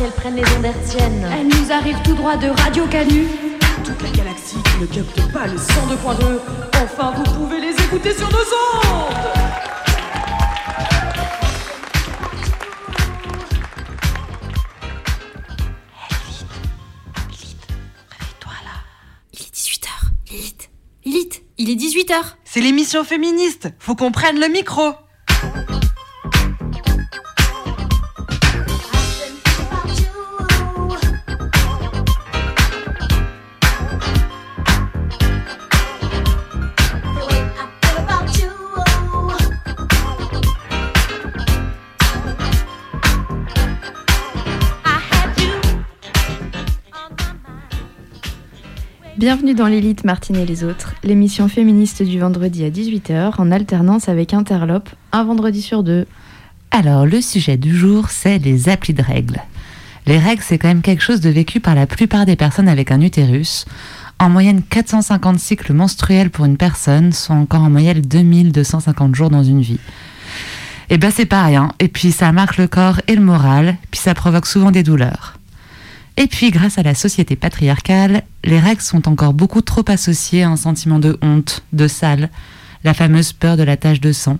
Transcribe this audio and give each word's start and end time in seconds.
Qu'elles 0.00 0.10
prennent 0.12 0.36
les 0.36 0.56
ondes 0.56 0.64
hertziennes. 0.64 1.28
Elle 1.30 1.48
nous 1.48 1.70
arrive 1.70 2.00
tout 2.02 2.14
droit 2.14 2.36
de 2.36 2.48
Radio 2.48 2.86
Canu. 2.86 3.26
Toute 3.84 4.02
la 4.02 4.10
galaxie 4.10 4.56
qui 4.62 4.80
ne 4.80 4.86
capte 4.86 5.32
pas 5.32 5.46
le 5.46 5.56
102.2, 5.56 6.40
enfin 6.82 7.12
vous 7.16 7.34
pouvez 7.34 7.60
les 7.60 7.74
écouter 7.84 8.14
sur 8.14 8.28
nos 8.30 8.38
ondes 8.38 9.16
Il 19.32 19.40
est 19.42 19.54
18h. 19.54 19.88
Lilith. 20.30 20.70
Lilith, 21.04 21.42
il 21.58 21.70
est 21.70 21.74
18h. 21.74 22.14
C'est 22.44 22.60
l'émission 22.60 23.04
féministe. 23.04 23.68
Faut 23.78 23.94
qu'on 23.94 24.12
prenne 24.12 24.40
le 24.40 24.48
micro. 24.48 24.94
Bienvenue 49.20 49.52
dans 49.52 49.66
l'élite 49.66 50.04
Martine 50.04 50.36
et 50.36 50.46
les 50.46 50.64
autres, 50.64 50.94
l'émission 51.04 51.46
féministe 51.46 52.02
du 52.02 52.18
vendredi 52.18 52.64
à 52.64 52.70
18h 52.70 53.34
en 53.36 53.52
alternance 53.52 54.08
avec 54.08 54.32
Interlope, 54.32 54.88
un 55.12 55.24
vendredi 55.24 55.60
sur 55.60 55.82
deux. 55.82 56.06
Alors, 56.70 57.04
le 57.04 57.20
sujet 57.20 57.58
du 57.58 57.76
jour, 57.76 58.08
c'est 58.08 58.38
les 58.38 58.70
applis 58.70 58.94
de 58.94 59.02
règles. 59.02 59.42
Les 60.06 60.16
règles, 60.16 60.40
c'est 60.42 60.56
quand 60.56 60.68
même 60.68 60.80
quelque 60.80 61.02
chose 61.02 61.20
de 61.20 61.28
vécu 61.28 61.60
par 61.60 61.74
la 61.74 61.86
plupart 61.86 62.24
des 62.24 62.34
personnes 62.34 62.66
avec 62.66 62.90
un 62.90 63.02
utérus. 63.02 63.66
En 64.18 64.30
moyenne, 64.30 64.62
450 64.62 65.38
cycles 65.38 65.74
menstruels 65.74 66.30
pour 66.30 66.46
une 66.46 66.56
personne, 66.56 67.12
soit 67.12 67.36
encore 67.36 67.64
en 67.64 67.68
moyenne 67.68 68.00
2250 68.00 69.14
jours 69.14 69.28
dans 69.28 69.44
une 69.44 69.60
vie. 69.60 69.80
Et 70.88 70.96
ben, 70.96 71.10
c'est 71.14 71.26
pas 71.26 71.44
rien. 71.44 71.72
Et 71.78 71.88
puis, 71.88 72.10
ça 72.10 72.32
marque 72.32 72.56
le 72.56 72.68
corps 72.68 73.02
et 73.06 73.16
le 73.16 73.22
moral, 73.22 73.76
puis 73.90 74.00
ça 74.00 74.14
provoque 74.14 74.46
souvent 74.46 74.70
des 74.70 74.82
douleurs. 74.82 75.34
Et 76.16 76.26
puis, 76.26 76.50
grâce 76.50 76.78
à 76.78 76.82
la 76.82 76.94
société 76.94 77.36
patriarcale, 77.36 78.22
les 78.44 78.58
règles 78.58 78.82
sont 78.82 79.08
encore 79.08 79.32
beaucoup 79.32 79.62
trop 79.62 79.84
associées 79.88 80.42
à 80.42 80.50
un 80.50 80.56
sentiment 80.56 80.98
de 80.98 81.18
honte, 81.22 81.62
de 81.72 81.88
sale, 81.88 82.30
la 82.84 82.94
fameuse 82.94 83.32
peur 83.32 83.56
de 83.56 83.62
la 83.62 83.76
tache 83.76 84.00
de 84.00 84.12
sang. 84.12 84.38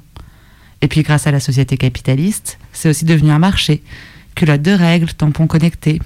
Et 0.83 0.89
puis, 0.89 1.03
grâce 1.03 1.27
à 1.27 1.31
la 1.31 1.41
société 1.41 1.77
capitaliste, 1.77 2.59
c'est 2.73 2.89
aussi 2.89 3.05
devenu 3.05 3.31
un 3.31 3.39
marché. 3.39 3.83
Culottes 4.35 4.63
de 4.63 4.73
règles, 4.73 5.13
tampons 5.13 5.47
connectés. 5.47 6.01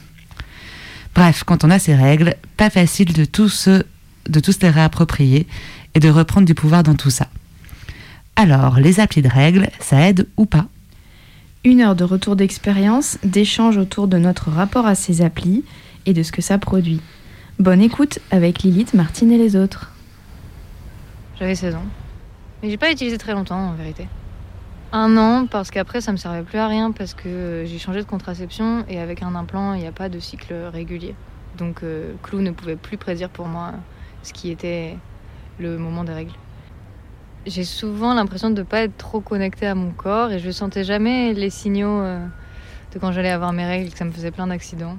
Bref, 1.14 1.44
quand 1.44 1.64
on 1.64 1.70
a 1.70 1.78
ces 1.78 1.94
règles, 1.94 2.34
pas 2.56 2.70
facile 2.70 3.12
de 3.12 3.24
tous, 3.24 3.68
de 3.68 4.40
tous 4.40 4.60
les 4.62 4.70
réapproprier 4.70 5.46
et 5.94 6.00
de 6.00 6.08
reprendre 6.08 6.46
du 6.46 6.54
pouvoir 6.54 6.82
dans 6.82 6.96
tout 6.96 7.10
ça. 7.10 7.28
Alors, 8.36 8.80
les 8.80 8.98
applis 8.98 9.22
de 9.22 9.28
règles, 9.28 9.68
ça 9.78 10.08
aide 10.08 10.26
ou 10.36 10.44
pas? 10.44 10.66
Une 11.66 11.80
heure 11.80 11.96
de 11.96 12.04
retour 12.04 12.36
d'expérience, 12.36 13.16
d'échange 13.24 13.78
autour 13.78 14.06
de 14.06 14.18
notre 14.18 14.50
rapport 14.50 14.84
à 14.84 14.94
ces 14.94 15.22
applis 15.22 15.64
et 16.04 16.12
de 16.12 16.22
ce 16.22 16.30
que 16.30 16.42
ça 16.42 16.58
produit. 16.58 17.00
Bonne 17.58 17.80
écoute 17.80 18.18
avec 18.30 18.62
Lilith, 18.62 18.92
Martine 18.92 19.32
et 19.32 19.38
les 19.38 19.56
autres. 19.56 19.90
J'avais 21.38 21.54
16 21.54 21.76
ans. 21.76 21.86
Mais 22.62 22.68
j'ai 22.68 22.76
pas 22.76 22.92
utilisé 22.92 23.16
très 23.16 23.32
longtemps 23.32 23.70
en 23.70 23.72
vérité. 23.72 24.06
Un 24.92 25.16
an 25.16 25.46
parce 25.46 25.70
qu'après 25.70 26.02
ça 26.02 26.12
me 26.12 26.18
servait 26.18 26.42
plus 26.42 26.58
à 26.58 26.68
rien 26.68 26.92
parce 26.92 27.14
que 27.14 27.28
euh, 27.28 27.64
j'ai 27.64 27.78
changé 27.78 28.00
de 28.00 28.06
contraception 28.06 28.84
et 28.86 29.00
avec 29.00 29.22
un 29.22 29.34
implant 29.34 29.72
il 29.72 29.80
n'y 29.80 29.86
a 29.86 29.92
pas 29.92 30.10
de 30.10 30.18
cycle 30.18 30.52
régulier. 30.70 31.14
Donc 31.56 31.82
euh, 31.82 32.12
Clou 32.22 32.42
ne 32.42 32.50
pouvait 32.50 32.76
plus 32.76 32.98
prédire 32.98 33.30
pour 33.30 33.46
moi 33.46 33.72
ce 34.22 34.34
qui 34.34 34.50
était 34.50 34.98
le 35.58 35.78
moment 35.78 36.04
des 36.04 36.12
règles. 36.12 36.34
J'ai 37.46 37.64
souvent 37.64 38.14
l'impression 38.14 38.48
de 38.50 38.60
ne 38.60 38.62
pas 38.62 38.82
être 38.82 38.96
trop 38.96 39.20
connectée 39.20 39.66
à 39.66 39.74
mon 39.74 39.90
corps 39.90 40.30
et 40.32 40.38
je 40.38 40.50
sentais 40.50 40.82
jamais 40.82 41.34
les 41.34 41.50
signaux 41.50 42.00
euh, 42.00 42.26
de 42.92 42.98
quand 42.98 43.12
j'allais 43.12 43.30
avoir 43.30 43.52
mes 43.52 43.66
règles, 43.66 43.90
que 43.90 43.98
ça 43.98 44.06
me 44.06 44.10
faisait 44.12 44.30
plein 44.30 44.46
d'accidents. 44.46 44.96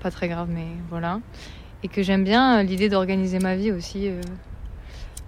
Pas 0.00 0.10
très 0.12 0.28
grave 0.28 0.48
mais 0.50 0.66
voilà. 0.88 1.20
Et 1.82 1.88
que 1.88 2.02
j'aime 2.02 2.22
bien 2.22 2.58
euh, 2.60 2.62
l'idée 2.62 2.88
d'organiser 2.88 3.40
ma 3.40 3.56
vie 3.56 3.72
aussi. 3.72 4.08
euh. 4.08 4.20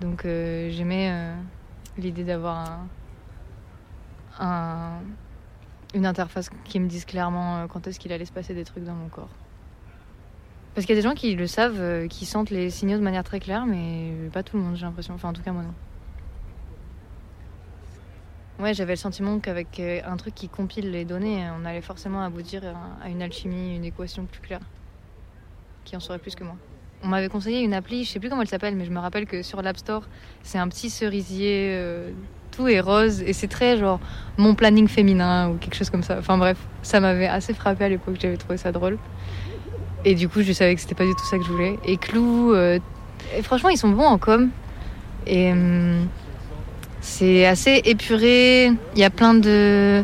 Donc 0.00 0.22
j'aimais 0.24 1.12
l'idée 1.96 2.24
d'avoir 2.24 2.58
un, 4.40 4.44
un- 4.44 5.00
une 5.94 6.06
interface 6.06 6.50
qui 6.64 6.80
me 6.80 6.88
dise 6.88 7.04
clairement 7.04 7.66
quand 7.68 7.86
est-ce 7.86 8.00
qu'il 8.00 8.10
allait 8.12 8.24
se 8.24 8.32
passer 8.32 8.52
des 8.52 8.64
trucs 8.64 8.82
dans 8.82 8.94
mon 8.94 9.08
corps. 9.08 9.28
Parce 10.74 10.86
qu'il 10.86 10.96
y 10.96 10.98
a 10.98 11.02
des 11.02 11.06
gens 11.08 11.14
qui 11.14 11.36
le 11.36 11.46
savent, 11.46 12.08
qui 12.08 12.26
sentent 12.26 12.50
les 12.50 12.68
signaux 12.70 12.98
de 12.98 13.02
manière 13.04 13.22
très 13.22 13.38
claire, 13.38 13.64
mais 13.64 14.12
pas 14.32 14.42
tout 14.42 14.56
le 14.56 14.64
monde, 14.64 14.74
j'ai 14.74 14.86
l'impression. 14.86 15.14
Enfin, 15.14 15.28
en 15.28 15.32
tout 15.32 15.42
cas, 15.42 15.52
moi 15.52 15.62
non. 15.62 15.74
Ouais, 18.62 18.74
j'avais 18.74 18.92
le 18.92 18.98
sentiment 18.98 19.40
qu'avec 19.40 19.80
euh, 19.80 20.00
un 20.06 20.16
truc 20.16 20.36
qui 20.36 20.48
compile 20.48 20.92
les 20.92 21.04
données, 21.04 21.44
on 21.60 21.64
allait 21.64 21.80
forcément 21.80 22.22
aboutir 22.22 22.62
à- 23.02 23.08
une 23.08 23.20
alchimie, 23.20 23.74
une 23.74 23.84
équation 23.84 24.24
plus 24.24 24.40
claire. 24.40 24.60
Qui 25.84 25.96
en 25.96 26.00
saurait 26.00 26.20
plus 26.20 26.36
que 26.36 26.44
moi. 26.44 26.54
On 27.02 27.08
m'avait 27.08 27.28
conseillé 27.28 27.62
une 27.62 27.74
appli, 27.74 28.04
je 28.04 28.10
sais 28.10 28.20
plus 28.20 28.28
comment 28.28 28.42
elle 28.42 28.48
s'appelle, 28.48 28.76
mais 28.76 28.84
je 28.84 28.92
me 28.92 29.00
rappelle 29.00 29.26
que 29.26 29.42
sur 29.42 29.60
l'App 29.62 29.78
Store, 29.78 30.04
c'est 30.44 30.58
un 30.58 30.68
petit 30.68 30.90
cerisier, 30.90 31.70
euh, 31.72 32.12
tout 32.52 32.68
est 32.68 32.78
rose, 32.78 33.20
et 33.22 33.32
c'est 33.32 33.48
très 33.48 33.78
genre 33.78 33.98
mon 34.36 34.54
planning 34.54 34.86
féminin 34.86 35.50
ou 35.50 35.56
quelque 35.56 35.74
chose 35.74 35.90
comme 35.90 36.04
ça. 36.04 36.18
Enfin 36.20 36.38
bref, 36.38 36.58
ça 36.84 37.00
m'avait 37.00 37.26
assez 37.26 37.54
frappé 37.54 37.86
à 37.86 37.88
l'époque, 37.88 38.14
j'avais 38.20 38.36
trouvé 38.36 38.58
ça 38.58 38.70
drôle. 38.70 38.96
Et 40.04 40.14
du 40.14 40.28
coup, 40.28 40.40
je 40.42 40.52
savais 40.52 40.76
que 40.76 40.80
c'était 40.80 40.94
pas 40.94 41.04
du 41.06 41.14
tout 41.14 41.24
ça 41.24 41.36
que 41.36 41.42
je 41.42 41.50
voulais. 41.50 41.80
Et 41.84 41.96
Clou, 41.96 42.54
euh, 42.54 42.78
franchement, 43.42 43.70
ils 43.70 43.76
sont 43.76 43.88
bons 43.88 44.06
en 44.06 44.18
com. 44.18 44.50
Et 45.26 45.50
hum, 45.50 46.06
c'est 47.02 47.44
assez 47.44 47.82
épuré. 47.84 48.72
Il 48.94 48.98
y 48.98 49.04
a 49.04 49.10
plein 49.10 49.34
de, 49.34 50.02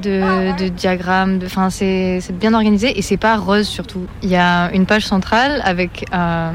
de, 0.00 0.68
diagrammes. 0.68 1.40
c'est 1.70 2.32
bien 2.32 2.54
organisé 2.54 2.98
et 2.98 3.02
c'est 3.02 3.18
pas 3.18 3.36
rose 3.36 3.66
surtout. 3.66 4.06
Il 4.22 4.30
y 4.30 4.36
a 4.36 4.72
une 4.72 4.86
page 4.86 5.04
centrale 5.04 5.60
avec 5.64 6.06
euh, 6.14 6.52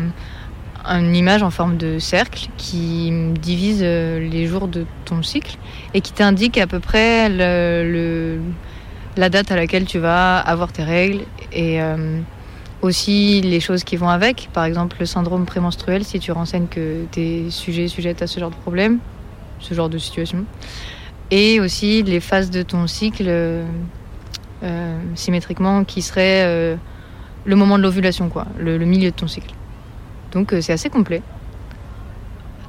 une 0.85 1.15
image 1.15 1.43
en 1.43 1.51
forme 1.51 1.77
de 1.77 1.99
cercle 1.99 2.47
qui 2.57 3.11
divise 3.41 3.81
euh, 3.83 4.27
les 4.27 4.47
jours 4.47 4.67
de 4.67 4.85
ton 5.03 5.21
cycle 5.21 5.57
et 5.93 6.01
qui 6.01 6.13
t'indique 6.13 6.57
à 6.57 6.67
peu 6.67 6.79
près 6.79 7.29
la 9.17 9.29
date 9.29 9.51
à 9.51 9.55
laquelle 9.55 9.85
tu 9.85 9.99
vas 9.99 10.39
avoir 10.39 10.71
tes 10.71 10.83
règles 10.83 11.21
et 11.53 11.81
euh, 11.81 12.19
aussi 12.81 13.41
les 13.41 13.59
choses 13.59 13.83
qui 13.83 13.97
vont 13.97 14.09
avec. 14.09 14.49
Par 14.53 14.63
exemple, 14.63 14.97
le 14.99 15.05
syndrome 15.05 15.45
prémenstruel, 15.45 16.03
si 16.03 16.19
tu 16.19 16.31
renseignes 16.31 16.67
que 16.67 17.05
tu 17.11 17.21
es 17.21 17.49
sujet, 17.49 17.87
sujette 17.87 18.21
à 18.21 18.27
ce 18.27 18.39
genre 18.39 18.51
de 18.51 18.55
problème, 18.55 18.99
ce 19.59 19.73
genre 19.73 19.89
de 19.89 19.97
situation. 19.97 20.45
Et 21.31 21.59
aussi 21.59 22.03
les 22.03 22.19
phases 22.19 22.51
de 22.51 22.61
ton 22.61 22.87
cycle 22.87 23.25
euh, 23.27 23.65
euh, 24.63 24.99
symétriquement 25.15 25.83
qui 25.83 26.01
serait 26.01 26.43
euh, 26.45 26.75
le 27.45 27.55
moment 27.55 27.77
de 27.77 27.83
l'ovulation, 27.83 28.29
quoi, 28.29 28.45
le, 28.59 28.77
milieu 28.79 29.11
de 29.11 29.15
ton 29.15 29.27
cycle. 29.27 29.53
Donc 30.31 30.53
c'est 30.61 30.73
assez 30.73 30.89
complet. 30.89 31.21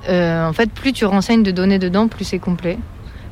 En 0.09 0.53
fait, 0.53 0.71
plus 0.71 0.93
tu 0.93 1.05
renseignes 1.05 1.43
de 1.43 1.51
données 1.51 1.81
dedans, 1.81 2.07
plus 2.07 2.25
c'est 2.25 2.39
complet. 2.39 2.79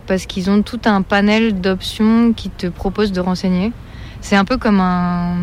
Parce 0.09 0.27
qu'ils 0.27 0.51
ont 0.51 0.63
tout 0.63 0.81
un 0.87 1.03
panel 1.03 1.61
d'options 1.61 2.33
qui 2.33 2.51
te 2.51 2.67
proposent 2.67 3.13
de 3.13 3.21
renseigner. 3.21 3.73
C'est 4.21 4.35
un 4.35 4.45
peu 4.45 4.59
comme 4.59 4.81
un, 4.81 5.37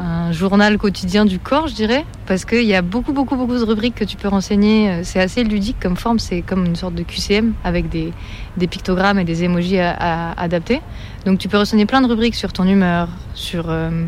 un 0.00 0.32
journal 0.32 0.78
quotidien 0.78 1.24
du 1.24 1.38
corps, 1.38 1.68
je 1.68 1.74
dirais. 1.74 2.04
Parce 2.26 2.44
qu'il 2.44 2.64
y 2.64 2.74
a 2.74 2.82
beaucoup, 2.82 3.12
beaucoup, 3.12 3.36
beaucoup 3.36 3.58
de 3.58 3.64
rubriques 3.64 3.94
que 3.94 4.04
tu 4.04 4.16
peux 4.16 4.28
renseigner. 4.28 4.90
Euh, 4.90 5.00
C'est 5.04 5.20
assez 5.20 5.44
ludique 5.44 5.76
comme 5.80 5.96
forme. 5.96 6.18
C'est 6.18 6.42
comme 6.42 6.64
une 6.64 6.76
sorte 6.76 6.94
de 6.94 7.02
QCM 7.02 7.52
avec 7.64 7.88
des, 7.88 8.12
des 8.56 8.66
pictogrammes 8.66 9.18
et 9.18 9.24
des 9.24 9.44
emojis 9.44 9.78
à, 9.78 10.32
adapter. 10.32 10.80
Donc 11.26 11.38
tu 11.38 11.48
peux 11.48 11.58
renseigner 11.58 11.86
plein 11.86 12.00
de 12.00 12.06
rubriques 12.06 12.34
sur 12.34 12.52
ton 12.52 12.64
humeur, 12.64 13.08
sur, 13.34 13.66
euh, 13.68 14.06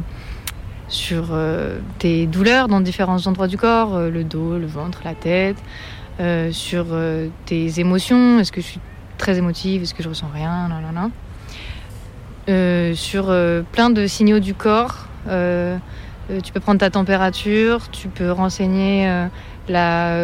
sur 0.88 1.28
euh, 1.30 1.78
tes 1.98 2.26
douleurs 2.26 2.68
dans 2.68 2.80
différents 2.80 3.26
endroits 3.26 3.48
du 3.48 3.58
corps, 3.58 3.98
le 3.98 4.24
dos, 4.24 4.58
le 4.58 4.66
ventre, 4.66 5.00
la 5.04 5.14
tête, 5.14 5.56
sur 6.52 6.86
tes 7.46 7.80
émotions. 7.80 8.38
Est-ce 8.38 8.52
que 8.52 8.60
je 8.60 8.66
suis 8.66 8.80
très 9.18 9.38
émotive? 9.38 9.82
Est-ce 9.82 9.94
que 9.94 10.02
je 10.02 10.08
ressens 10.08 10.30
rien? 10.32 10.68
Nan, 10.68 10.82
nan, 10.94 11.10
nan. 12.46 12.94
sur 12.94 13.34
plein 13.72 13.90
de 13.90 14.06
signaux 14.06 14.38
du 14.38 14.54
corps. 14.54 15.08
Tu 15.26 16.52
peux 16.52 16.60
prendre 16.60 16.80
ta 16.80 16.90
température, 16.90 17.90
tu 17.90 18.08
peux 18.08 18.30
renseigner 18.30 19.28
la, 19.68 20.16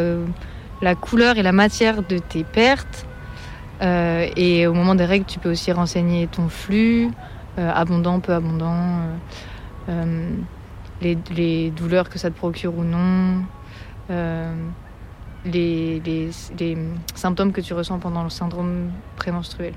la 0.83 0.95
couleur 0.95 1.39
et 1.39 1.43
la 1.43 1.53
matière 1.53 2.03
de 2.03 2.19
tes 2.19 2.45
pertes. 2.45 3.07
et 3.83 4.67
au 4.67 4.75
moment 4.75 4.95
des 4.95 5.05
règles, 5.05 5.27
tu 5.27 5.39
peux 5.39 5.51
aussi 5.51 5.73
renseigner 5.73 6.27
ton 6.27 6.49
flux, 6.49 7.11
abondant, 7.57 8.21
peu 8.21 8.33
abondant, 8.33 9.01
les, 11.01 11.19
les, 11.35 11.71
douleurs 11.71 12.09
que 12.09 12.19
ça 12.19 12.31
te 12.31 12.37
procure 12.37 12.77
ou 12.77 12.85
non, 12.85 13.45
les, 15.45 16.01
les, 16.01 16.79
symptômes 17.15 17.53
que 17.53 17.61
tu 17.61 17.75
ressens 17.75 17.99
pendant 17.99 18.25
le 18.25 18.31
syndrome 18.31 18.91
prémenstruel. 19.17 19.75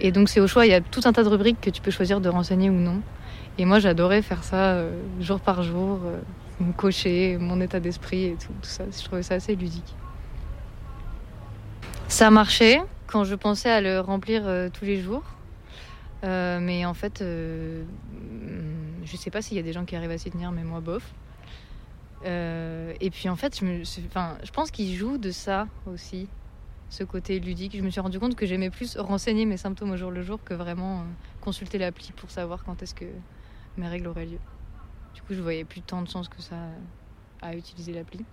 Et 0.00 0.12
donc 0.12 0.28
c'est 0.28 0.40
au 0.40 0.46
choix, 0.46 0.66
il 0.66 0.70
y 0.70 0.74
a 0.74 0.80
tout 0.80 1.00
un 1.04 1.12
tas 1.12 1.22
de 1.22 1.28
rubriques 1.28 1.60
que 1.60 1.70
tu 1.70 1.82
peux 1.82 1.90
choisir 1.90 2.20
de 2.20 2.28
renseigner 2.28 2.70
ou 2.70 2.74
non. 2.74 3.00
Et 3.60 3.66
moi 3.66 3.78
j'adorais 3.78 4.22
faire 4.22 4.42
ça 4.42 4.72
euh, 4.72 4.90
jour 5.20 5.38
par 5.38 5.62
jour, 5.62 6.00
euh, 6.06 6.18
cocher 6.78 7.36
mon 7.38 7.60
état 7.60 7.78
d'esprit 7.78 8.24
et 8.24 8.36
tout, 8.36 8.54
ça. 8.62 8.84
Je 8.90 9.04
trouvais 9.04 9.22
ça 9.22 9.34
assez 9.34 9.54
ludique. 9.54 9.94
Ça 12.08 12.30
marchait 12.30 12.80
quand 13.06 13.24
je 13.24 13.34
pensais 13.34 13.68
à 13.68 13.82
le 13.82 14.00
remplir 14.00 14.44
euh, 14.46 14.70
tous 14.72 14.86
les 14.86 15.02
jours. 15.02 15.24
mais 16.22 16.86
en 16.86 16.94
fait, 16.94 17.22
je 17.22 19.16
sais 19.18 19.30
pas 19.30 19.42
s'il 19.42 19.58
y 19.58 19.60
a 19.60 19.62
des 19.62 19.74
gens 19.74 19.84
qui 19.84 19.94
arrivent 19.94 20.10
à 20.10 20.16
s'y 20.16 20.30
tenir, 20.30 20.52
mais 20.52 20.64
moi 20.64 20.80
bof. 20.80 21.12
Et 22.24 23.10
puis 23.10 23.28
en 23.28 23.36
fait, 23.36 23.60
je, 23.60 23.64
me, 23.66 24.52
pense 24.52 24.70
qu'il 24.70 24.96
joue 24.96 25.18
de 25.18 25.30
ça 25.30 25.66
aussi, 25.86 26.28
ce 26.88 27.04
côté 27.04 27.38
ludique. 27.38 27.76
Je 27.76 27.82
me 27.82 27.90
suis 27.90 28.00
rendu 28.00 28.18
compte 28.18 28.36
que 28.36 28.46
j'aimais 28.46 28.70
plus 28.70 28.96
renseigner 28.96 29.44
mes 29.44 29.58
symptômes 29.58 29.90
au 29.90 29.98
jour 29.98 30.10
le 30.10 30.22
jour 30.22 30.42
que 30.42 30.54
vraiment 30.54 31.04
consulter 31.42 31.76
l'appli 31.76 32.12
pour 32.16 32.30
savoir 32.30 32.64
quand 32.64 32.82
est-ce 32.82 32.94
que 32.94 33.04
mes 33.76 33.88
règles 33.88 34.08
auraient 34.08 34.26
lieu. 34.26 34.38
Du 35.14 35.22
coup, 35.22 35.34
je 35.34 35.40
voyais 35.40 35.64
plus 35.64 35.80
tant 35.80 36.02
de 36.02 36.08
chance 36.08 36.28
que 36.28 36.40
ça 36.40 36.56
à 37.42 37.54
utiliser 37.54 37.92
l'appli. 37.92 38.24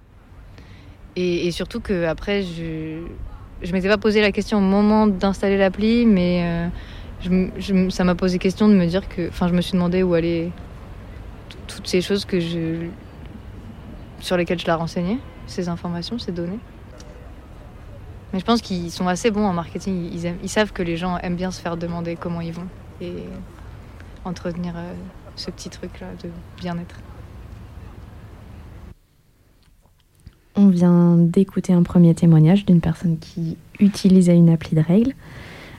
Et, 1.15 1.49
surtout 1.51 1.79
que 1.79 2.05
après, 2.05 2.43
je 2.43 3.07
je 3.63 3.73
m'étais 3.73 3.87
pas 3.87 3.97
posé 3.97 4.21
la 4.21 4.31
question 4.31 4.59
au 4.59 4.61
moment 4.61 5.07
d'installer 5.07 5.57
l'appli, 5.57 6.05
mais 6.05 6.69
euh, 7.25 7.89
ça 7.89 8.03
m'a 8.03 8.13
posé 8.13 8.37
question 8.37 8.67
de 8.67 8.75
me 8.75 8.85
dire 8.85 9.09
que, 9.09 9.29
enfin, 9.29 9.47
je 9.47 9.53
me 9.53 9.61
suis 9.61 9.73
demandé 9.73 10.03
où 10.03 10.13
allaient 10.13 10.51
toutes 11.67 11.87
ces 11.87 12.01
choses 12.01 12.25
que 12.25 12.39
sur 14.19 14.37
lesquels 14.37 14.59
je 14.59 14.67
la 14.67 14.75
renseignais, 14.75 15.17
ces 15.47 15.69
informations, 15.69 16.19
ces 16.19 16.31
données. 16.31 16.59
Mais 18.33 18.39
je 18.39 18.45
pense 18.45 18.61
qu'ils 18.61 18.91
sont 18.91 19.07
assez 19.07 19.31
bons 19.31 19.45
en 19.45 19.53
marketing. 19.53 20.11
Ils, 20.43 20.49
savent 20.49 20.73
que 20.73 20.83
les 20.83 20.97
gens 20.97 21.17
aiment 21.17 21.35
bien 21.35 21.49
se 21.49 21.61
faire 21.61 21.77
demander 21.77 22.15
comment 22.15 22.41
ils 22.41 22.53
vont 22.53 22.67
et 23.01 23.13
entretenir 24.25 24.73
euh, 24.75 24.93
ce 25.37 25.51
petit 25.51 25.69
truc-là 25.69 26.07
de 26.23 26.29
bien-être. 26.59 26.95
On 30.55 30.69
vient 30.69 31.15
d'écouter 31.17 31.71
un 31.71 31.83
premier 31.83 32.15
témoignage 32.15 32.65
d'une 32.65 32.81
personne 32.81 33.17
qui 33.19 33.57
utilisait 33.79 34.35
une 34.35 34.49
appli 34.49 34.75
de 34.75 34.81
règles. 34.81 35.13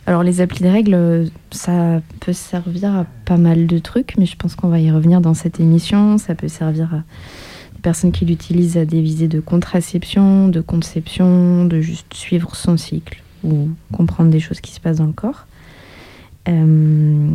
Alors 0.06 0.22
les 0.22 0.40
applis 0.40 0.62
de 0.62 0.69
règles, 0.69 1.31
ça 1.50 2.00
peut 2.20 2.32
servir 2.32 2.94
à 2.94 3.05
pas 3.25 3.37
mal 3.37 3.66
de 3.66 3.78
trucs, 3.78 4.16
mais 4.16 4.25
je 4.25 4.37
pense 4.37 4.55
qu'on 4.55 4.69
va 4.69 4.78
y 4.78 4.90
revenir 4.90 5.20
dans 5.20 5.34
cette 5.34 5.58
émission. 5.58 6.16
Ça 6.16 6.37
peut 6.37 6.49
servir 6.49 6.94
à 6.94 7.02
personnes 7.82 8.12
qui 8.12 8.25
l'utilisent 8.25 8.76
à 8.76 8.84
des 8.84 9.02
visées 9.02 9.28
de 9.28 9.40
contraception, 9.40 10.49
de 10.49 10.61
conception, 10.61 11.64
de 11.64 11.81
juste 11.81 12.14
suivre 12.14 12.54
son 12.54 12.76
cycle 12.76 13.22
ou 13.43 13.70
comprendre 13.93 14.31
des 14.31 14.40
choses 14.40 14.61
qui 14.61 14.72
se 14.72 14.81
passent 14.81 14.99
dans 14.99 15.06
le 15.06 15.12
corps. 15.12 15.47
Euh, 16.48 17.30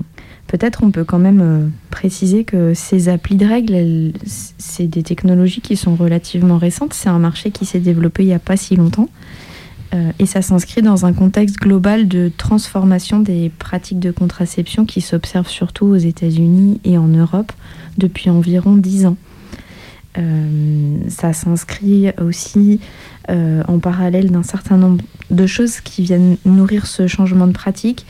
peut-être 0.48 0.84
on 0.84 0.92
peut 0.92 1.04
quand 1.04 1.20
même 1.20 1.42
euh, 1.42 1.68
préciser 1.92 2.44
que 2.44 2.74
ces 2.74 3.10
applis 3.10 3.36
de 3.36 3.46
règles, 3.46 4.14
c'est 4.26 4.88
des 4.88 5.04
technologies 5.04 5.62
qui 5.62 5.76
sont 5.76 5.96
relativement 5.96 6.58
récentes. 6.58 6.94
C'est 6.94 7.10
un 7.10 7.20
marché 7.20 7.52
qui 7.52 7.66
s'est 7.66 7.80
développé 7.80 8.24
il 8.24 8.28
n'y 8.28 8.34
a 8.34 8.40
pas 8.40 8.58
si 8.58 8.76
longtemps. 8.76 9.10
Euh, 9.94 10.12
et 10.18 10.26
ça 10.26 10.42
s'inscrit 10.42 10.82
dans 10.82 11.06
un 11.06 11.14
contexte 11.14 11.58
global 11.58 12.08
de 12.08 12.32
transformation 12.36 13.20
des 13.20 13.52
pratiques 13.60 14.00
de 14.00 14.12
contraception 14.12 14.86
qui 14.86 15.02
s'observent 15.02 15.50
surtout 15.50 15.86
aux 15.86 15.98
États-Unis 15.98 16.82
et 16.84 16.98
en 16.98 17.08
Europe 17.08 17.52
depuis 17.98 18.30
environ 18.30 18.76
10 18.76 19.06
ans. 19.08 19.18
Ça 21.08 21.34
s'inscrit 21.34 22.12
aussi 22.22 22.80
en 23.28 23.80
parallèle 23.80 24.30
d'un 24.30 24.44
certain 24.44 24.78
nombre 24.78 25.04
de 25.32 25.48
choses 25.48 25.82
qui 25.82 26.04
viennent 26.04 26.38
nourrir 26.46 26.86
ce 26.86 27.08
changement 27.08 27.48
de 27.48 27.52
pratique, 27.52 28.06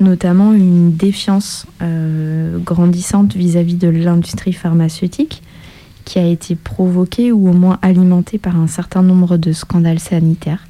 notamment 0.00 0.52
une 0.52 0.92
défiance 0.92 1.66
euh, 1.82 2.58
grandissante 2.58 3.34
vis-à-vis 3.34 3.76
de 3.76 3.88
l'industrie 3.88 4.52
pharmaceutique 4.52 5.42
qui 6.04 6.18
a 6.18 6.26
été 6.26 6.54
provoquée 6.54 7.32
ou 7.32 7.48
au 7.48 7.52
moins 7.52 7.78
alimentée 7.82 8.38
par 8.38 8.56
un 8.56 8.66
certain 8.66 9.02
nombre 9.02 9.36
de 9.36 9.52
scandales 9.52 10.00
sanitaires. 10.00 10.66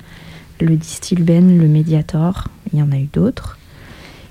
Le 0.60 0.76
Distilben, 0.76 1.58
le 1.58 1.66
Mediator, 1.66 2.48
il 2.72 2.78
y 2.78 2.82
en 2.82 2.92
a 2.92 2.96
eu 2.96 3.08
d'autres. 3.12 3.58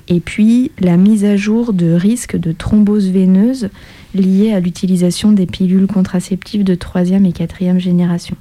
Et 0.08 0.20
puis 0.20 0.72
la 0.80 0.98
mise 0.98 1.26
à 1.26 1.38
jour 1.38 1.74
de 1.74 1.92
risques 1.94 2.38
de 2.38 2.52
thrombose 2.52 3.10
veineuse 3.10 3.70
liées 4.14 4.54
à 4.54 4.60
l'utilisation 4.60 5.32
des 5.32 5.46
pilules 5.46 5.88
contraceptives 5.88 6.64
de 6.64 6.76
troisième 6.76 7.26
et 7.26 7.32
quatrième 7.32 7.80
génération. 7.80 8.36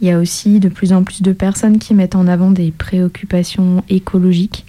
Il 0.00 0.08
y 0.08 0.10
a 0.10 0.18
aussi 0.18 0.60
de 0.60 0.70
plus 0.70 0.92
en 0.92 1.04
plus 1.04 1.20
de 1.20 1.32
personnes 1.32 1.78
qui 1.78 1.94
mettent 1.94 2.14
en 2.14 2.26
avant 2.26 2.50
des 2.50 2.70
préoccupations 2.70 3.84
écologiques. 3.90 4.64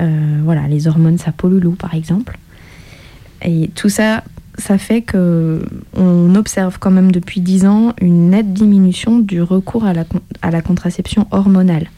Euh, 0.00 0.40
voilà, 0.44 0.68
les 0.68 0.86
hormones, 0.86 1.18
ça 1.18 1.32
pollue 1.32 1.60
l'eau, 1.60 1.76
par 1.78 1.94
exemple. 1.94 2.38
Et 3.42 3.70
tout 3.74 3.88
ça, 3.88 4.24
ça 4.58 4.78
fait 4.78 5.02
que 5.02 5.62
on 5.94 6.34
observe 6.34 6.78
quand 6.78 6.90
même 6.90 7.12
depuis 7.12 7.40
10 7.40 7.66
ans 7.66 7.92
une 8.00 8.30
nette 8.30 8.52
diminution 8.52 9.18
du 9.18 9.40
recours 9.40 9.84
à 9.84 9.92
la, 9.92 10.62
contraception 10.62 11.26
hormonale. 11.30 11.88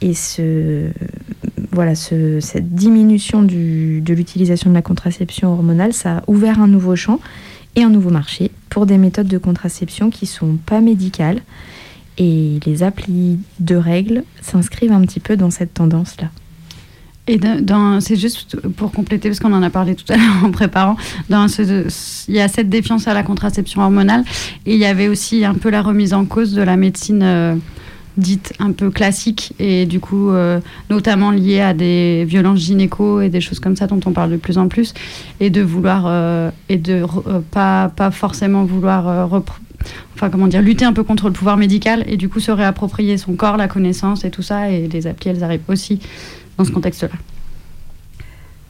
Et 0.00 0.14
ce, 0.14 0.86
voilà, 1.72 1.94
cette 1.94 2.74
diminution 2.74 3.42
de 3.42 4.12
l'utilisation 4.12 4.70
de 4.70 4.74
la 4.74 4.82
contraception 4.82 5.52
hormonale, 5.52 5.92
ça 5.92 6.18
a 6.18 6.22
ouvert 6.26 6.60
un 6.60 6.68
nouveau 6.68 6.96
champ 6.96 7.20
et 7.76 7.82
un 7.82 7.90
nouveau 7.90 8.10
marché 8.10 8.50
pour 8.70 8.86
des 8.86 8.98
méthodes 8.98 9.28
de 9.28 9.38
contraception 9.38 10.10
qui 10.10 10.26
sont 10.26 10.56
pas 10.64 10.80
médicales. 10.80 11.40
Et 12.18 12.60
les 12.66 12.82
applis 12.82 13.38
de 13.60 13.76
règles 13.76 14.24
s'inscrivent 14.42 14.92
un 14.92 15.02
petit 15.02 15.20
peu 15.20 15.36
dans 15.36 15.50
cette 15.50 15.74
tendance-là. 15.74 16.28
Et 17.30 17.38
c'est 18.00 18.16
juste 18.16 18.56
pour 18.72 18.90
compléter, 18.90 19.28
parce 19.28 19.38
qu'on 19.38 19.52
en 19.52 19.62
a 19.62 19.70
parlé 19.70 19.94
tout 19.94 20.12
à 20.12 20.16
l'heure 20.16 20.34
en 20.44 20.50
préparant, 20.50 20.96
il 21.28 22.34
y 22.34 22.40
a 22.40 22.48
cette 22.48 22.68
défiance 22.68 23.06
à 23.06 23.14
la 23.14 23.22
contraception 23.22 23.82
hormonale 23.82 24.24
et 24.66 24.74
il 24.74 24.80
y 24.80 24.84
avait 24.84 25.06
aussi 25.06 25.44
un 25.44 25.54
peu 25.54 25.70
la 25.70 25.80
remise 25.80 26.12
en 26.12 26.24
cause 26.24 26.54
de 26.54 26.62
la 26.62 26.76
médecine. 26.76 27.22
Euh, 27.22 27.54
dite 28.16 28.52
un 28.58 28.72
peu 28.72 28.90
classique 28.90 29.54
et 29.60 29.86
du 29.86 30.00
coup 30.00 30.30
euh, 30.30 30.60
notamment 30.90 31.30
liée 31.30 31.60
à 31.60 31.72
des 31.72 32.24
violences 32.26 32.58
gynéco 32.58 33.20
et 33.20 33.28
des 33.28 33.40
choses 33.40 33.60
comme 33.60 33.76
ça 33.76 33.86
dont 33.86 34.00
on 34.04 34.10
parle 34.10 34.32
de 34.32 34.36
plus 34.36 34.58
en 34.58 34.66
plus 34.66 34.94
et 35.38 35.48
de 35.48 35.62
vouloir 35.62 36.04
euh, 36.06 36.50
et 36.68 36.76
de 36.76 37.04
pas 37.52 37.88
pas 37.88 38.10
forcément 38.10 38.64
vouloir 38.64 39.30
enfin 40.14 40.28
comment 40.28 40.48
dire 40.48 40.60
lutter 40.60 40.84
un 40.84 40.92
peu 40.92 41.04
contre 41.04 41.28
le 41.28 41.32
pouvoir 41.32 41.56
médical 41.56 42.04
et 42.08 42.16
du 42.16 42.28
coup 42.28 42.40
se 42.40 42.50
réapproprier 42.50 43.16
son 43.16 43.34
corps 43.34 43.56
la 43.56 43.68
connaissance 43.68 44.24
et 44.24 44.30
tout 44.30 44.42
ça 44.42 44.70
et 44.70 44.88
les 44.88 45.06
applis 45.06 45.30
elles 45.30 45.44
arrivent 45.44 45.60
aussi 45.68 46.00
dans 46.60 46.68
ce 46.68 46.72
contexte 46.72 47.02
là 47.02 47.08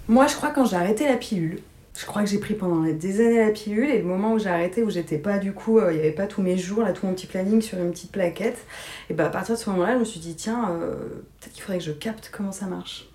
moi 0.09 0.26
je 0.26 0.35
crois 0.35 0.50
quand 0.50 0.64
j'ai 0.64 0.76
arrêté 0.76 1.06
la 1.06 1.16
pilule 1.16 1.61
je 2.00 2.06
crois 2.06 2.23
que 2.23 2.28
j'ai 2.28 2.38
pris 2.38 2.54
pendant 2.54 2.82
des 2.82 3.20
années 3.20 3.44
la 3.44 3.50
pilule 3.50 3.90
et 3.90 3.99
le 3.99 4.04
moment 4.04 4.32
où 4.32 4.38
j'ai 4.38 4.49
arrêté, 4.49 4.82
où 4.82 4.90
j'étais 4.90 5.18
pas 5.18 5.38
du 5.38 5.52
coup, 5.52 5.78
euh, 5.78 5.92
il 5.92 5.97
n'y 5.97 6.00
avait 6.00 6.12
pas 6.12 6.26
tous 6.26 6.40
mes 6.40 6.56
jours, 6.56 6.82
là, 6.82 6.92
tout 6.92 7.04
mon 7.04 7.12
petit 7.12 7.26
planning 7.26 7.61
sur 7.61 7.78
une 7.78 7.90
petite 7.90 8.11
plaquette, 8.11 8.64
et 9.11 9.14
bah 9.14 9.26
à 9.26 9.28
partir 9.28 9.54
de 9.54 9.61
ce 9.61 9.68
moment-là, 9.70 9.94
je 9.94 9.99
me 9.99 10.04
suis 10.04 10.20
dit, 10.20 10.35
tiens, 10.35 10.70
euh, 10.70 10.94
peut-être 11.40 11.52
qu'il 11.52 11.62
faudrait 11.62 11.78
que 11.78 11.85
je 11.85 11.92
capte 11.92 12.30
comment 12.32 12.52
ça 12.52 12.66
marche. 12.66 13.06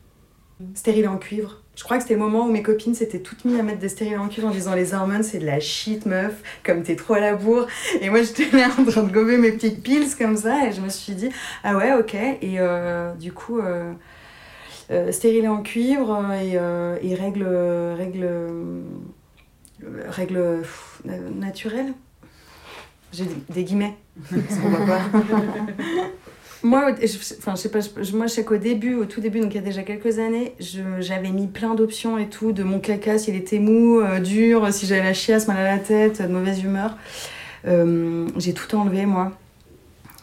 Stérile 0.75 1.07
en 1.09 1.17
cuivre. 1.17 1.61
Je 1.75 1.83
crois 1.83 1.97
que 1.97 2.03
c'était 2.03 2.13
le 2.13 2.21
moment 2.21 2.45
où 2.45 2.51
mes 2.51 2.61
copines 2.63 2.95
s'étaient 2.95 3.19
toutes 3.19 3.43
mises 3.43 3.59
à 3.59 3.63
mettre 3.63 3.79
des 3.79 3.89
stériles 3.89 4.19
en 4.19 4.29
cuivre 4.29 4.47
en 4.47 4.51
disant 4.51 4.73
les 4.73 4.93
hormones 4.93 5.23
c'est 5.23 5.39
de 5.39 5.45
la 5.45 5.59
shit 5.59 6.05
meuf, 6.05 6.33
comme 6.63 6.83
t'es 6.83 6.95
trop 6.95 7.15
à 7.15 7.19
la 7.19 7.35
bourre. 7.35 7.67
Et 7.99 8.09
moi 8.09 8.21
j'étais 8.21 8.55
là 8.55 8.69
en 8.79 8.85
train 8.85 9.03
de 9.03 9.11
gober 9.11 9.37
mes 9.37 9.51
petites 9.51 9.83
piles 9.83 10.07
comme 10.17 10.37
ça 10.37 10.67
et 10.67 10.71
je 10.71 10.79
me 10.79 10.87
suis 10.87 11.13
dit 11.13 11.29
ah 11.65 11.75
ouais 11.75 11.91
ok. 11.93 12.13
Et 12.13 12.59
euh, 12.59 13.13
du 13.15 13.33
coup 13.33 13.59
stérilé 15.11 15.47
en 15.47 15.61
cuivre 15.61 16.31
et, 16.33 16.53
euh, 16.55 16.97
et 17.01 17.15
règles, 17.15 17.47
naturelles. 21.35 21.93
J'ai 23.11 23.25
des, 23.49 23.63
guillemets, 23.63 23.95
parce 24.29 24.59
qu'on 24.59 24.69
voit 24.69 24.85
pas. 24.85 24.99
moi, 26.63 26.95
je, 27.01 27.17
enfin, 27.37 27.55
je 27.55 27.61
sais 27.61 27.69
pas, 27.69 27.79
moi, 28.13 28.27
je 28.27 28.41
qu'au 28.41 28.57
début, 28.57 28.95
au 28.95 29.05
tout 29.05 29.21
début, 29.21 29.39
donc 29.39 29.53
il 29.53 29.55
y 29.55 29.59
a 29.59 29.63
déjà 29.63 29.83
quelques 29.83 30.19
années, 30.19 30.53
j'avais 30.99 31.29
mis 31.29 31.47
plein 31.47 31.75
d'options 31.75 32.17
et 32.17 32.27
tout, 32.27 32.51
de 32.51 32.63
mon 32.63 32.79
caca, 32.79 33.17
s'il 33.17 33.35
était 33.35 33.59
mou, 33.59 34.01
euh, 34.01 34.19
dur, 34.19 34.71
si 34.73 34.85
j'avais 34.85 35.03
la 35.03 35.13
chiasse, 35.13 35.47
mal 35.47 35.57
à 35.57 35.75
la 35.75 35.79
tête, 35.79 36.21
de 36.21 36.27
mauvaise 36.27 36.61
humeur. 36.63 36.97
j'ai 37.63 38.53
tout 38.53 38.75
enlevé, 38.75 39.05
moi. 39.05 39.31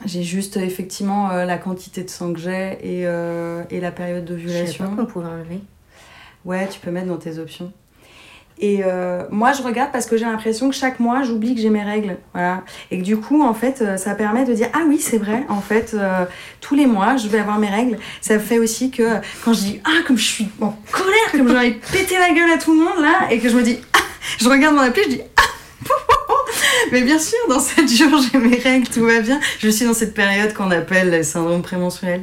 J'ai 0.07 0.23
juste 0.23 0.57
effectivement 0.57 1.31
euh, 1.31 1.45
la 1.45 1.59
quantité 1.59 2.03
de 2.03 2.11
sang 2.11 2.33
que 2.33 2.41
j'ai 2.41 2.79
et, 2.83 3.07
euh, 3.07 3.63
et, 3.71 3.81
la 3.81 3.93
période 3.93 4.25
d'ovulation. 4.25 4.67
Je 4.67 4.91
sais 4.91 4.97
pas 4.97 5.03
qu'on 5.03 5.07
pouvait 5.07 5.27
enlever. 5.27 5.61
Ouais, 6.45 6.69
tu 6.69 6.81
peux 6.81 6.91
mettre 6.91 7.07
dans 7.07 7.19
tes 7.19 7.39
options. 7.39 7.73
Et 8.63 8.83
euh, 8.85 9.25
moi, 9.31 9.53
je 9.53 9.63
regarde 9.63 9.91
parce 9.93 10.07
que 10.07 10.17
j'ai 10.17 10.25
l'impression 10.25 10.69
que 10.69 10.75
chaque 10.75 11.01
mois, 11.01 11.25
j'oublie 11.25 11.55
que 11.55 11.61
j'ai 11.61 11.69
mes 11.69 11.83
règles. 11.83 12.17
Voilà. 12.33 12.63
Et 12.93 12.99
que 12.99 13.03
du 13.03 13.17
coup, 13.17 13.43
en 13.43 13.55
fait, 13.55 13.83
euh, 13.83 13.97
ça 13.97 14.15
permet 14.15 14.45
de 14.45 14.55
dire 14.55 14.69
Ah 14.73 14.83
oui, 14.87 14.99
c'est 15.01 15.19
vrai, 15.19 15.45
en 15.49 15.61
fait, 15.61 15.93
euh, 15.95 16.25
tous 16.61 16.77
les 16.77 16.87
mois, 16.87 17.17
je 17.17 17.27
vais 17.27 17.41
avoir 17.41 17.59
mes 17.59 17.69
règles. 17.69 17.99
Ça 18.21 18.39
fait 18.39 18.61
aussi 18.61 18.93
que 18.93 19.17
quand 19.45 19.53
je 19.53 19.61
dis 19.61 19.81
Ah, 19.85 20.03
comme 20.07 20.17
je 20.17 20.25
suis 20.25 20.49
en 20.61 20.77
colère, 20.93 21.33
comme 21.33 21.49
j'aurais 21.49 21.73
pété 21.93 22.17
la 22.19 22.33
gueule 22.33 22.53
à 22.53 22.59
tout 22.59 22.73
le 22.73 22.85
monde, 22.85 23.01
là, 23.01 23.33
et 23.33 23.41
que 23.41 23.49
je 23.49 23.57
me 23.57 23.63
dis 23.63 23.79
Ah, 23.95 23.99
je 24.39 24.49
regarde 24.49 24.77
mon 24.77 24.83
appli, 24.83 25.03
je 25.05 25.09
dis 25.09 25.23
Ah, 25.37 25.43
mais 26.93 27.03
bien 27.03 27.19
sûr, 27.19 27.39
dans 27.49 27.59
7 27.61 27.89
jours, 27.91 28.21
j'ai 28.33 28.39
mes 28.39 28.57
règles, 28.59 28.87
tout 28.89 29.05
va 29.05 29.21
bien. 29.21 29.41
Je 29.59 29.69
suis 29.69 29.85
dans 29.87 29.95
cette 29.95 30.15
période 30.15 30.53
qu'on 30.55 30.71
appelle 30.71 31.11
le 31.11 31.23
syndrome 31.23 31.63
prémenstruel. 31.63 32.23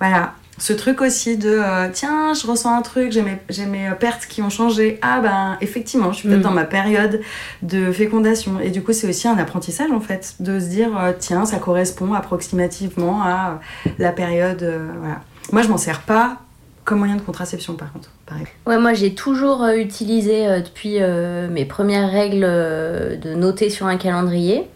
Voilà 0.00 0.34
ce 0.56 0.72
truc 0.72 1.00
aussi 1.00 1.36
de 1.36 1.50
euh, 1.50 1.88
tiens, 1.92 2.32
je 2.32 2.46
ressens 2.46 2.78
un 2.78 2.82
truc, 2.82 3.10
j'ai 3.10 3.22
mes, 3.22 3.38
j'ai 3.50 3.66
mes 3.66 3.88
euh, 3.88 3.94
pertes 3.94 4.26
qui 4.26 4.40
ont 4.40 4.50
changé. 4.50 5.00
Ah 5.02 5.18
ben 5.20 5.56
effectivement, 5.60 6.12
je 6.12 6.18
suis 6.18 6.28
peut-être 6.28 6.38
Mm. 6.42 6.44
dans 6.44 6.52
ma 6.52 6.62
période 6.64 7.20
de 7.62 7.90
fécondation. 7.90 8.60
Et 8.60 8.70
du 8.70 8.80
coup, 8.80 8.92
c'est 8.92 9.08
aussi 9.08 9.26
un 9.26 9.36
apprentissage 9.36 9.90
en 9.90 9.98
fait, 9.98 10.36
de 10.38 10.60
se 10.60 10.66
dire 10.66 10.96
euh, 10.96 11.12
tiens, 11.18 11.44
ça 11.44 11.56
correspond 11.58 12.14
approximativement 12.14 13.20
à 13.24 13.58
la 13.98 14.12
période. 14.12 14.62
euh, 14.62 14.86
voilà. 15.00 15.20
Moi, 15.50 15.62
je 15.62 15.68
m'en 15.68 15.76
sers 15.76 16.02
pas 16.02 16.36
comme 16.84 16.98
moyen 16.98 17.16
de 17.16 17.22
contraception 17.22 17.74
par 17.74 17.92
contre. 17.92 18.10
Pareil. 18.26 18.46
Ouais, 18.66 18.78
moi 18.78 18.92
j'ai 18.92 19.14
toujours 19.14 19.62
euh, 19.62 19.74
utilisé 19.74 20.46
euh, 20.46 20.60
depuis 20.60 20.98
euh, 21.00 21.48
mes 21.48 21.64
premières 21.64 22.10
règles 22.10 22.42
de 22.42 23.34
noter 23.34 23.70
sur 23.70 23.86
un 23.86 23.96
calendrier. 23.96 24.68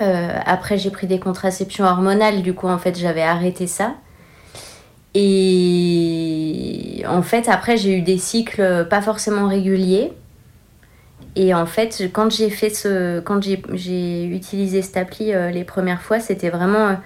Après 0.00 0.78
j'ai 0.78 0.90
pris 0.90 1.08
des 1.08 1.18
contraceptions 1.18 1.84
hormonales, 1.84 2.42
du 2.42 2.54
coup 2.54 2.68
en 2.68 2.78
fait 2.78 2.96
j'avais 2.96 3.22
arrêté 3.22 3.66
ça. 3.66 3.94
Et 5.14 7.02
en 7.08 7.22
fait 7.22 7.48
après 7.48 7.76
j'ai 7.76 7.98
eu 7.98 8.02
des 8.02 8.16
cycles 8.16 8.86
pas 8.88 9.02
forcément 9.02 9.48
réguliers. 9.48 10.12
Et 11.34 11.52
en 11.52 11.66
fait 11.66 12.10
quand 12.12 12.30
j'ai 12.30 12.48
fait 12.48 12.70
ce, 12.70 13.18
quand 13.18 13.42
j'ai, 13.42 14.24
utilisé 14.26 14.82
cette 14.82 14.98
appli 14.98 15.32
les 15.52 15.64
premières 15.64 16.00
fois, 16.00 16.20
c'était 16.20 16.50
vraiment 16.50 16.96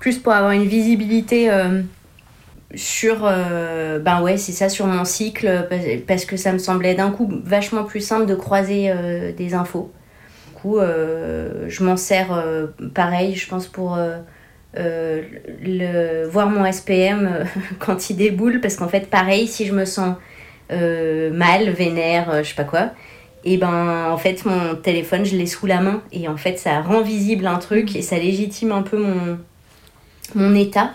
plus 0.00 0.18
pour 0.18 0.32
avoir 0.32 0.50
une 0.50 0.66
visibilité. 0.66 1.48
Sur 2.74 3.22
euh, 3.24 3.98
ben 3.98 4.22
ouais 4.22 4.36
c'est 4.36 4.52
ça 4.52 4.68
sur 4.68 4.86
mon 4.86 5.04
cycle 5.04 5.66
parce- 6.06 6.24
que 6.24 6.36
ça 6.36 6.52
me 6.52 6.58
semblait 6.58 6.94
d'un 6.94 7.10
coup 7.10 7.28
vachement 7.44 7.84
plus 7.84 8.00
simple 8.00 8.26
de 8.26 8.34
croiser 8.34 8.90
euh, 8.90 9.32
des 9.32 9.54
infos. 9.54 9.92
Du 10.48 10.54
coup 10.54 10.78
euh, 10.78 11.64
je 11.68 11.82
m'en 11.82 11.96
sers 11.96 12.28
pareil 12.94 13.34
je 13.34 13.48
pense 13.48 13.66
pour 13.66 13.98
le, 14.74 16.26
voir 16.28 16.48
mon 16.48 16.70
SPM 16.70 17.44
quand 17.78 18.10
il 18.10 18.16
déboule 18.16 18.60
parce 18.60 18.76
qu'en 18.76 18.88
fait 18.88 19.08
pareil 19.10 19.46
si 19.46 19.66
je 19.66 19.72
me 19.72 19.84
sens 19.84 20.16
mal 20.70 21.70
vénère 21.70 22.44
je 22.44 22.48
sais 22.48 22.54
pas 22.54 22.64
quoi 22.64 22.90
et 23.42 23.56
ben 23.56 24.10
en 24.10 24.18
fait 24.18 24.44
mon 24.44 24.76
téléphone 24.76 25.24
je 25.24 25.34
l'ai 25.34 25.46
sous 25.46 25.66
la 25.66 25.80
main. 25.80 26.02
Et 26.12 26.28
en 26.28 26.36
fait 26.36 26.58
ça 26.58 26.80
rend 26.82 27.00
visible 27.00 27.46
un 27.46 27.58
truc 27.58 27.96
et 27.96 28.02
ça 28.02 28.18
légitime 28.18 28.72
un 28.72 28.82
peu 28.82 28.98
mon 28.98 29.38
mon 30.34 30.54
état 30.54 30.92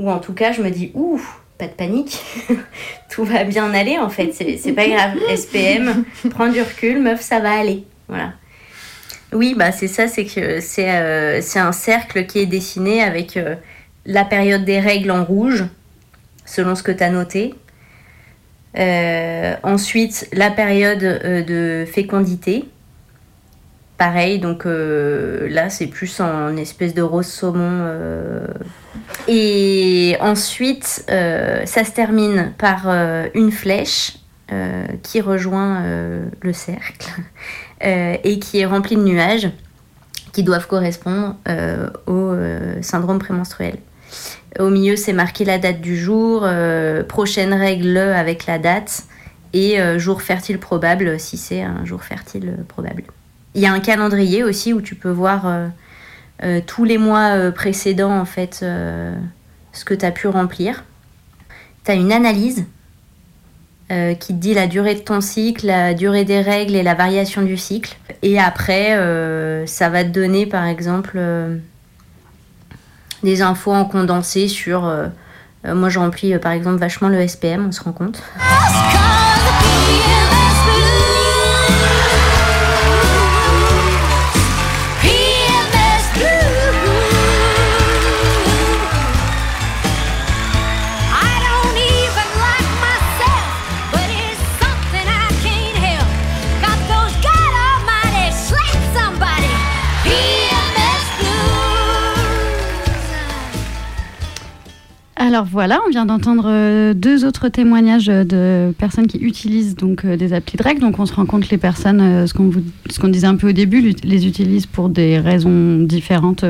ou 0.00 0.10
en 0.10 0.18
tout 0.18 0.32
cas 0.32 0.50
je 0.50 0.62
me 0.62 0.70
dis 0.70 0.90
ouh 0.94 1.20
pas 1.58 1.66
de 1.66 1.72
panique. 1.72 2.18
Tout 3.10 3.24
va 3.24 3.44
bien 3.44 3.72
aller 3.74 3.98
en 3.98 4.08
fait. 4.08 4.32
C'est 4.32 4.72
pas 4.72 4.88
grave. 4.88 5.18
SPM 5.36 6.04
prends 6.30 6.48
du 6.48 6.60
recul. 6.60 7.00
Meuf 7.00 7.20
ça 7.20 7.38
va 7.38 7.52
aller. 7.52 7.84
Voilà. 8.08 8.32
Oui 9.32 9.54
bah 9.56 9.70
c'est 9.70 9.86
ça. 9.86 10.08
C'est 10.08 10.24
que 10.24 10.60
c'est 10.60 10.90
euh, 10.90 11.40
un 11.56 11.72
cercle 11.72 12.24
qui 12.24 12.38
est 12.38 12.46
dessiné 12.46 13.02
avec 13.02 13.36
euh, 13.36 13.56
la 14.06 14.24
période 14.24 14.64
des 14.64 14.80
règles 14.80 15.10
en 15.10 15.22
rouge 15.22 15.66
selon 16.46 16.74
ce 16.74 16.82
que 16.82 16.92
tu 16.92 17.04
as 17.04 17.10
noté. 17.10 17.54
Euh, 18.78 19.54
ensuite 19.62 20.28
la 20.32 20.50
période 20.50 21.00
de 21.00 21.84
fécondité 21.92 22.64
pareil 24.00 24.38
donc 24.38 24.64
euh, 24.64 25.46
là 25.50 25.68
c'est 25.68 25.86
plus 25.86 26.20
en 26.20 26.56
espèce 26.56 26.94
de 26.94 27.02
rose 27.02 27.26
saumon 27.26 27.80
euh, 27.82 28.46
et 29.28 30.16
ensuite, 30.20 31.04
euh, 31.10 31.66
ça 31.66 31.84
se 31.84 31.90
termine 31.90 32.54
par 32.56 32.88
une 33.34 33.52
flèche 33.52 34.16
qui 35.02 35.20
rejoint 35.20 35.84
le 36.40 36.52
cercle 36.52 37.06
et 37.80 38.38
qui 38.40 38.60
est 38.60 38.66
remplie 38.66 38.96
de 38.96 39.02
nuages 39.02 39.50
qui 40.32 40.42
doivent 40.42 40.66
correspondre 40.66 41.36
au 42.06 42.32
syndrome 42.82 43.18
prémenstruel. 43.18 43.76
Au 44.58 44.70
milieu, 44.70 44.96
c'est 44.96 45.12
marqué 45.12 45.44
la 45.44 45.58
date 45.58 45.80
du 45.80 45.96
jour, 45.96 46.48
prochaine 47.08 47.54
règle 47.54 47.96
avec 47.98 48.46
la 48.46 48.58
date 48.58 49.04
et 49.52 49.78
jour 49.98 50.22
fertile 50.22 50.58
probable 50.58 51.20
si 51.20 51.36
c'est 51.36 51.62
un 51.62 51.84
jour 51.84 52.02
fertile 52.02 52.56
probable. 52.66 53.04
Il 53.54 53.60
y 53.60 53.66
a 53.66 53.72
un 53.72 53.80
calendrier 53.80 54.44
aussi 54.44 54.72
où 54.72 54.80
tu 54.80 54.94
peux 54.94 55.10
voir 55.10 55.46
euh, 55.46 55.68
euh, 56.44 56.60
tous 56.64 56.84
les 56.84 56.98
mois 56.98 57.36
euh, 57.36 57.50
précédents 57.50 58.16
en 58.16 58.24
fait 58.24 58.64
ce 59.72 59.84
que 59.84 59.94
tu 59.94 60.04
as 60.04 60.12
pu 60.12 60.28
remplir. 60.28 60.84
Tu 61.84 61.90
as 61.90 61.94
une 61.94 62.12
analyse 62.12 62.64
qui 64.20 64.34
te 64.34 64.38
dit 64.38 64.54
la 64.54 64.68
durée 64.68 64.94
de 64.94 65.00
ton 65.00 65.20
cycle, 65.20 65.66
la 65.66 65.94
durée 65.94 66.24
des 66.24 66.40
règles 66.40 66.76
et 66.76 66.84
la 66.84 66.94
variation 66.94 67.42
du 67.42 67.56
cycle. 67.56 67.96
Et 68.22 68.38
après, 68.38 68.94
ça 69.66 69.88
va 69.88 70.04
te 70.04 70.10
donner 70.10 70.46
par 70.46 70.64
exemple 70.64 71.20
des 73.24 73.42
infos 73.42 73.72
en 73.72 73.84
condensé 73.84 74.46
sur... 74.46 74.82
moi, 75.64 75.88
je 75.88 75.98
remplis 75.98 76.38
par 76.38 76.52
exemple 76.52 76.78
vachement 76.78 77.08
le 77.08 77.26
SPM, 77.26 77.66
on 77.66 77.72
se 77.72 77.82
rend 77.82 77.90
compte. 77.90 78.22
Alors 105.30 105.44
voilà, 105.44 105.78
on 105.86 105.90
vient 105.90 106.06
d'entendre 106.06 106.46
euh, 106.48 106.92
deux 106.92 107.24
autres 107.24 107.48
témoignages 107.48 108.08
euh, 108.08 108.24
de 108.24 108.72
personnes 108.72 109.06
qui 109.06 109.18
utilisent 109.18 109.76
donc 109.76 110.04
euh, 110.04 110.16
des 110.16 110.32
applis 110.32 110.56
de 110.58 110.62
règles. 110.64 110.80
Donc 110.80 110.98
on 110.98 111.06
se 111.06 111.14
rend 111.14 111.24
compte 111.24 111.46
que 111.46 111.52
les 111.52 111.56
personnes, 111.56 112.26
ce 112.26 112.32
qu'on 112.34 113.08
disait 113.08 113.28
un 113.28 113.36
peu 113.36 113.50
au 113.50 113.52
début, 113.52 113.94
les 114.02 114.26
utilisent 114.26 114.66
pour 114.66 114.88
des 114.88 115.20
raisons 115.20 115.84
différentes 115.84 116.44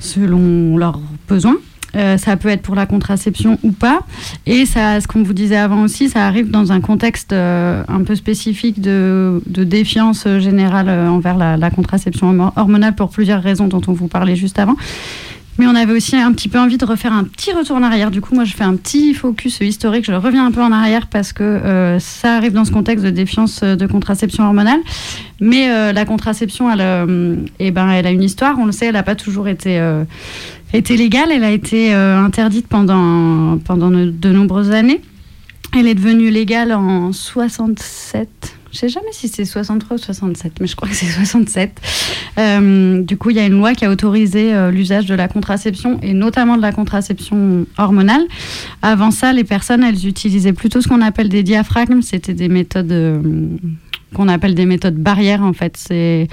selon 0.00 0.76
leurs 0.76 1.00
besoins. 1.26 1.56
Ça 1.94 2.36
peut 2.36 2.48
être 2.48 2.60
pour 2.60 2.74
la 2.74 2.84
contraception 2.84 3.58
ou 3.62 3.72
pas. 3.72 4.00
Et 4.44 4.66
ça, 4.66 5.00
ce 5.00 5.08
qu'on 5.08 5.22
vous 5.22 5.32
disait 5.32 5.56
avant 5.56 5.82
aussi, 5.82 6.10
ça 6.10 6.26
arrive 6.26 6.50
dans 6.50 6.72
un 6.72 6.80
contexte 6.82 7.32
un 7.32 8.02
peu 8.04 8.14
spécifique 8.14 8.82
de, 8.82 9.40
défiance 9.46 10.26
générale 10.40 10.90
envers 11.08 11.38
la, 11.38 11.70
contraception 11.70 12.32
hormo- 12.32 12.52
hormonale 12.56 12.94
pour 12.94 13.08
plusieurs 13.08 13.42
raisons 13.42 13.66
dont 13.66 13.82
on 13.86 13.92
vous 13.92 14.08
parlait 14.08 14.36
juste 14.36 14.58
avant. 14.58 14.76
Mais 15.58 15.66
on 15.66 15.74
avait 15.74 15.92
aussi 15.92 16.16
un 16.16 16.32
petit 16.32 16.48
peu 16.48 16.58
envie 16.58 16.78
de 16.78 16.84
refaire 16.84 17.12
un 17.12 17.24
petit 17.24 17.52
retour 17.52 17.76
en 17.76 17.82
arrière. 17.82 18.10
Du 18.10 18.20
coup, 18.22 18.34
moi, 18.34 18.44
je 18.44 18.54
fais 18.54 18.64
un 18.64 18.74
petit 18.74 19.12
focus 19.12 19.60
historique. 19.60 20.06
Je 20.06 20.12
reviens 20.12 20.46
un 20.46 20.50
peu 20.50 20.62
en 20.62 20.72
arrière 20.72 21.08
parce 21.08 21.32
que 21.32 21.42
euh, 21.42 21.98
ça 21.98 22.36
arrive 22.36 22.52
dans 22.52 22.64
ce 22.64 22.72
contexte 22.72 23.04
de 23.04 23.10
défiance 23.10 23.60
euh, 23.62 23.76
de 23.76 23.86
contraception 23.86 24.44
hormonale. 24.44 24.80
Mais 25.40 25.70
euh, 25.70 25.92
la 25.92 26.06
contraception, 26.06 26.72
elle, 26.72 27.48
eh 27.58 27.70
ben, 27.70 27.90
elle 27.90 28.06
a 28.06 28.10
une 28.10 28.22
histoire. 28.22 28.58
On 28.58 28.64
le 28.64 28.72
sait, 28.72 28.86
elle 28.86 28.94
n'a 28.94 29.02
pas 29.02 29.14
toujours 29.14 29.46
été, 29.46 29.80
été 30.72 30.96
légale. 30.96 31.30
Elle 31.30 31.44
a 31.44 31.50
été 31.50 31.92
interdite 31.92 32.68
pendant, 32.68 33.58
pendant 33.58 33.90
de 33.90 34.32
nombreuses 34.32 34.70
années. 34.70 35.00
Elle 35.76 35.86
est 35.86 35.94
devenue 35.94 36.30
légale 36.30 36.72
en 36.72 37.12
67. 37.12 38.56
Je 38.72 38.78
sais 38.78 38.88
jamais 38.88 39.12
si 39.12 39.28
c'est 39.28 39.44
63 39.44 39.96
ou 39.96 39.98
67, 39.98 40.54
mais 40.60 40.66
je 40.66 40.74
crois 40.74 40.88
que 40.88 40.94
c'est 40.94 41.06
67. 41.06 41.78
Euh, 42.38 43.02
du 43.02 43.18
coup, 43.18 43.28
il 43.30 43.36
y 43.36 43.40
a 43.40 43.46
une 43.46 43.58
loi 43.58 43.74
qui 43.74 43.84
a 43.84 43.90
autorisé 43.90 44.54
euh, 44.54 44.70
l'usage 44.70 45.04
de 45.04 45.14
la 45.14 45.28
contraception 45.28 45.98
et 46.02 46.14
notamment 46.14 46.56
de 46.56 46.62
la 46.62 46.72
contraception 46.72 47.66
hormonale. 47.76 48.22
Avant 48.80 49.10
ça, 49.10 49.34
les 49.34 49.44
personnes, 49.44 49.82
elles 49.82 50.06
utilisaient 50.06 50.54
plutôt 50.54 50.80
ce 50.80 50.88
qu'on 50.88 51.02
appelle 51.02 51.28
des 51.28 51.42
diaphragmes. 51.42 52.00
C'était 52.00 52.32
des 52.32 52.48
méthodes 52.48 52.90
euh, 52.92 53.20
qu'on 54.14 54.28
appelle 54.28 54.54
des 54.54 54.66
méthodes 54.66 54.96
barrières 54.96 55.42
en 55.42 55.52
fait. 55.52 55.76
C'est 55.76 56.28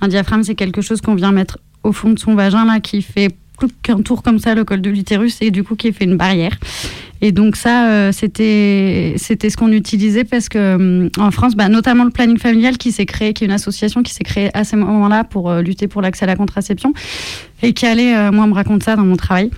un 0.00 0.08
diaphragme, 0.08 0.42
c'est 0.42 0.56
quelque 0.56 0.80
chose 0.80 1.00
qu'on 1.00 1.14
vient 1.14 1.30
mettre 1.30 1.58
au 1.84 1.92
fond 1.92 2.10
de 2.10 2.18
son 2.18 2.34
vagin 2.34 2.64
là 2.64 2.80
qui 2.80 3.00
fait 3.00 3.30
qu'un 3.82 4.00
tour 4.02 4.22
comme 4.22 4.38
ça 4.38 4.54
le 4.54 4.64
col 4.64 4.80
de 4.80 4.90
l'utérus 4.90 5.38
et 5.40 5.50
du 5.50 5.64
coup 5.64 5.76
qui 5.76 5.92
fait 5.92 6.04
une 6.04 6.16
barrière. 6.16 6.56
Et 7.22 7.32
donc 7.32 7.56
ça, 7.56 7.88
euh, 7.88 8.12
c'était 8.12 9.14
ce 9.16 9.56
qu'on 9.56 9.72
utilisait 9.72 10.24
parce 10.24 10.48
que 10.48 10.58
euh, 10.58 11.08
en 11.18 11.30
France, 11.30 11.54
bah, 11.54 11.68
notamment 11.68 12.04
le 12.04 12.10
planning 12.10 12.38
familial 12.38 12.76
qui 12.76 12.92
s'est 12.92 13.06
créé, 13.06 13.32
qui 13.32 13.44
est 13.44 13.46
une 13.46 13.52
association 13.52 14.02
qui 14.02 14.12
s'est 14.12 14.24
créée 14.24 14.50
à 14.54 14.64
ce 14.64 14.76
moment-là 14.76 15.24
pour 15.24 15.50
euh, 15.50 15.62
lutter 15.62 15.88
pour 15.88 16.02
l'accès 16.02 16.24
à 16.24 16.26
la 16.26 16.36
contraception 16.36 16.92
et 17.62 17.72
qui 17.72 17.86
allait, 17.86 18.14
euh, 18.14 18.32
moi, 18.32 18.44
on 18.44 18.48
me 18.48 18.54
raconte 18.54 18.82
ça 18.82 18.96
dans 18.96 19.04
mon 19.04 19.16
travail. 19.16 19.50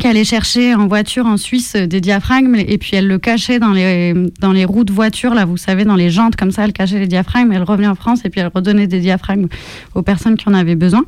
qui 0.00 0.06
allait 0.06 0.24
chercher 0.24 0.74
en 0.74 0.88
voiture 0.88 1.26
en 1.26 1.36
Suisse 1.36 1.74
des 1.74 2.00
diaphragmes 2.00 2.56
et 2.56 2.78
puis 2.78 2.92
elle 2.94 3.06
le 3.06 3.18
cachait 3.18 3.58
dans 3.58 3.72
les, 3.72 4.14
dans 4.40 4.52
les 4.52 4.64
roues 4.64 4.84
de 4.84 4.92
voiture, 4.92 5.34
là, 5.34 5.44
vous 5.44 5.56
savez, 5.56 5.84
dans 5.84 5.96
les 5.96 6.10
jantes, 6.10 6.36
comme 6.36 6.50
ça, 6.50 6.64
elle 6.64 6.72
cachait 6.72 6.98
les 6.98 7.06
diaphragmes, 7.06 7.52
elle 7.52 7.62
revenait 7.62 7.88
en 7.88 7.94
France 7.94 8.20
et 8.24 8.30
puis 8.30 8.40
elle 8.40 8.50
redonnait 8.52 8.86
des 8.88 9.00
diaphragmes 9.00 9.48
aux 9.94 10.02
personnes 10.02 10.36
qui 10.36 10.48
en 10.48 10.54
avaient 10.54 10.76
besoin. 10.76 11.04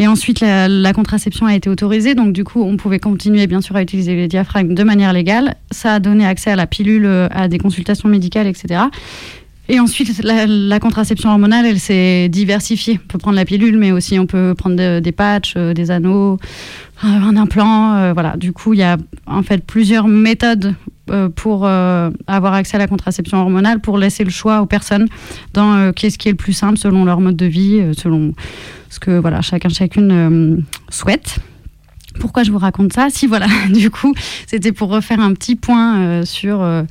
Et 0.00 0.06
ensuite, 0.06 0.40
la, 0.40 0.92
contraception 0.92 1.46
a 1.46 1.56
été 1.56 1.68
autorisée, 1.68 2.14
donc 2.14 2.32
du 2.32 2.44
coup, 2.44 2.62
on 2.62 2.76
pouvait 2.76 3.00
continuer 3.00 3.48
bien 3.48 3.60
sûr 3.60 3.74
à 3.74 3.82
utiliser 3.82 4.14
les 4.14 4.28
diaphragmes 4.28 4.72
de 4.72 4.84
manière 4.84 5.12
légale. 5.12 5.56
Ça 5.72 5.94
a 5.94 5.98
donné 5.98 6.24
accès 6.24 6.52
à 6.52 6.56
la 6.56 6.68
pilule, 6.68 7.28
à 7.32 7.48
des 7.48 7.58
consultations 7.58 8.08
médicales, 8.08 8.46
etc. 8.46 8.82
Et 9.70 9.80
ensuite, 9.80 10.22
la, 10.24 10.80
contraception 10.80 11.28
hormonale, 11.28 11.66
elle 11.66 11.78
s'est 11.78 12.28
diversifiée. 12.30 12.98
On 13.04 13.06
peut 13.06 13.18
prendre 13.18 13.36
la 13.36 13.44
pilule, 13.44 13.76
mais 13.76 13.92
aussi 13.92 14.18
on 14.18 14.26
peut 14.26 14.54
prendre 14.56 15.00
des 15.00 15.12
patchs, 15.12 15.54
euh, 15.56 15.74
des 15.74 15.90
anneaux, 15.90 16.38
euh, 17.04 17.06
un 17.06 17.36
implant. 17.36 17.94
Euh, 17.94 18.12
voilà. 18.14 18.36
Du 18.36 18.52
coup, 18.52 18.72
il 18.72 18.80
y 18.80 18.82
a 18.82 18.96
en 19.26 19.42
fait 19.42 19.64
plusieurs 19.64 20.08
méthodes 20.08 20.74
pour 21.36 21.66
avoir 21.66 22.52
accès 22.52 22.76
à 22.76 22.78
la 22.78 22.86
contraception 22.86 23.38
hormonale, 23.38 23.80
pour 23.80 23.96
laisser 23.96 24.24
le 24.24 24.30
choix 24.30 24.60
aux 24.60 24.66
personnes 24.66 25.08
dans 25.54 25.90
qu'est-ce 25.92 26.18
qui 26.18 26.28
est 26.28 26.32
le 26.32 26.36
plus 26.36 26.52
simple 26.52 26.76
selon 26.76 27.06
leur 27.06 27.22
mode 27.22 27.34
de 27.34 27.46
vie, 27.46 27.82
selon 27.96 28.34
ce 28.90 29.00
que 29.00 29.18
voilà 29.18 29.40
chacun 29.40 29.70
chacune 29.70 30.66
souhaite. 30.90 31.38
Pourquoi 32.18 32.42
je 32.42 32.50
vous 32.50 32.58
raconte 32.58 32.92
ça 32.92 33.08
Si 33.10 33.26
voilà, 33.26 33.46
du 33.70 33.90
coup, 33.90 34.14
c'était 34.46 34.72
pour 34.72 34.88
refaire 34.88 35.20
un 35.20 35.32
petit 35.34 35.56
point 35.56 35.98
euh, 35.98 36.24
sur, 36.24 36.62
euh, 36.62 36.82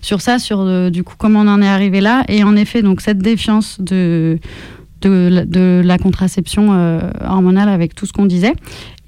sur 0.00 0.20
ça, 0.20 0.38
sur 0.38 0.60
euh, 0.60 0.90
du 0.90 1.04
coup 1.04 1.14
comment 1.18 1.40
on 1.40 1.48
en 1.48 1.62
est 1.62 1.68
arrivé 1.68 2.00
là. 2.00 2.24
Et 2.28 2.42
en 2.42 2.56
effet, 2.56 2.82
donc 2.82 3.00
cette 3.00 3.18
défiance 3.18 3.80
de, 3.80 4.38
de, 5.02 5.82
la 5.84 5.98
contraception 5.98 7.00
hormonale 7.24 7.68
avec 7.68 7.94
tout 7.94 8.06
ce 8.06 8.12
qu'on 8.12 8.26
disait. 8.26 8.52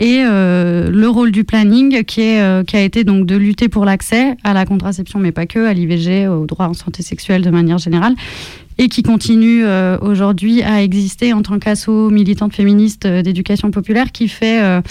Et 0.01 0.23
le 0.25 1.07
rôle 1.07 1.31
du 1.31 1.45
planning 1.45 2.03
qui, 2.05 2.23
est, 2.23 2.67
qui 2.67 2.77
a 2.77 2.81
été 2.81 3.05
donc 3.05 3.27
de 3.27 3.37
lutter 3.37 3.69
pour 3.69 3.85
l'accès 3.85 4.37
à 4.43 4.53
la 4.53 4.65
contraception, 4.65 5.19
mais 5.21 5.33
pas 5.33 5.47
que, 5.47 5.67
à 5.67 5.75
l'IVG, 5.75 6.29
au 6.29 6.47
droit 6.47 6.67
en 6.67 6.75
santé 6.75 7.03
sexuelle 7.03 7.43
de 7.43 7.51
manière 7.51 7.79
générale 7.79 8.15
et 8.79 8.89
qui 8.89 9.03
continue 9.03 9.65
aujourd'hui 10.01 10.63
à 10.63 10.83
exister 10.83 11.35
en 11.35 11.43
tant 11.43 11.59
qu'asso 11.59 12.09
militante 12.11 12.55
féministe 12.55 13.07
d'éducation 13.07 13.71
populaire 13.71 14.13
qui 14.13 14.29
fait 14.29 14.83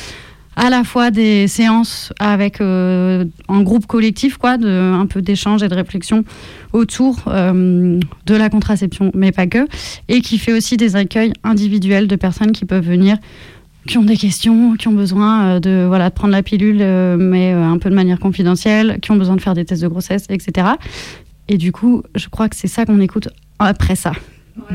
à 0.56 0.70
la 0.70 0.84
fois 0.84 1.12
des 1.12 1.48
séances 1.48 2.12
avec 2.20 2.60
euh, 2.62 3.26
en 3.48 3.62
groupe 3.62 3.86
collectif 3.86 4.38
quoi 4.38 4.58
un 4.62 5.06
peu 5.06 5.22
d'échange 5.22 5.64
et 5.64 5.68
de 5.68 5.76
réflexion 5.76 6.24
autour 6.74 7.24
euh, 7.28 8.00
de 8.26 8.36
la 8.36 8.50
contraception 8.50 9.12
mais 9.14 9.32
pas 9.32 9.48
que 9.48 9.68
et 10.08 10.22
qui 10.22 10.38
fait 10.38 10.54
aussi 10.54 10.78
des 10.78 10.96
accueils 10.96 11.34
individuels 11.44 12.08
de 12.08 12.16
personnes 12.16 12.52
qui 12.52 12.66
peuvent 12.66 12.86
venir 12.86 13.18
qui 13.88 13.98
ont 13.98 14.04
des 14.04 14.18
questions, 14.18 14.76
qui 14.76 14.88
ont 14.90 14.94
besoin 14.94 15.44
euh, 15.44 15.60
de 15.60 15.86
voilà 15.88 16.10
de 16.10 16.14
prendre 16.14 16.34
la 16.34 16.44
pilule 16.44 16.84
mais 17.18 17.52
un 17.52 17.78
peu 17.78 17.90
de 17.90 17.96
manière 17.96 18.20
confidentielle, 18.20 19.00
qui 19.02 19.12
ont 19.12 19.16
besoin 19.16 19.36
de 19.36 19.42
faire 19.42 19.56
des 19.56 19.66
tests 19.66 19.82
de 19.82 19.88
grossesse, 19.88 20.26
etc. 20.30 20.68
Et 21.48 21.58
du 21.58 21.72
coup, 21.72 22.04
je 22.14 22.30
crois 22.30 22.48
que 22.48 22.56
c'est 22.56 22.68
ça 22.68 22.86
qu'on 22.86 23.02
écoute 23.02 23.28
après 23.58 23.96
ça. 23.96 24.12
Moi, 24.58 24.68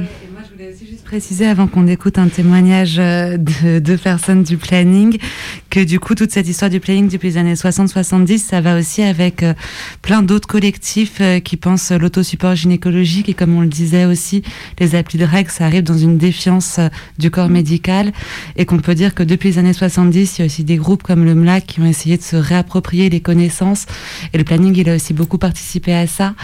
je 0.42 0.52
voulais 0.52 0.72
aussi 0.72 0.86
juste 0.86 1.04
préciser, 1.04 1.46
avant 1.46 1.66
qu'on 1.66 1.86
écoute 1.86 2.18
un 2.18 2.28
témoignage 2.28 2.96
euh, 2.98 3.36
de 3.36 3.78
deux 3.78 3.98
personnes 3.98 4.42
du 4.42 4.56
planning, 4.56 5.18
que 5.68 5.80
du 5.80 6.00
coup, 6.00 6.14
toute 6.14 6.30
cette 6.30 6.48
histoire 6.48 6.70
du 6.70 6.80
planning 6.80 7.08
depuis 7.10 7.28
les 7.28 7.36
années 7.36 7.52
60-70, 7.52 8.38
ça 8.38 8.62
va 8.62 8.78
aussi 8.78 9.02
avec 9.02 9.42
euh, 9.42 9.52
plein 10.00 10.22
d'autres 10.22 10.48
collectifs 10.48 11.18
euh, 11.20 11.40
qui 11.40 11.58
pensent 11.58 11.92
l'autosupport 11.92 12.54
gynécologique. 12.54 13.28
Et 13.28 13.34
comme 13.34 13.54
on 13.54 13.60
le 13.60 13.66
disait 13.66 14.06
aussi, 14.06 14.42
les 14.78 14.94
applis 14.94 15.18
de 15.18 15.26
règles, 15.26 15.50
ça 15.50 15.66
arrive 15.66 15.82
dans 15.82 15.98
une 15.98 16.16
défiance 16.16 16.80
du 17.18 17.30
corps 17.30 17.50
médical. 17.50 18.12
Et 18.56 18.64
qu'on 18.64 18.78
peut 18.78 18.94
dire 18.94 19.14
que 19.14 19.22
depuis 19.22 19.50
les 19.50 19.58
années 19.58 19.74
70, 19.74 20.38
il 20.38 20.40
y 20.40 20.42
a 20.42 20.46
aussi 20.46 20.64
des 20.64 20.76
groupes 20.76 21.02
comme 21.02 21.24
le 21.24 21.34
MLAC 21.34 21.66
qui 21.66 21.80
ont 21.80 21.86
essayé 21.86 22.16
de 22.16 22.22
se 22.22 22.36
réapproprier 22.36 23.10
les 23.10 23.20
connaissances. 23.20 23.84
Et 24.32 24.38
le 24.38 24.44
planning, 24.44 24.74
il 24.74 24.88
a 24.88 24.94
aussi 24.94 25.12
beaucoup 25.12 25.38
participé 25.38 25.92
à 25.92 26.06
ça 26.06 26.34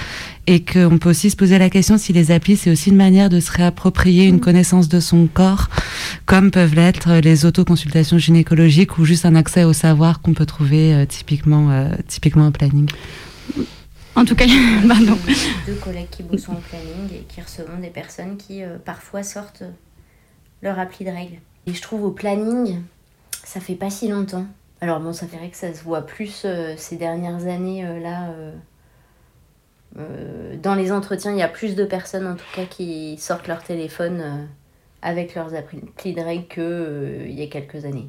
et 0.46 0.64
qu'on 0.64 0.98
peut 0.98 1.10
aussi 1.10 1.30
se 1.30 1.36
poser 1.36 1.58
la 1.58 1.70
question 1.70 1.98
si 1.98 2.12
les 2.12 2.30
applis, 2.30 2.56
c'est 2.56 2.70
aussi 2.70 2.90
une 2.90 2.96
manière 2.96 3.28
de 3.28 3.38
se 3.38 3.50
réapproprier 3.52 4.24
une 4.24 4.36
mm. 4.36 4.40
connaissance 4.40 4.88
de 4.88 4.98
son 4.98 5.26
corps, 5.26 5.68
comme 6.26 6.50
peuvent 6.50 6.74
l'être 6.74 7.14
les 7.14 7.46
autoconsultations 7.46 8.18
gynécologiques 8.18 8.98
ou 8.98 9.04
juste 9.04 9.24
un 9.24 9.36
accès 9.36 9.64
au 9.64 9.72
savoir 9.72 10.20
qu'on 10.20 10.34
peut 10.34 10.46
trouver 10.46 10.94
euh, 10.94 11.06
typiquement, 11.06 11.70
euh, 11.70 11.90
typiquement 12.08 12.48
au 12.48 12.50
planning. 12.50 12.90
En 14.14 14.24
tout 14.24 14.34
cas, 14.34 14.46
pardon. 14.88 15.16
Deux 15.66 15.74
collègues 15.74 16.10
qui 16.10 16.22
bossent 16.22 16.48
en 16.48 16.56
planning 16.56 17.12
et 17.12 17.24
qui 17.28 17.40
recevons 17.40 17.78
des 17.80 17.90
personnes 17.90 18.36
qui 18.36 18.64
euh, 18.64 18.78
parfois 18.84 19.22
sortent 19.22 19.62
leur 20.60 20.78
appli 20.78 21.04
de 21.04 21.10
règles. 21.10 21.38
Et 21.66 21.74
je 21.74 21.80
trouve 21.80 22.02
au 22.02 22.10
planning, 22.10 22.80
ça 23.44 23.60
fait 23.60 23.76
pas 23.76 23.90
si 23.90 24.08
longtemps. 24.08 24.46
Alors 24.80 24.98
bon, 24.98 25.12
ça 25.12 25.28
ferait 25.28 25.50
que 25.50 25.56
ça 25.56 25.72
se 25.72 25.84
voit 25.84 26.04
plus 26.04 26.44
ces 26.76 26.96
dernières 26.96 27.46
années 27.46 27.84
là 28.02 28.34
euh, 29.98 30.56
dans 30.56 30.74
les 30.74 30.92
entretiens, 30.92 31.32
il 31.32 31.38
y 31.38 31.42
a 31.42 31.48
plus 31.48 31.74
de 31.74 31.84
personnes 31.84 32.26
en 32.26 32.34
tout 32.34 32.44
cas 32.54 32.64
qui 32.64 33.16
sortent 33.18 33.48
leur 33.48 33.62
téléphone 33.62 34.20
euh, 34.20 34.44
avec 35.02 35.34
leurs 35.34 35.54
applis 35.54 35.80
de 36.14 36.20
règles 36.20 36.46
qu'il 36.46 36.62
euh, 36.62 37.28
y 37.28 37.42
a 37.42 37.46
quelques 37.46 37.84
années. 37.84 38.08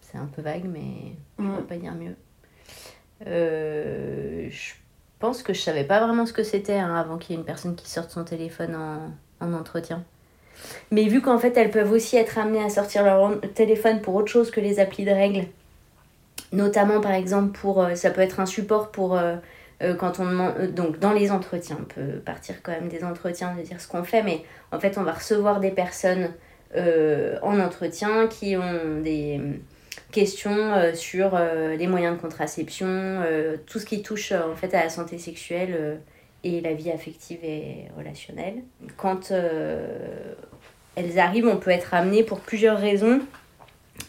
C'est 0.00 0.18
un 0.18 0.26
peu 0.26 0.42
vague, 0.42 0.64
mais 0.64 1.12
je 1.38 1.44
ne 1.44 1.56
peux 1.56 1.64
pas 1.64 1.76
dire 1.76 1.94
mieux. 1.94 2.16
je 3.24 4.72
pense 5.18 5.42
que 5.42 5.52
je 5.52 5.60
savais 5.60 5.84
pas 5.84 6.04
vraiment 6.04 6.24
ce 6.24 6.32
que 6.32 6.42
c'était 6.42 6.78
hein, 6.78 6.94
avant 6.96 7.18
qu'il 7.18 7.34
y 7.34 7.38
ait 7.38 7.40
une 7.40 7.46
personne 7.46 7.76
qui 7.76 7.90
sorte 7.90 8.10
son 8.10 8.24
téléphone 8.24 8.74
en, 8.74 9.46
en 9.46 9.52
entretien. 9.52 10.02
Mais 10.90 11.04
vu 11.04 11.20
qu'en 11.20 11.38
fait, 11.38 11.56
elles 11.56 11.70
peuvent 11.70 11.92
aussi 11.92 12.16
être 12.16 12.38
amenées 12.38 12.64
à 12.64 12.70
sortir 12.70 13.04
leur 13.04 13.38
téléphone 13.54 14.00
pour 14.00 14.14
autre 14.16 14.28
chose 14.28 14.50
que 14.50 14.60
les 14.60 14.80
applis 14.80 15.04
de 15.04 15.10
règles, 15.10 15.46
notamment 16.52 17.00
par 17.00 17.12
exemple 17.12 17.56
pour, 17.56 17.86
ça 17.94 18.10
peut 18.10 18.22
être 18.22 18.40
un 18.40 18.46
support 18.46 18.90
pour 18.90 19.16
euh, 19.82 19.94
quand 19.94 20.18
on 20.18 20.26
demande, 20.26 20.54
euh, 20.58 20.66
donc 20.68 20.98
dans 20.98 21.12
les 21.12 21.30
entretiens, 21.30 21.78
on 21.80 21.84
peut 21.84 22.18
partir 22.24 22.56
quand 22.62 22.72
même 22.72 22.88
des 22.88 23.04
entretiens, 23.04 23.54
de 23.54 23.62
dire 23.62 23.80
ce 23.80 23.86
qu'on 23.86 24.02
fait, 24.02 24.22
mais 24.22 24.42
en 24.72 24.80
fait 24.80 24.98
on 24.98 25.02
va 25.02 25.12
recevoir 25.12 25.60
des 25.60 25.70
personnes 25.70 26.30
euh, 26.74 27.38
en 27.42 27.60
entretien 27.60 28.26
qui 28.26 28.56
ont 28.56 29.00
des 29.02 29.40
questions 30.10 30.72
sur 30.94 31.38
les 31.78 31.86
moyens 31.86 32.16
de 32.16 32.20
contraception, 32.20 33.22
tout 33.66 33.78
ce 33.78 33.84
qui 33.84 34.00
touche 34.00 34.32
en 34.32 34.54
fait 34.56 34.72
à 34.72 34.84
la 34.84 34.88
santé 34.88 35.18
sexuelle 35.18 36.00
et 36.44 36.62
la 36.62 36.72
vie 36.72 36.90
affective 36.90 37.40
et 37.42 37.88
relationnelle. 37.96 38.62
Quand 38.96 39.32
elles 40.96 41.18
arrivent, 41.18 41.46
on 41.46 41.58
peut 41.58 41.70
être 41.70 41.92
amené 41.92 42.22
pour 42.22 42.40
plusieurs 42.40 42.78
raisons 42.78 43.20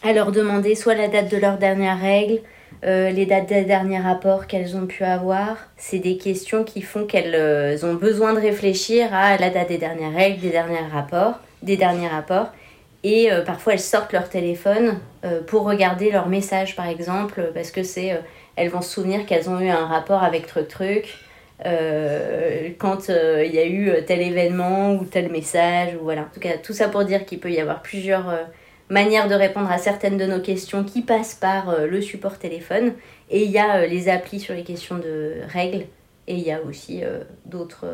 à 0.02 0.14
leur 0.14 0.32
demander 0.32 0.74
soit 0.74 0.94
la 0.94 1.08
date 1.08 1.30
de 1.30 1.36
leur 1.36 1.58
dernière 1.58 2.00
règle, 2.00 2.40
euh, 2.82 3.10
les 3.10 3.26
dates 3.26 3.46
des 3.46 3.64
derniers 3.64 3.98
rapports 3.98 4.46
qu'elles 4.46 4.74
ont 4.74 4.86
pu 4.86 5.04
avoir. 5.04 5.58
C'est 5.76 5.98
des 5.98 6.16
questions 6.16 6.64
qui 6.64 6.80
font 6.80 7.04
qu'elles 7.04 7.34
euh, 7.34 7.76
ont 7.82 7.94
besoin 7.94 8.32
de 8.32 8.40
réfléchir 8.40 9.12
à 9.12 9.36
la 9.36 9.50
date 9.50 9.68
des 9.68 9.76
dernières 9.76 10.14
règles, 10.14 10.40
des 10.40 10.48
derniers 10.48 10.78
rapports, 10.90 11.40
des 11.62 11.76
derniers 11.76 12.08
rapports. 12.08 12.48
Et 13.04 13.30
euh, 13.30 13.42
parfois 13.42 13.74
elles 13.74 13.80
sortent 13.80 14.12
leur 14.12 14.28
téléphone 14.28 14.98
pour 15.46 15.64
regarder 15.64 16.10
leurs 16.10 16.28
messages 16.28 16.74
par 16.74 16.88
exemple, 16.88 17.50
parce 17.52 17.70
que 17.70 17.82
c'est 17.82 18.18
elles 18.56 18.70
vont 18.70 18.80
se 18.80 18.90
souvenir 18.90 19.26
qu'elles 19.26 19.50
ont 19.50 19.60
eu 19.60 19.68
un 19.68 19.84
rapport 19.84 20.22
avec 20.22 20.46
truc 20.46 20.68
truc. 20.68 21.18
quand 22.78 23.08
il 23.08 23.54
y 23.54 23.58
a 23.58 23.66
eu 23.66 23.92
tel 24.06 24.22
événement 24.22 24.94
ou 24.94 25.04
tel 25.04 25.30
message, 25.30 25.90
ou 26.00 26.04
voilà. 26.04 26.22
En 26.22 26.30
tout 26.32 26.40
cas, 26.40 26.56
tout 26.62 26.72
ça 26.72 26.88
pour 26.88 27.04
dire 27.04 27.26
qu'il 27.26 27.38
peut 27.38 27.50
y 27.50 27.60
avoir 27.60 27.82
plusieurs 27.82 28.34
manière 28.90 29.28
de 29.28 29.34
répondre 29.34 29.70
à 29.70 29.78
certaines 29.78 30.18
de 30.18 30.26
nos 30.26 30.40
questions 30.40 30.84
qui 30.84 31.02
passent 31.02 31.34
par 31.34 31.70
euh, 31.70 31.86
le 31.86 32.02
support 32.02 32.38
téléphone. 32.38 32.92
Et 33.30 33.44
il 33.44 33.50
y 33.50 33.58
a 33.58 33.78
euh, 33.78 33.86
les 33.86 34.08
applis 34.08 34.40
sur 34.40 34.54
les 34.54 34.64
questions 34.64 34.98
de 34.98 35.36
règles. 35.48 35.86
Et 36.26 36.34
il 36.34 36.40
y 36.40 36.52
a 36.52 36.60
aussi 36.62 37.02
euh, 37.02 37.20
d'autres 37.46 37.86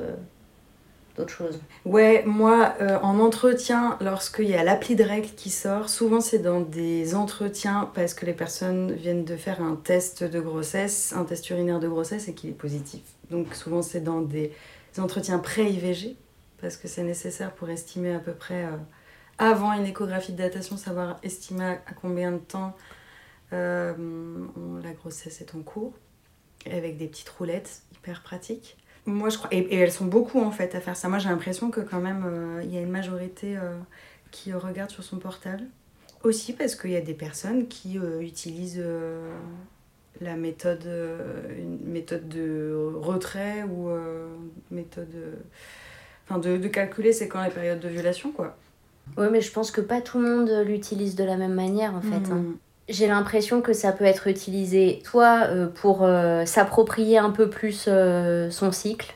choses. 1.28 1.60
Ouais, 1.86 2.22
moi, 2.26 2.74
en 3.02 3.18
entretien, 3.20 3.96
lorsqu'il 4.02 4.50
y 4.50 4.54
a 4.54 4.62
l'appli 4.62 4.96
de 4.96 5.02
règles 5.02 5.30
qui 5.34 5.48
sort, 5.48 5.88
souvent 5.88 6.20
c'est 6.20 6.40
dans 6.40 6.60
des 6.60 7.14
entretiens 7.14 7.90
parce 7.94 8.12
que 8.12 8.26
les 8.26 8.34
personnes 8.34 8.92
viennent 8.92 9.24
de 9.24 9.36
faire 9.36 9.62
un 9.62 9.76
test 9.76 10.24
de 10.24 10.40
grossesse, 10.40 11.14
un 11.16 11.24
test 11.24 11.48
urinaire 11.48 11.80
de 11.80 11.88
grossesse 11.88 12.28
et 12.28 12.34
qu'il 12.34 12.50
est 12.50 12.52
positif. 12.52 13.00
Donc 13.30 13.54
souvent 13.54 13.80
c'est 13.80 14.02
dans 14.02 14.20
des 14.20 14.52
entretiens 14.98 15.38
pré-IVG 15.38 16.16
parce 16.60 16.76
que 16.76 16.86
c'est 16.86 17.02
nécessaire 17.02 17.52
pour 17.52 17.70
estimer 17.70 18.14
à 18.14 18.18
peu 18.18 18.32
près 18.32 18.66
avant 19.38 19.72
une 19.72 19.86
échographie 19.86 20.32
de 20.32 20.38
datation, 20.38 20.76
savoir 20.76 21.18
estimer 21.22 21.78
à 21.86 21.92
combien 22.00 22.32
de 22.32 22.38
temps 22.38 22.74
euh, 23.52 23.94
la 24.82 24.92
grossesse 24.92 25.40
est 25.40 25.54
en 25.54 25.60
cours, 25.60 25.92
avec 26.70 26.96
des 26.96 27.06
petites 27.06 27.28
roulettes 27.28 27.82
hyper 27.92 28.22
pratiques. 28.22 28.76
Moi, 29.04 29.28
je 29.28 29.38
crois, 29.38 29.48
et, 29.52 29.74
elles 29.74 29.92
sont 29.92 30.06
beaucoup 30.06 30.40
en 30.40 30.50
fait 30.50 30.74
à 30.74 30.80
faire 30.80 30.96
ça. 30.96 31.08
Moi, 31.08 31.18
j'ai 31.18 31.28
l'impression 31.28 31.70
que 31.70 31.80
quand 31.80 32.00
même, 32.00 32.24
euh, 32.26 32.62
il 32.64 32.74
y 32.74 32.78
a 32.78 32.80
une 32.80 32.90
majorité 32.90 33.56
euh, 33.56 33.76
qui 34.30 34.52
regarde 34.52 34.90
sur 34.90 35.04
son 35.04 35.18
portable. 35.18 35.64
Aussi 36.22 36.54
parce 36.54 36.74
qu'il 36.74 36.90
y 36.90 36.96
a 36.96 37.00
des 37.00 37.14
personnes 37.14 37.68
qui 37.68 37.98
utilisent 38.20 38.82
la 40.20 40.34
méthode, 40.34 40.88
méthode 41.84 42.28
de 42.28 42.94
retrait 42.96 43.62
ou 43.62 43.90
méthode, 44.72 45.14
enfin 46.24 46.40
de, 46.40 46.56
de 46.56 46.68
calculer 46.68 47.12
c'est 47.12 47.28
quand 47.28 47.44
les 47.44 47.50
périodes 47.50 47.78
de 47.78 47.88
violation 47.88 48.32
quoi. 48.32 48.56
Oui, 49.16 49.26
mais 49.30 49.40
je 49.40 49.50
pense 49.50 49.70
que 49.70 49.80
pas 49.80 50.00
tout 50.00 50.18
le 50.18 50.28
monde 50.28 50.50
l'utilise 50.66 51.14
de 51.16 51.24
la 51.24 51.36
même 51.36 51.54
manière 51.54 51.94
en 51.94 52.02
fait. 52.02 52.30
Hein. 52.30 52.42
j'ai 52.88 53.06
l'impression 53.06 53.62
que 53.62 53.72
ça 53.72 53.92
peut 53.92 54.04
être 54.04 54.26
utilisé 54.26 55.00
soit 55.04 55.48
pour 55.74 56.06
s'approprier 56.44 57.18
un 57.18 57.30
peu 57.30 57.48
plus 57.48 57.88
son 58.50 58.72
cycle, 58.72 59.14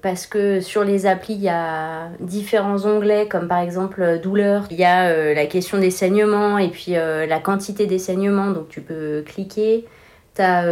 parce 0.00 0.26
que 0.26 0.60
sur 0.60 0.84
les 0.84 1.06
applis, 1.06 1.34
il 1.34 1.42
y 1.42 1.48
a 1.48 2.10
différents 2.20 2.86
onglets, 2.86 3.26
comme 3.26 3.48
par 3.48 3.58
exemple 3.58 4.20
douleur. 4.22 4.66
Il 4.70 4.78
y 4.78 4.84
a 4.84 5.34
la 5.34 5.46
question 5.46 5.78
des 5.78 5.90
saignements 5.90 6.56
et 6.58 6.68
puis 6.68 6.92
la 6.92 7.40
quantité 7.40 7.86
des 7.86 7.98
saignements, 7.98 8.50
donc 8.50 8.68
tu 8.68 8.80
peux 8.80 9.22
cliquer. 9.26 9.86
Tu 10.36 10.42
as 10.42 10.64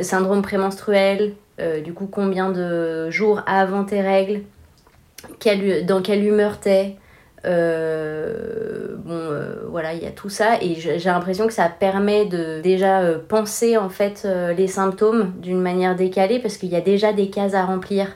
syndrome 0.00 0.42
prémenstruel, 0.42 1.34
du 1.84 1.92
coup 1.92 2.08
combien 2.10 2.50
de 2.50 3.08
jours 3.10 3.42
avant 3.46 3.84
tes 3.84 4.00
règles, 4.00 4.42
dans 5.86 6.02
quelle 6.02 6.24
humeur 6.24 6.58
t'es? 6.58 6.96
Euh, 7.44 8.96
bon, 8.96 9.12
euh, 9.12 9.66
voilà, 9.68 9.94
il 9.94 10.02
y 10.02 10.06
a 10.06 10.10
tout 10.10 10.28
ça 10.28 10.60
et 10.60 10.74
j'ai 10.74 10.98
l'impression 10.98 11.46
que 11.46 11.52
ça 11.52 11.68
permet 11.68 12.26
de 12.26 12.60
déjà 12.60 13.00
euh, 13.00 13.18
penser 13.18 13.76
en 13.76 13.88
fait 13.88 14.26
les 14.56 14.66
symptômes 14.66 15.32
d'une 15.40 15.60
manière 15.60 15.94
décalée 15.94 16.40
parce 16.40 16.56
qu'il 16.56 16.70
y 16.70 16.76
a 16.76 16.80
déjà 16.80 17.12
des 17.12 17.30
cases 17.30 17.54
à 17.54 17.64
remplir. 17.64 18.06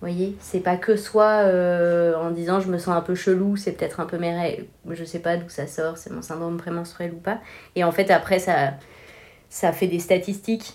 Vous 0.00 0.10
voyez, 0.10 0.36
c'est 0.38 0.60
pas 0.60 0.76
que 0.76 0.96
soit 0.96 1.44
en 2.18 2.30
disant 2.30 2.60
je 2.60 2.68
me 2.68 2.76
sens 2.76 2.94
un 2.94 3.00
peu 3.00 3.14
chelou, 3.14 3.56
c'est 3.56 3.72
peut-être 3.72 4.00
un 4.00 4.04
peu 4.04 4.18
mes 4.18 4.38
règles, 4.38 4.66
je 4.90 5.02
sais 5.02 5.18
pas 5.18 5.38
d'où 5.38 5.48
ça 5.48 5.66
sort, 5.66 5.96
c'est 5.96 6.12
mon 6.12 6.20
syndrome 6.20 6.58
prémenstruel 6.58 7.12
ou 7.12 7.20
pas. 7.20 7.38
Et 7.74 7.84
en 7.84 7.92
fait, 7.92 8.10
après, 8.10 8.38
ça, 8.38 8.74
ça 9.48 9.72
fait 9.72 9.86
des 9.86 10.00
statistiques 10.00 10.74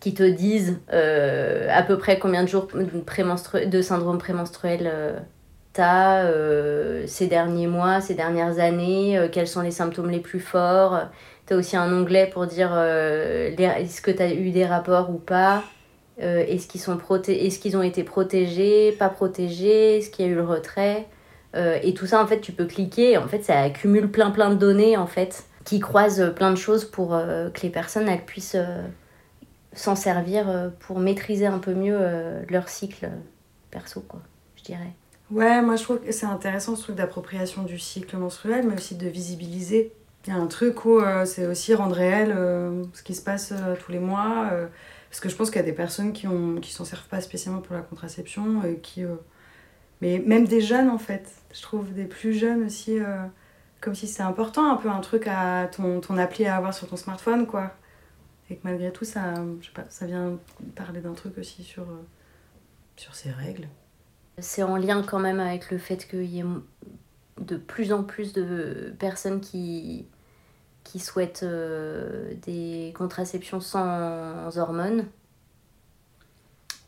qui 0.00 0.12
te 0.12 0.24
disent 0.24 0.80
à 0.88 1.82
peu 1.84 1.96
près 1.98 2.18
combien 2.18 2.42
de 2.42 2.48
jours 2.48 2.66
de, 2.74 3.64
de 3.64 3.82
syndrome 3.82 4.18
prémenstruel 4.18 4.90
euh, 5.82 7.04
ces 7.06 7.26
derniers 7.26 7.66
mois, 7.66 8.00
ces 8.00 8.14
dernières 8.14 8.58
années, 8.58 9.18
euh, 9.18 9.28
quels 9.30 9.48
sont 9.48 9.62
les 9.62 9.70
symptômes 9.70 10.10
les 10.10 10.20
plus 10.20 10.40
forts? 10.40 11.00
Tu 11.46 11.54
as 11.54 11.56
aussi 11.56 11.76
un 11.76 11.92
onglet 11.92 12.26
pour 12.26 12.46
dire 12.46 12.70
euh, 12.72 13.54
est-ce 13.56 14.00
que 14.00 14.10
tu 14.10 14.22
as 14.22 14.32
eu 14.32 14.50
des 14.50 14.64
rapports 14.64 15.10
ou 15.10 15.18
pas, 15.18 15.62
est-ce 16.18 16.66
qu'ils 16.66 16.80
sont 16.80 16.98
est 17.28 17.60
qu'ils 17.60 17.76
ont 17.76 17.82
été 17.82 18.02
protégés, 18.02 18.92
pas 18.92 19.10
protégés, 19.10 19.98
est-ce 19.98 20.10
qu'il 20.10 20.26
y 20.26 20.28
a 20.28 20.32
eu 20.32 20.34
le 20.34 20.44
retrait? 20.44 21.06
et 21.82 21.94
tout 21.94 22.04
ça, 22.04 22.22
en 22.22 22.26
fait, 22.26 22.40
tu 22.40 22.52
peux 22.52 22.66
cliquer. 22.66 23.16
En 23.16 23.28
fait, 23.28 23.42
ça 23.42 23.58
accumule 23.60 24.10
plein 24.10 24.30
plein 24.30 24.50
de 24.50 24.56
données, 24.56 24.98
en 24.98 25.06
fait, 25.06 25.44
qui 25.64 25.80
croisent 25.80 26.34
plein 26.34 26.50
de 26.50 26.56
choses 26.56 26.84
pour 26.84 27.10
que 27.10 27.60
les 27.62 27.70
personnes 27.70 28.10
puissent 28.26 28.58
s'en 29.72 29.96
servir 29.96 30.70
pour 30.80 30.98
maîtriser 30.98 31.46
un 31.46 31.58
peu 31.58 31.72
mieux 31.72 31.98
leur 32.50 32.68
cycle 32.68 33.08
perso, 33.70 34.02
quoi, 34.06 34.20
je 34.56 34.64
dirais. 34.64 34.92
Ouais, 35.30 35.60
moi 35.60 35.74
je 35.74 35.82
trouve 35.82 36.00
que 36.00 36.12
c'est 36.12 36.26
intéressant 36.26 36.76
ce 36.76 36.82
truc 36.82 36.96
d'appropriation 36.96 37.64
du 37.64 37.78
cycle 37.80 38.16
menstruel, 38.16 38.64
mais 38.66 38.74
aussi 38.74 38.94
de 38.94 39.08
visibiliser. 39.08 39.92
Il 40.26 40.30
y 40.30 40.32
a 40.32 40.36
un 40.36 40.46
truc 40.46 40.84
où 40.84 41.00
euh, 41.00 41.24
c'est 41.24 41.46
aussi 41.46 41.74
rendre 41.74 41.96
réel 41.96 42.32
euh, 42.36 42.84
ce 42.92 43.02
qui 43.02 43.14
se 43.14 43.22
passe 43.22 43.52
euh, 43.52 43.74
tous 43.76 43.90
les 43.92 43.98
mois. 43.98 44.50
parce 45.10 45.20
que 45.20 45.28
je 45.28 45.36
pense 45.36 45.50
qu'il 45.50 45.56
y 45.60 45.64
a 45.64 45.66
des 45.66 45.72
personnes 45.72 46.12
qui 46.12 46.26
ne 46.28 46.60
qui 46.60 46.72
s'en 46.72 46.84
servent 46.84 47.08
pas 47.08 47.20
spécialement 47.20 47.60
pour 47.60 47.74
la 47.74 47.82
contraception. 47.82 48.62
Qui, 48.82 49.02
mais 50.00 50.20
même 50.20 50.46
des 50.46 50.60
jeunes 50.60 50.90
en 50.90 50.98
fait. 50.98 51.32
Je 51.52 51.62
trouve 51.62 51.92
des 51.92 52.04
plus 52.04 52.34
jeunes 52.34 52.64
aussi, 52.66 52.98
comme 53.80 53.94
si 53.94 54.06
c'est 54.06 54.22
important, 54.22 54.70
un 54.72 54.76
peu 54.76 54.90
un 54.90 55.00
truc 55.00 55.26
à 55.28 55.68
ton, 55.68 56.00
ton 56.00 56.18
appli 56.18 56.46
à 56.46 56.56
avoir 56.56 56.74
sur 56.74 56.88
ton 56.88 56.96
smartphone, 56.96 57.46
quoi. 57.46 57.72
Et 58.50 58.56
que 58.56 58.60
malgré 58.64 58.92
tout, 58.92 59.04
ça, 59.04 59.34
je 59.60 59.66
sais 59.66 59.72
pas, 59.74 59.86
ça 59.90 60.06
vient 60.06 60.38
parler 60.76 61.00
d'un 61.00 61.14
truc 61.14 61.38
aussi 61.38 61.64
sur, 61.64 61.86
sur 62.96 63.14
ces 63.14 63.30
règles. 63.30 63.68
C'est 64.38 64.62
en 64.62 64.76
lien 64.76 65.02
quand 65.02 65.18
même 65.18 65.40
avec 65.40 65.70
le 65.70 65.78
fait 65.78 66.06
qu'il 66.08 66.24
y 66.24 66.40
ait 66.40 66.44
de 67.40 67.56
plus 67.56 67.92
en 67.92 68.02
plus 68.02 68.32
de 68.32 68.94
personnes 68.98 69.40
qui, 69.40 70.06
qui 70.84 70.98
souhaitent 70.98 71.42
euh, 71.42 72.32
des 72.46 72.92
contraceptions 72.96 73.60
sans 73.60 74.56
hormones. 74.56 75.06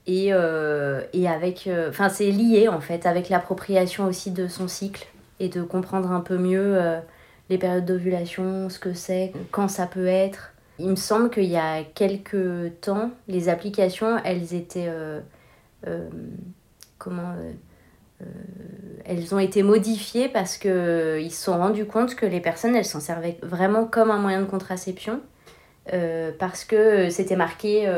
Et, 0.07 0.33
euh, 0.33 1.03
et 1.13 1.29
avec. 1.29 1.67
Euh, 1.67 1.91
enfin, 1.91 2.09
c'est 2.09 2.31
lié 2.31 2.69
en 2.69 2.81
fait 2.81 3.05
avec 3.05 3.29
l'appropriation 3.29 4.07
aussi 4.07 4.31
de 4.31 4.49
son 4.49 4.67
cycle 4.67 5.07
et 5.41 5.49
de 5.49 5.63
comprendre 5.63 6.11
un 6.11 6.21
peu 6.21 6.39
mieux 6.39 6.79
les 7.49 7.59
périodes 7.59 7.85
d'ovulation, 7.85 8.69
ce 8.69 8.79
que 8.79 8.93
c'est, 8.93 9.33
quand 9.53 9.69
ça 9.69 9.87
peut 9.87 10.07
être. 10.07 10.53
Il 10.81 10.89
me 10.89 10.97
semble 10.97 11.31
qu'il 11.31 11.45
y 11.45 11.57
a 11.57 11.85
quelques 11.85 12.81
temps, 12.81 13.11
les 13.29 13.49
applications, 13.49 14.19
elles 14.25 14.55
étaient 14.55 14.91
comment 17.09 17.33
euh, 17.33 17.53
euh, 18.23 18.25
elles 19.05 19.35
ont 19.35 19.39
été 19.39 19.63
modifiées 19.63 20.29
parce 20.29 20.59
qu'ils 20.59 20.71
euh, 20.71 21.29
se 21.31 21.45
sont 21.45 21.57
rendus 21.57 21.87
compte 21.87 22.15
que 22.15 22.27
les 22.27 22.41
personnes, 22.41 22.77
elles 22.77 22.85
s'en 22.85 23.01
servaient 23.01 23.39
vraiment 23.43 23.87
comme 23.87 24.11
un 24.11 24.19
moyen 24.19 24.41
de 24.41 24.47
contraception. 24.47 25.21
parce 26.39 26.65
que 26.65 27.09
c'était 27.09 27.37
marqué 27.37 27.91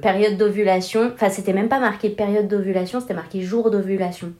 période 0.00 0.36
d'ovulation. 0.38 1.10
Enfin, 1.14 1.28
c'était 1.28 1.52
même 1.52 1.68
pas 1.68 1.80
marqué 1.80 2.08
période 2.08 2.48
d'ovulation, 2.48 3.00
c'était 3.00 3.14
marqué 3.14 3.42
jour 3.42 3.70
d'ovulation. 3.70 4.32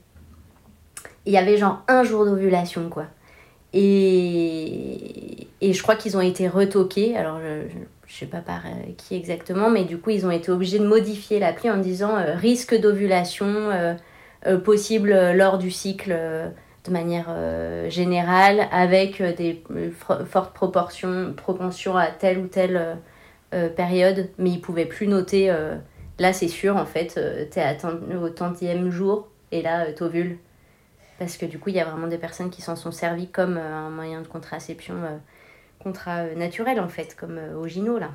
Il 1.27 1.33
y 1.33 1.38
avait 1.38 1.59
genre 1.59 1.83
un 1.88 2.05
jour 2.05 2.25
d'ovulation, 2.25 2.88
quoi. 2.88 3.07
Et, 3.75 5.49
et 5.61 5.72
je 5.75 5.83
crois 5.83 5.96
qu'ils 5.96 6.16
ont 6.16 6.22
été 6.22 6.49
retoqués. 6.49 7.16
Alors, 7.16 7.40
je 7.40 7.77
sais 8.14 8.27
pas 8.27 8.40
par 8.40 8.64
euh, 8.66 8.92
qui 8.97 9.16
exactement, 9.16 9.69
mais 9.69 9.85
du 9.85 9.99
coup, 9.99 10.11
ils 10.11 10.27
ont 10.27 10.31
été 10.31 10.51
obligés 10.51 10.79
de 10.79 10.87
modifier 10.87 11.38
l'appli 11.40 11.71
en 11.71 11.77
disant 11.79 12.16
euh, 12.16 12.35
risque 12.35 12.79
d'ovulation 12.79 13.47
euh, 13.47 14.59
possible 14.59 15.33
lors 15.33 15.59
du 15.59 15.73
cycle 15.73 16.16
de 16.85 16.92
manière 16.92 17.35
générale, 17.90 18.69
avec 18.71 19.21
des 19.21 19.61
fortes 20.31 20.55
proportions, 20.55 21.33
propensions 21.37 21.97
à 21.97 22.07
telle 22.07 22.38
ou 22.38 22.47
telle 22.47 22.97
période, 23.75 24.29
mais 24.38 24.51
ils 24.51 24.61
pouvaient 24.61 24.87
plus 24.87 25.09
noter. 25.09 25.53
là, 26.21 26.33
c'est 26.33 26.47
sûr, 26.47 26.77
en 26.77 26.87
fait, 26.87 27.19
tu 27.51 27.59
es 27.59 28.16
au 28.16 28.29
tantième 28.29 28.88
jour 28.90 29.27
et 29.51 29.62
là, 29.62 29.90
t'ovules. 29.90 30.38
Parce 31.19 31.37
que 31.37 31.47
du 31.47 31.59
coup, 31.59 31.71
il 31.71 31.75
y 31.75 31.81
a 31.81 31.85
vraiment 31.85 32.07
des 32.07 32.19
personnes 32.19 32.51
qui 32.51 32.62
s'en 32.62 32.77
sont 32.77 32.92
servies 32.92 33.31
comme 33.31 33.57
un 33.57 33.90
moyen 33.90 34.21
de 34.21 34.29
contraception 34.29 34.95
contrat 35.87 36.25
euh, 36.25 36.35
naturel 36.35 36.81
en 36.81 36.88
fait, 36.88 37.14
comme 37.14 37.38
euh, 37.38 37.57
au 37.57 37.68
Gino 37.68 37.99
là. 37.99 38.11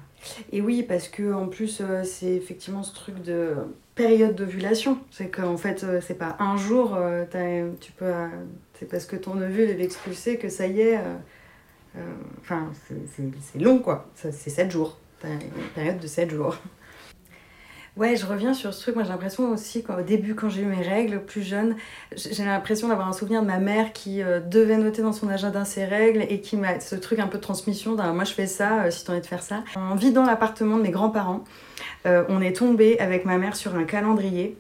Et 0.52 0.60
oui, 0.60 0.84
parce 0.84 1.08
que 1.08 1.32
en 1.32 1.48
plus 1.48 1.80
euh, 1.80 2.04
c'est 2.04 2.34
effectivement 2.34 2.84
ce 2.84 2.94
truc 2.94 3.22
de 3.22 3.56
période 3.96 4.36
d'ovulation. 4.36 4.98
C'est 5.10 5.30
qu'en 5.30 5.56
fait 5.56 5.86
c'est 6.02 6.18
pas 6.18 6.36
un 6.40 6.58
jour, 6.58 6.98
tu 7.80 7.92
peux, 7.94 8.12
c'est 8.74 8.88
parce 8.88 9.06
que 9.06 9.16
ton 9.16 9.42
ovule 9.42 9.70
est 9.70 9.82
expulsé 9.82 10.38
que 10.38 10.50
ça 10.50 10.68
y 10.68 10.82
est. 10.82 11.00
Enfin, 12.40 12.72
c'est 12.84 13.60
long 13.60 13.80
quoi. 13.80 14.10
C'est 14.16 14.32
7 14.32 14.72
jours. 14.72 14.98
T'as 15.20 15.30
une 15.30 15.70
période 15.76 16.00
de 16.00 16.08
7 16.08 16.32
jours. 16.32 16.58
Ouais, 17.98 18.16
je 18.16 18.26
reviens 18.26 18.54
sur 18.54 18.74
ce 18.74 18.82
truc. 18.82 18.96
Moi, 18.96 19.04
j'ai 19.04 19.10
l'impression 19.10 19.52
aussi 19.52 19.84
qu'au 19.84 20.02
début, 20.02 20.34
quand 20.34 20.48
j'ai 20.48 20.62
eu 20.62 20.66
mes 20.66 20.82
règles, 20.82 21.22
plus 21.26 21.44
jeune, 21.44 21.76
j'ai 22.16 22.46
l'impression 22.46 22.88
d'avoir 22.88 23.10
un 23.10 23.14
souvenir 23.14 23.42
de 23.42 23.48
ma 23.48 23.58
mère 23.58 23.92
qui 23.92 24.24
euh, 24.24 24.40
devait 24.40 24.78
noter 24.78 25.02
dans 25.02 25.12
son 25.12 25.28
agenda 25.28 25.66
ses 25.66 25.84
règles 25.84 26.26
et 26.30 26.40
qui 26.40 26.56
m'a 26.56 26.80
ce 26.80 26.96
truc 26.96 27.20
un 27.20 27.28
peu 27.28 27.38
de 27.38 27.44
transmission 27.44 27.94
d'un 27.96 28.14
moi 28.14 28.24
je 28.24 28.32
fais 28.32 28.48
ça, 28.48 28.84
euh, 28.84 28.92
si 28.92 29.04
t'as 29.04 29.12
envie 29.12 29.22
de 29.22 29.26
faire 29.26 29.44
ça. 29.44 29.66
En 29.76 29.96
vidant 29.96 30.26
l'appartement 30.26 30.78
de 30.78 30.84
mes 30.84 30.92
grands-parents, 30.92 31.44
euh, 32.06 32.24
on 32.30 32.42
est 32.42 32.56
tombé 32.56 32.98
avec 33.00 33.26
ma 33.26 33.38
mère 33.38 33.58
sur 33.58 33.76
un 33.76 33.84
calendrier 33.84 34.58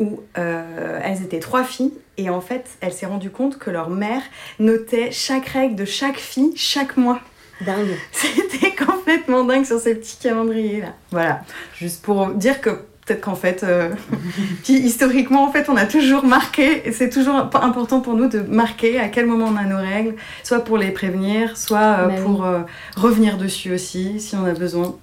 où 0.00 0.20
elles 0.34 1.22
étaient 1.22 1.38
trois 1.38 1.64
filles 1.64 1.94
et 2.18 2.28
en 2.28 2.42
fait, 2.42 2.76
elle 2.82 2.92
s'est 2.92 3.06
rendue 3.06 3.30
compte 3.30 3.58
que 3.58 3.70
leur 3.70 3.88
mère 3.88 4.20
notait 4.58 5.12
chaque 5.12 5.46
règle 5.46 5.76
de 5.76 5.86
chaque 5.86 6.18
fille 6.18 6.52
chaque 6.56 6.98
mois. 6.98 7.20
Dingue. 7.60 7.96
C'était 8.12 8.74
complètement 8.74 9.44
dingue 9.44 9.64
sur 9.64 9.78
ces 9.78 9.94
petits 9.94 10.18
calendriers 10.20 10.80
là. 10.80 10.94
Voilà, 11.10 11.42
juste 11.74 12.02
pour 12.02 12.28
dire 12.28 12.60
que 12.60 12.70
peut-être 13.08 13.20
qu'en 13.22 13.34
fait, 13.34 13.64
euh, 13.64 13.90
puis 14.64 14.74
historiquement, 14.74 15.44
en 15.44 15.52
fait, 15.52 15.68
on 15.68 15.76
a 15.76 15.86
toujours 15.86 16.24
marqué, 16.24 16.86
et 16.86 16.92
c'est 16.92 17.10
toujours 17.10 17.36
important 17.36 18.00
pour 18.00 18.14
nous 18.14 18.28
de 18.28 18.40
marquer 18.40 19.00
à 19.00 19.08
quel 19.08 19.26
moment 19.26 19.46
on 19.46 19.56
a 19.56 19.64
nos 19.64 19.78
règles, 19.78 20.14
soit 20.42 20.60
pour 20.60 20.78
les 20.78 20.90
prévenir, 20.90 21.56
soit 21.56 21.78
euh, 21.78 22.08
bah 22.08 22.14
pour 22.22 22.44
euh, 22.44 22.60
revenir 22.96 23.38
dessus 23.38 23.72
aussi, 23.72 24.20
si 24.20 24.36
on 24.36 24.44
a 24.44 24.52
besoin. 24.52 24.96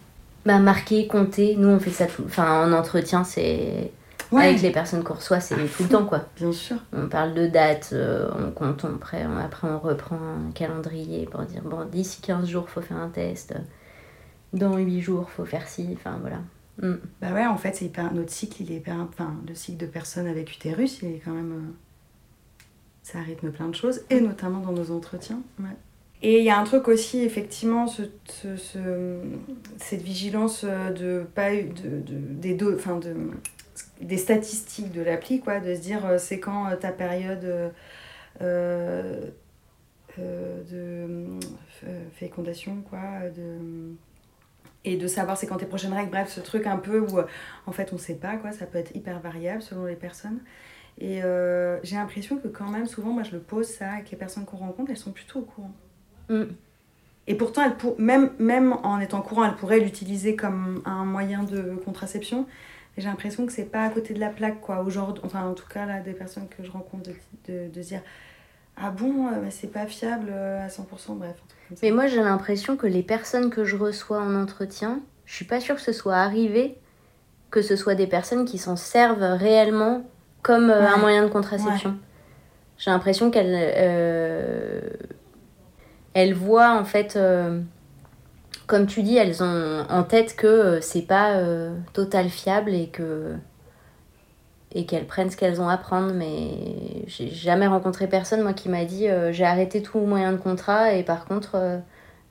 Bah, 0.46 0.60
marquer, 0.60 1.08
compter, 1.08 1.56
nous 1.58 1.70
on 1.70 1.80
fait 1.80 1.90
ça 1.90 2.06
tout. 2.06 2.24
Enfin, 2.28 2.68
en 2.68 2.72
entretien, 2.72 3.24
c'est 3.24 3.92
avec 4.32 4.62
les 4.62 4.72
personnes 4.72 5.04
qu'on 5.04 5.14
reçoit, 5.16 5.40
c'est 5.40 5.56
tout 5.56 5.84
le 5.84 5.90
temps, 5.90 6.06
quoi. 6.06 6.26
Bien 6.36 6.52
sûr. 6.52 6.78
On 6.94 7.08
parle 7.08 7.34
de 7.34 7.48
date, 7.48 7.90
euh, 7.94 8.30
on 8.38 8.52
compte, 8.52 8.84
on, 8.84 8.96
après, 8.96 9.26
on, 9.26 9.38
après 9.38 9.68
on 9.68 9.80
reprend 9.80 10.16
un 10.16 10.52
calendrier 10.54 11.26
pour 11.26 11.42
dire, 11.42 11.62
bon, 11.64 11.86
d'ici 11.86 12.22
15 12.22 12.48
jours, 12.48 12.70
faut 12.70 12.82
faire 12.82 12.98
un 12.98 13.10
test. 13.10 13.56
Dans 14.54 14.78
8 14.78 15.02
jours, 15.02 15.30
faut 15.30 15.46
faire 15.46 15.68
ci, 15.68 15.90
enfin 15.94 16.18
voilà. 16.22 16.40
Mm. 16.82 17.00
Bah 17.22 17.34
ouais, 17.34 17.46
en 17.46 17.58
fait, 17.58 17.76
c'est 17.76 17.86
hyper, 17.86 18.14
notre 18.14 18.32
cycle, 18.32 18.64
il 18.64 18.72
est 18.72 18.78
hyper, 18.78 18.96
enfin, 19.00 19.36
le 19.48 19.56
cycle 19.56 19.78
de 19.78 19.86
personnes 19.86 20.28
avec 20.28 20.52
utérus, 20.52 21.00
il 21.02 21.16
est 21.16 21.22
quand 21.24 21.32
même, 21.32 21.52
euh, 21.52 22.64
ça 23.04 23.20
rythme 23.20 23.52
plein 23.52 23.68
de 23.68 23.76
choses, 23.76 24.02
et 24.10 24.22
notamment 24.22 24.60
dans 24.60 24.72
nos 24.72 24.92
entretiens. 24.92 25.42
Ouais. 25.60 25.76
Et 26.22 26.40
il 26.40 26.46
y 26.46 26.50
a 26.50 26.58
un 26.58 26.64
truc 26.64 26.88
aussi, 26.88 27.22
effectivement, 27.22 27.88
ce, 27.88 28.04
ce, 28.26 29.20
cette 29.78 30.02
vigilance 30.02 30.64
de 30.64 31.24
pas 31.36 31.52
de, 31.52 32.00
de, 32.00 32.18
des 32.18 32.56
deux, 32.56 32.76
enfin 32.76 32.98
de 32.98 33.14
des 34.02 34.18
statistiques 34.18 34.92
de 34.92 35.02
l'appli, 35.02 35.40
quoi, 35.40 35.60
de 35.60 35.74
se 35.76 35.80
dire 35.80 36.06
euh, 36.06 36.18
c'est 36.18 36.40
quand 36.40 36.68
euh, 36.68 36.76
ta 36.76 36.92
période. 36.92 37.74
Euh, 38.42 39.30
de 40.18 41.40
fécondation, 42.14 42.82
quoi. 42.90 43.02
De, 43.36 43.58
et 44.86 44.96
de 44.96 45.08
savoir 45.08 45.38
c'est 45.38 45.46
quand 45.46 45.58
tes 45.58 45.66
prochaines 45.66 45.94
règles. 45.94 46.10
Bref, 46.10 46.30
ce 46.30 46.40
truc 46.40 46.68
un 46.68 46.78
peu 46.78 47.00
où 47.00 47.20
en 47.66 47.72
fait 47.74 47.92
on 47.92 47.98
sait 47.98 48.16
pas, 48.16 48.38
quoi. 48.38 48.54
Ça 48.54 48.66
peut 48.66 48.78
être 48.78 48.96
hyper 48.96 49.20
variable 49.20 49.62
selon 49.62 49.86
les 49.86 49.96
personnes. 49.96 50.40
Et 51.00 51.20
j'ai 51.84 51.96
l'impression 51.98 52.38
que 52.38 52.48
quand 52.48 52.70
même, 52.70 52.86
souvent, 52.86 53.12
moi 53.12 53.24
je 53.24 53.32
le 53.32 53.40
pose 53.40 53.68
ça 53.68 53.92
avec 53.92 54.10
les 54.12 54.18
personnes 54.18 54.46
qu'on 54.46 54.56
rencontre, 54.56 54.92
elles 54.92 54.98
sont 54.98 55.12
plutôt 55.12 55.40
au 55.40 55.44
courant. 55.44 55.74
Mm. 56.30 56.44
Et 57.28 57.36
pourtant, 57.36 57.64
elle 57.64 57.76
pour... 57.76 58.00
même, 58.00 58.32
même 58.40 58.74
en 58.84 59.00
étant 59.00 59.20
au 59.20 59.24
courant, 59.24 59.44
elle 59.46 59.56
pourrait 59.56 59.80
l'utiliser 59.80 60.36
comme 60.36 60.82
un 60.86 61.06
moyen 61.06 61.44
de 61.44 61.76
contraception. 61.84 62.48
J'ai 62.98 63.08
l'impression 63.08 63.46
que 63.46 63.52
c'est 63.52 63.66
pas 63.66 63.84
à 63.84 63.90
côté 63.90 64.14
de 64.14 64.20
la 64.20 64.30
plaque, 64.30 64.62
quoi. 64.62 64.82
Aujourd'hui, 64.82 65.24
enfin, 65.26 65.44
en 65.44 65.54
tout 65.54 65.68
cas, 65.68 65.86
là, 65.86 66.00
des 66.00 66.14
personnes 66.14 66.48
que 66.48 66.64
je 66.64 66.72
rencontre, 66.72 67.10
de, 67.10 67.54
de, 67.54 67.70
de 67.70 67.82
dire 67.82 68.02
Ah 68.78 68.92
bon, 68.92 69.28
euh, 69.28 69.48
c'est 69.50 69.72
pas 69.72 69.86
fiable 69.86 70.28
euh, 70.32 70.66
à 70.66 70.68
100%, 70.68 71.18
bref. 71.18 71.36
Mais 71.82 71.92
moi, 71.92 72.08
j'ai 72.08 72.22
l'impression 72.22 72.78
que 72.78 72.88
les 72.88 73.04
personnes 73.04 73.50
que 73.50 73.66
je 73.66 73.76
reçois 73.76 74.22
en 74.22 74.36
entretien, 74.36 75.02
je 75.26 75.36
suis 75.36 75.46
pas 75.46 75.60
sûre 75.60 75.76
que 75.76 75.82
ce 75.82 75.94
soit 75.94 76.18
arrivé 76.18 76.78
que 77.52 77.62
ce 77.62 77.78
soit 77.78 77.96
des 77.96 78.08
personnes 78.08 78.44
qui 78.44 78.58
s'en 78.58 78.76
servent 78.76 79.38
réellement 79.38 80.04
comme 80.42 80.70
euh, 80.70 80.90
un 80.90 80.98
moyen 80.98 81.24
de 81.24 81.30
contraception. 81.30 81.96
J'ai 82.78 82.92
l'impression 82.92 83.32
qu'elles 83.32 83.56
elles 86.16 86.34
voient 86.34 86.72
en 86.72 86.86
fait, 86.86 87.18
euh, 87.18 87.62
comme 88.68 88.88
tu 88.88 89.04
dis, 89.04 89.18
elles 89.18 89.44
ont 89.44 89.86
en 89.90 90.04
tête 90.04 90.36
que 90.36 90.48
euh, 90.48 90.82
c'est 90.82 91.04
pas 91.04 91.38
euh, 91.38 91.76
total 91.94 92.30
fiable 92.30 92.74
et 92.74 92.88
que 92.88 93.34
et 94.74 94.86
qu'elles 94.86 95.06
prennent 95.06 95.30
ce 95.30 95.38
qu'elles 95.38 95.62
ont 95.62 95.70
à 95.70 95.78
prendre. 95.78 96.14
Mais 96.14 97.06
j'ai 97.08 97.30
jamais 97.30 97.68
rencontré 97.68 98.08
personne 98.08 98.42
moi 98.42 98.54
qui 98.54 98.70
m'a 98.70 98.86
dit 98.86 99.08
j'ai 99.32 99.46
arrêté 99.46 99.82
tout 99.82 100.00
moyen 100.00 100.34
de 100.34 100.38
contrat 100.38 100.94
et 100.94 101.04
par 101.04 101.26
contre, 101.26 101.82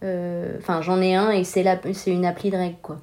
enfin 0.03 0.83
j'en 0.83 1.01
ai 1.01 1.15
un 1.15 1.31
et 1.31 1.45
c'est 1.45 1.65
c'est 1.95 2.11
une 2.11 2.27
appli 2.27 2.51
de 2.51 2.57
règle 2.57 2.77
quoi. 2.83 2.99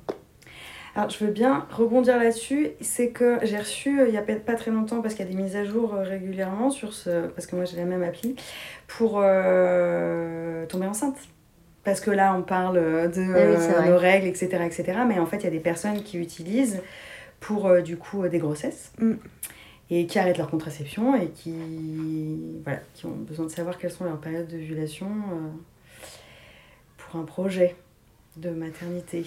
Alors, 0.94 1.10
je 1.10 1.24
veux 1.24 1.32
bien 1.32 1.66
rebondir 1.72 2.18
là-dessus. 2.18 2.72
C'est 2.82 3.12
que 3.12 3.40
j'ai 3.44 3.58
reçu, 3.58 4.02
il 4.06 4.12
n'y 4.12 4.18
a 4.18 4.22
pas 4.22 4.56
très 4.56 4.72
longtemps, 4.72 5.02
parce 5.02 5.14
qu'il 5.14 5.26
y 5.26 5.30
a 5.30 5.32
des 5.32 5.42
mises 5.42 5.56
à 5.56 5.64
jour 5.64 5.94
régulièrement 5.94 6.70
sur 6.70 6.94
ce. 6.94 7.28
Parce 7.28 7.48
que 7.48 7.56
moi, 7.56 7.66
j'ai 7.66 7.78
la 7.78 7.86
même 7.86 8.04
appli 8.04 8.36
pour 8.88 9.22
euh, 9.24 10.66
tomber 10.66 10.88
enceinte. 10.88 11.16
Parce 11.84 12.00
que 12.00 12.12
là, 12.12 12.36
on 12.36 12.44
parle 12.44 12.76
de 13.12 13.76
ah 13.76 13.88
nos 13.88 13.98
règles, 13.98 14.28
etc., 14.28 14.50
etc. 14.66 15.00
Mais 15.08 15.20
en 15.20 15.26
fait, 15.26 15.38
il 15.38 15.44
y 15.46 15.48
a 15.48 15.52
des 15.52 15.60
personnes 15.60 16.04
qui 16.04 16.18
utilisent 16.20 16.82
pour, 17.40 17.68
euh, 17.68 17.82
du 17.82 17.98
coup, 17.98 18.28
des 18.28 18.40
grossesses. 18.40 18.94
Mm. 19.00 19.14
Et 19.94 20.06
qui 20.06 20.20
arrêtent 20.20 20.38
leur 20.38 20.50
contraception 20.50 21.22
et 21.22 21.28
qui, 21.28 21.54
voilà, 22.64 22.80
qui 22.94 23.06
ont 23.08 23.16
besoin 23.28 23.46
de 23.46 23.52
savoir 23.52 23.78
quelles 23.78 23.92
sont 23.92 24.06
leurs 24.06 24.22
périodes 24.22 24.48
d'ovulation 24.48 25.08
euh, 25.08 25.50
pour 26.96 27.20
un 27.20 27.26
projet 27.26 27.76
de 28.38 28.52
maternité. 28.52 29.26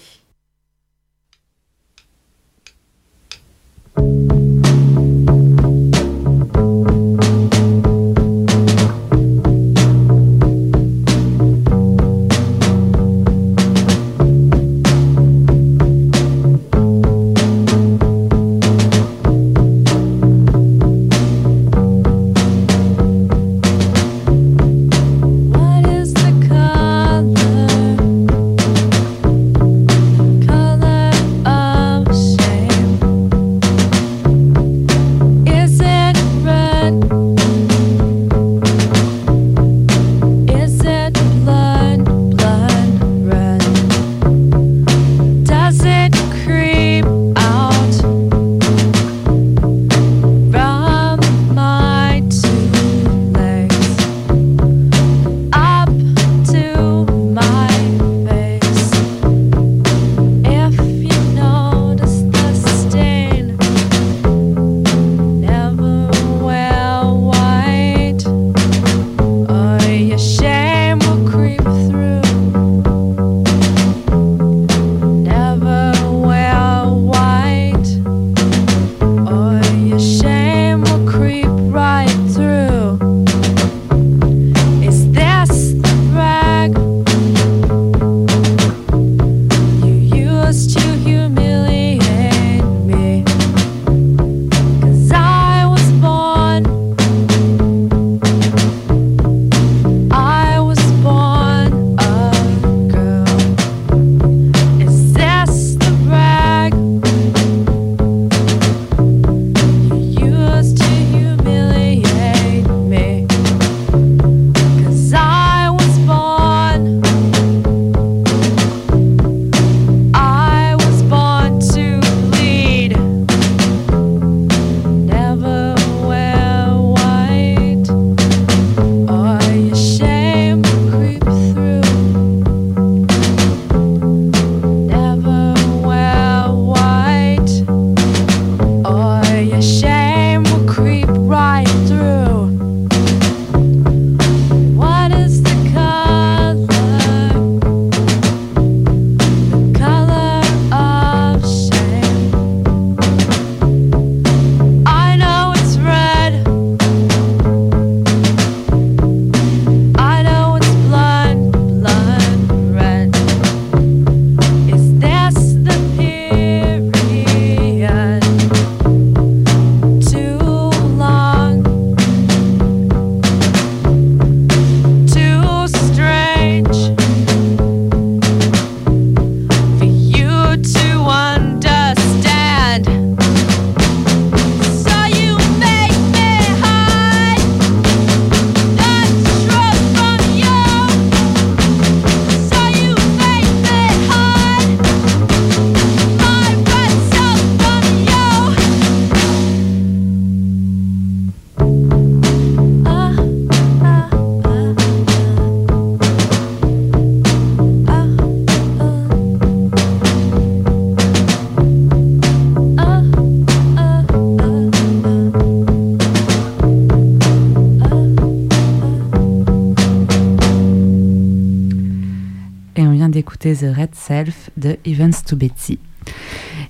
The 223.55 223.77
Red 223.77 223.95
Self 223.95 224.51
de 224.57 224.77
Evans 224.85 225.13
to 225.27 225.37
Betsy. 225.37 225.79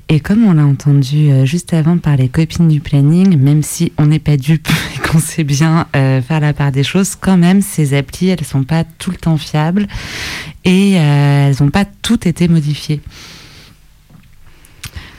Et 0.09 0.21
comme 0.21 0.45
on 0.45 0.53
l'a 0.53 0.67
entendu 0.67 1.31
euh, 1.31 1.45
juste 1.47 1.73
avant 1.73 1.97
par 1.97 2.17
les 2.17 2.29
copines 2.29 2.69
du 2.69 2.81
planning, 2.81 3.39
même 3.39 3.63
si 3.63 3.93
on 3.97 4.07
n'est 4.07 4.19
pas 4.19 4.37
dupe 4.37 4.69
et 4.69 4.99
qu'on 5.09 5.19
sait 5.19 5.45
bien 5.45 5.87
euh, 5.97 6.21
faire 6.21 6.41
la 6.41 6.53
part 6.53 6.73
des 6.73 6.85
choses, 6.85 7.17
quand 7.17 7.37
même, 7.37 7.63
ces 7.63 7.95
applis, 7.97 8.29
elles 8.29 8.45
sont 8.45 8.65
pas 8.65 8.85
tout 8.85 9.11
le 9.11 9.17
temps 9.17 9.39
fiables 9.39 9.87
et 10.65 10.99
euh, 10.99 11.49
elles 11.49 11.57
n'ont 11.61 11.71
pas 11.71 11.87
toutes 12.03 12.27
été 12.27 12.49
modifiées. 12.49 13.01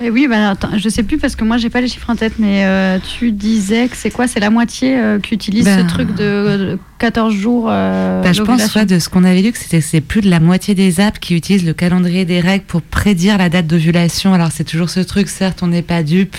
Et 0.03 0.10
oui, 0.10 0.27
bah, 0.27 0.49
attends, 0.49 0.77
je 0.77 0.89
sais 0.89 1.03
plus 1.03 1.17
parce 1.17 1.38
que 1.38 1.45
moi 1.45 1.58
j'ai 1.58 1.69
pas 1.69 1.79
les 1.79 1.88
chiffres 1.88 2.10
en 2.10 2.17
tête, 2.17 2.34
mais 2.38 2.65
euh, 2.65 2.99
tu 3.17 3.31
disais 3.31 3.88
que 3.88 3.95
c'est 3.95 4.12
quoi? 4.12 4.27
C'est 4.27 4.41
la 4.41 4.49
moitié 4.49 4.97
euh, 4.97 5.19
qui 5.19 5.34
utilise 5.34 5.63
Ben, 5.63 5.88
ce 5.88 5.93
truc 5.93 6.10
de, 6.15 6.58
de 6.73 6.79
14 6.99 7.34
jours. 7.34 7.67
euh, 7.69 8.21
Bah, 8.21 8.34
je 8.34 8.41
pense 8.43 8.75
ouais, 8.75 8.86
de 8.86 8.99
ce 8.99 9.08
qu'on 9.08 9.23
avait 9.23 9.41
lu 9.41 9.53
que 9.53 9.58
c'était 9.58 9.79
c'est 9.79 10.01
plus 10.01 10.19
de 10.19 10.29
la 10.29 10.41
moitié 10.41 10.75
des 10.75 10.99
apps 10.99 11.19
qui 11.19 11.34
utilisent 11.34 11.65
le 11.65 11.73
calendrier 11.73 12.25
des 12.25 12.41
règles 12.41 12.65
pour 12.65 12.81
prédire 12.81 13.38
la 13.38 13.47
date 13.47 13.67
d'ovulation. 13.67 14.34
Alors 14.34 14.51
c'est 14.51 14.65
toujours 14.65 14.89
ce 14.89 14.99
truc, 14.99 15.29
certes 15.29 15.60
on 15.63 15.67
n'est 15.67 15.81
pas 15.81 16.03
dupe, 16.03 16.36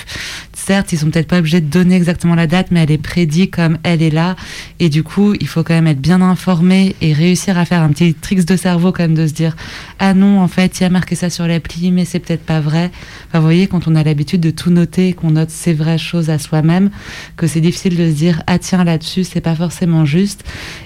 certes 0.67 0.93
ils 0.93 0.99
sont 0.99 1.11
peut-être 1.11 1.29
pas 1.29 1.39
obligés 1.39 1.61
de 1.61 1.71
donner 1.71 1.95
exactement 1.95 2.35
la 2.35 2.49
date, 2.49 2.69
mais 2.71 2.83
elle 2.83 2.91
est 2.91 2.99
prédite 2.99 3.55
comme 3.55 3.79
elle 3.85 4.03
est 4.03 4.11
là. 4.11 4.35
Et 4.81 4.89
du 4.89 5.05
coup 5.05 5.35
il 5.39 5.47
faut 5.47 5.63
quand 5.63 5.75
même 5.75 5.87
être 5.87 6.01
bien 6.01 6.21
informé 6.21 6.97
et 7.01 7.13
réussir 7.13 7.57
à 7.57 7.65
faire 7.65 7.83
un 7.83 7.91
petit 7.91 8.15
tricks 8.15 8.45
de 8.45 8.57
cerveau 8.57 8.91
quand 8.91 9.05
même 9.05 9.15
de 9.15 9.27
se 9.27 9.33
dire 9.33 9.57
ah 10.01 10.13
non 10.13 10.41
en 10.41 10.49
fait 10.49 10.81
il 10.81 10.83
y 10.83 10.87
a 10.87 10.91
marqué 10.91 11.15
ça 11.15 11.31
sur 11.31 11.47
l'appli 11.47 11.93
mais 11.93 12.05
c'est 12.05 12.19
peut-être 12.19 12.45
pas 12.45 12.61
vrai. 12.61 12.91
Enfin, 13.29 13.39
vous 13.39 13.45
voyez 13.45 13.69
quand 13.69 13.87
on 13.87 13.95
a 13.95 14.03
l'habitude 14.03 14.41
de 14.41 14.51
tout 14.51 14.71
noter, 14.71 15.13
qu'on 15.13 15.31
note 15.33 15.51
ces 15.51 15.73
vraies 15.73 15.99
choses 15.99 16.31
à 16.31 16.39
soi-même, 16.39 16.91
que 17.37 17.47
c'est 17.47 17.61
difficile 17.61 17.97
de 17.97 18.11
se 18.11 18.15
dire 18.15 18.43
ah 18.49 18.59
tiens 18.59 18.83
là-dessus 18.83 19.23
c'est 19.23 19.41
pas 19.41 19.55
forcément 19.55 20.05
juste. 20.05 20.43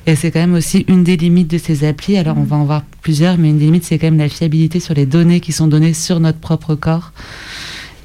Et 0.07 0.15
c'est 0.15 0.31
quand 0.31 0.41
même 0.41 0.55
aussi 0.55 0.85
une 0.89 1.05
des 1.05 1.17
limites 1.17 1.51
de 1.51 1.59
ces 1.59 1.85
applis. 1.85 2.19
Alors 2.19 2.37
on 2.37 2.45
va 2.45 2.57
en 2.57 2.65
voir 2.65 2.83
plusieurs, 3.01 3.39
mais 3.39 3.49
une 3.49 3.59
des 3.59 3.65
limites 3.65 3.85
c'est 3.85 3.99
quand 3.99 4.09
même 4.09 4.19
la 4.19 4.29
fiabilité 4.29 4.79
sur 4.79 4.93
les 4.93 5.07
données 5.07 5.41
qui 5.41 5.53
sont 5.53 5.69
données 5.69 5.95
sur 5.95 6.21
notre 6.21 6.39
propre 6.39 6.75
corps. 6.75 7.13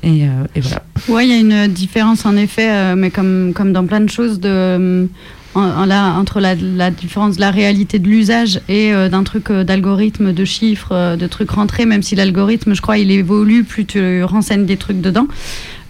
Euh, 0.06 0.46
et 0.56 0.62
voilà. 0.62 0.84
Ouais, 1.08 1.28
il 1.28 1.32
y 1.32 1.34
a 1.34 1.40
une 1.40 1.72
différence 1.72 2.26
en 2.26 2.38
effet, 2.38 2.70
euh, 2.70 2.96
mais 2.96 3.10
comme, 3.10 3.54
comme 3.54 3.74
dans 3.74 3.86
plein 3.86 4.02
de 4.02 4.10
choses, 4.10 4.40
de, 4.40 4.50
euh, 4.50 5.08
entre 5.56 6.40
la, 6.40 6.92
différence 6.92 7.38
de 7.38 7.42
la 7.42 7.52
réalité 7.52 7.98
de 7.98 8.08
l'usage 8.08 8.60
et 8.68 8.92
d'un 9.10 9.24
truc 9.24 9.52
d'algorithme, 9.52 10.34
de 10.34 10.46
chiffres, 10.46 11.16
de 11.16 11.28
trucs 11.28 11.52
rentrés, 11.52 11.86
même 11.86 12.04
si 12.04 12.16
l'algorithme, 12.16 12.76
je 12.76 12.82
crois, 12.82 12.98
il 12.98 13.10
évolue, 13.10 13.64
plus 13.64 13.86
tu 13.86 14.24
renseignes 14.24 14.66
des 14.66 14.76
trucs 14.76 15.00
dedans. 15.00 15.28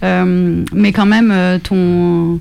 Mais 0.02 0.92
quand 0.92 1.06
même, 1.06 1.58
ton. 1.64 2.38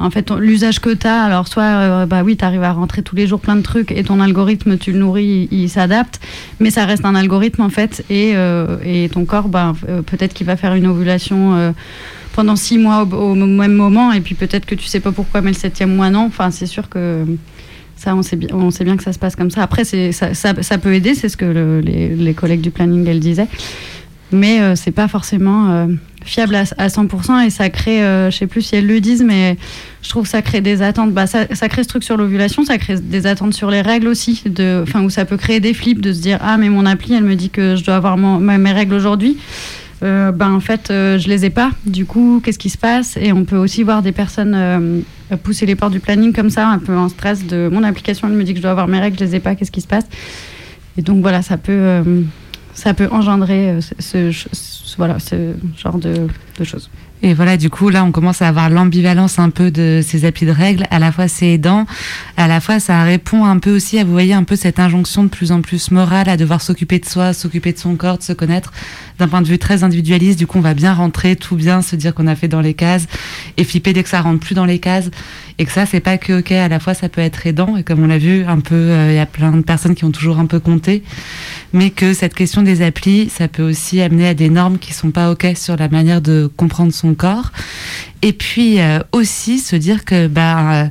En 0.00 0.10
fait, 0.10 0.30
l'usage 0.32 0.80
que 0.80 0.90
tu 0.90 1.06
as, 1.06 1.22
alors 1.22 1.46
soit, 1.46 1.62
euh, 1.62 2.06
bah 2.06 2.22
oui, 2.24 2.36
tu 2.36 2.44
arrives 2.44 2.62
à 2.62 2.72
rentrer 2.72 3.02
tous 3.02 3.14
les 3.14 3.26
jours 3.26 3.40
plein 3.40 3.54
de 3.54 3.62
trucs 3.62 3.92
et 3.92 4.02
ton 4.02 4.20
algorithme, 4.20 4.76
tu 4.76 4.92
le 4.92 4.98
nourris, 4.98 5.48
il, 5.52 5.68
s'adapte, 5.68 6.20
mais 6.58 6.70
ça 6.70 6.84
reste 6.84 7.04
un 7.04 7.14
algorithme 7.14 7.62
en 7.62 7.68
fait, 7.68 8.04
et, 8.10 8.32
euh, 8.34 8.76
et 8.84 9.08
ton 9.08 9.24
corps, 9.24 9.48
bah, 9.48 9.74
euh, 9.88 10.02
peut-être 10.02 10.34
qu'il 10.34 10.46
va 10.46 10.56
faire 10.56 10.74
une 10.74 10.86
ovulation 10.86 11.72
pendant 12.32 12.56
six 12.56 12.78
mois 12.78 13.02
au, 13.02 13.34
même 13.34 13.74
moment, 13.74 14.12
et 14.12 14.20
puis 14.20 14.34
peut-être 14.34 14.66
que 14.66 14.74
tu 14.74 14.86
sais 14.86 15.00
pas 15.00 15.12
pourquoi, 15.12 15.40
mais 15.42 15.50
le 15.50 15.56
septième 15.56 15.94
mois 15.94 16.10
non. 16.10 16.26
Enfin, 16.26 16.50
c'est 16.50 16.66
sûr 16.66 16.88
que 16.88 17.24
ça, 17.96 18.16
on 18.16 18.22
sait, 18.22 18.36
bien, 18.36 18.48
on 18.52 18.72
sait 18.72 18.82
bien 18.82 18.96
que 18.96 19.04
ça 19.04 19.12
se 19.12 19.20
passe 19.20 19.36
comme 19.36 19.52
ça. 19.52 19.62
Après, 19.62 19.84
ça, 19.84 20.34
ça, 20.34 20.78
peut 20.78 20.94
aider, 20.94 21.14
c'est 21.14 21.28
ce 21.28 21.36
que 21.36 21.44
le- 21.44 21.80
les, 21.80 22.08
les 22.16 22.34
collègues 22.34 22.60
du 22.60 22.72
planning, 22.72 23.06
elles 23.06 23.20
disaient, 23.20 23.46
mais 24.32 24.74
c'est 24.74 24.90
pas 24.90 25.06
forcément 25.06 25.86
fiable 26.24 26.54
à, 26.54 26.64
à 26.78 26.88
100%, 26.88 27.46
et 27.46 27.50
ça 27.50 27.68
crée, 27.70 28.02
euh, 28.02 28.30
je 28.30 28.36
sais 28.38 28.46
plus 28.46 28.62
si 28.62 28.76
elles 28.76 28.86
le 28.86 29.00
disent, 29.00 29.22
mais 29.22 29.56
je 30.02 30.08
trouve 30.08 30.24
que 30.24 30.28
ça 30.28 30.42
crée 30.42 30.60
des 30.60 30.82
attentes. 30.82 31.12
Bah, 31.12 31.26
ça, 31.26 31.46
crée 31.46 31.82
ce 31.82 31.88
truc 31.88 32.02
sur 32.04 32.16
l'ovulation, 32.16 32.64
ça 32.64 32.78
crée 32.78 32.98
des 33.00 33.26
attentes 33.26 33.54
sur 33.54 33.70
les 33.70 33.80
règles 33.82 34.08
aussi, 34.08 34.42
de, 34.46 34.84
où 35.02 35.10
ça 35.10 35.24
peut 35.24 35.36
créer 35.36 35.60
des 35.60 35.74
flips, 35.74 36.00
de 36.00 36.12
se 36.12 36.20
dire 36.20 36.38
Ah, 36.42 36.56
mais 36.58 36.68
mon 36.68 36.86
appli, 36.86 37.14
elle 37.14 37.24
me 37.24 37.34
dit 37.36 37.50
que 37.50 37.76
je 37.76 37.84
dois 37.84 37.96
avoir 37.96 38.16
mes 38.16 38.72
règles 38.72 38.94
aujourd'hui. 38.94 39.36
Ben, 40.02 40.52
en 40.52 40.60
fait, 40.60 40.90
euh, 40.90 41.18
je 41.18 41.28
les 41.28 41.46
ai 41.46 41.50
pas. 41.50 41.70
Du 41.86 42.04
coup, 42.04 42.42
qu'est-ce 42.44 42.58
qui 42.58 42.68
se 42.68 42.76
passe? 42.76 43.16
Et 43.18 43.32
on 43.32 43.46
peut 43.46 43.56
aussi 43.56 43.82
voir 43.82 44.02
des 44.02 44.12
personnes 44.12 44.54
euh, 44.54 45.36
pousser 45.42 45.64
les 45.64 45.76
portes 45.76 45.92
du 45.92 46.00
planning 46.00 46.34
comme 46.34 46.50
ça, 46.50 46.68
un 46.68 46.78
peu 46.78 46.94
en 46.94 47.08
stress 47.08 47.46
de 47.46 47.70
mon 47.72 47.82
application, 47.82 48.28
elle 48.28 48.34
me 48.34 48.44
dit 48.44 48.52
que 48.52 48.58
je 48.58 48.62
dois 48.62 48.72
avoir 48.72 48.86
mes 48.86 49.00
règles, 49.00 49.18
je 49.18 49.24
les 49.24 49.36
ai 49.36 49.40
pas, 49.40 49.54
qu'est-ce 49.54 49.70
qui 49.72 49.80
se 49.80 49.86
passe? 49.86 50.04
Et 50.98 51.02
donc, 51.02 51.22
voilà, 51.22 51.40
ça 51.40 51.56
peut, 51.56 52.02
ça 52.74 52.92
peut 52.92 53.08
engendrer 53.10 53.76
ce- 53.98 54.30
voilà, 54.96 55.18
ce 55.18 55.54
genre 55.76 55.98
de, 55.98 56.28
de 56.58 56.64
choses. 56.64 56.90
Et 57.24 57.32
voilà, 57.32 57.56
du 57.56 57.70
coup, 57.70 57.88
là, 57.88 58.04
on 58.04 58.12
commence 58.12 58.42
à 58.42 58.48
avoir 58.48 58.68
l'ambivalence 58.68 59.38
un 59.38 59.48
peu 59.48 59.70
de 59.70 60.02
ces 60.06 60.26
applis 60.26 60.44
de 60.44 60.50
règles. 60.50 60.84
À 60.90 60.98
la 60.98 61.10
fois, 61.10 61.26
c'est 61.26 61.52
aidant. 61.52 61.86
À 62.36 62.48
la 62.48 62.60
fois, 62.60 62.80
ça 62.80 63.02
répond 63.02 63.46
un 63.46 63.58
peu 63.58 63.74
aussi 63.74 63.98
à, 63.98 64.04
vous 64.04 64.12
voyez, 64.12 64.34
un 64.34 64.44
peu 64.44 64.56
cette 64.56 64.78
injonction 64.78 65.24
de 65.24 65.30
plus 65.30 65.50
en 65.50 65.62
plus 65.62 65.90
morale 65.90 66.28
à 66.28 66.36
devoir 66.36 66.60
s'occuper 66.60 66.98
de 66.98 67.06
soi, 67.06 67.32
s'occuper 67.32 67.72
de 67.72 67.78
son 67.78 67.96
corps, 67.96 68.18
de 68.18 68.22
se 68.22 68.34
connaître 68.34 68.74
d'un 69.18 69.26
point 69.26 69.40
de 69.40 69.48
vue 69.48 69.58
très 69.58 69.84
individualiste. 69.84 70.38
Du 70.38 70.46
coup, 70.46 70.58
on 70.58 70.60
va 70.60 70.74
bien 70.74 70.92
rentrer, 70.92 71.34
tout 71.34 71.56
bien, 71.56 71.80
se 71.80 71.96
dire 71.96 72.12
qu'on 72.12 72.26
a 72.26 72.36
fait 72.36 72.48
dans 72.48 72.60
les 72.60 72.74
cases 72.74 73.06
et 73.56 73.64
flipper 73.64 73.94
dès 73.94 74.02
que 74.02 74.10
ça 74.10 74.20
rentre 74.20 74.40
plus 74.40 74.54
dans 74.54 74.66
les 74.66 74.78
cases. 74.78 75.08
Et 75.58 75.64
que 75.64 75.72
ça, 75.72 75.86
c'est 75.86 76.00
pas 76.00 76.18
que 76.18 76.40
OK. 76.40 76.50
À 76.52 76.68
la 76.68 76.80
fois, 76.80 76.94
ça 76.94 77.08
peut 77.08 77.20
être 77.20 77.46
aidant. 77.46 77.76
Et 77.76 77.84
comme 77.84 78.02
on 78.02 78.08
l'a 78.08 78.18
vu, 78.18 78.44
un 78.44 78.58
peu, 78.58 78.74
euh, 78.74 79.12
il 79.12 79.14
y 79.14 79.20
a 79.20 79.26
plein 79.26 79.52
de 79.52 79.62
personnes 79.62 79.94
qui 79.94 80.04
ont 80.04 80.10
toujours 80.10 80.38
un 80.40 80.46
peu 80.46 80.58
compté. 80.58 81.04
Mais 81.72 81.90
que 81.90 82.12
cette 82.12 82.34
question 82.34 82.62
des 82.62 82.82
applis, 82.82 83.30
ça 83.30 83.46
peut 83.46 83.62
aussi 83.62 84.00
amener 84.00 84.26
à 84.26 84.34
des 84.34 84.50
normes 84.50 84.78
qui 84.78 84.92
sont 84.92 85.12
pas 85.12 85.30
OK 85.30 85.46
sur 85.54 85.76
la 85.76 85.88
manière 85.88 86.20
de 86.20 86.50
comprendre 86.56 86.92
son 86.92 87.13
corps. 87.16 87.50
Et 88.22 88.32
puis 88.32 88.80
euh, 88.80 89.00
aussi 89.12 89.58
se 89.58 89.76
dire 89.76 90.04
que 90.04 90.26
bah, 90.28 90.72
euh, 90.84 90.86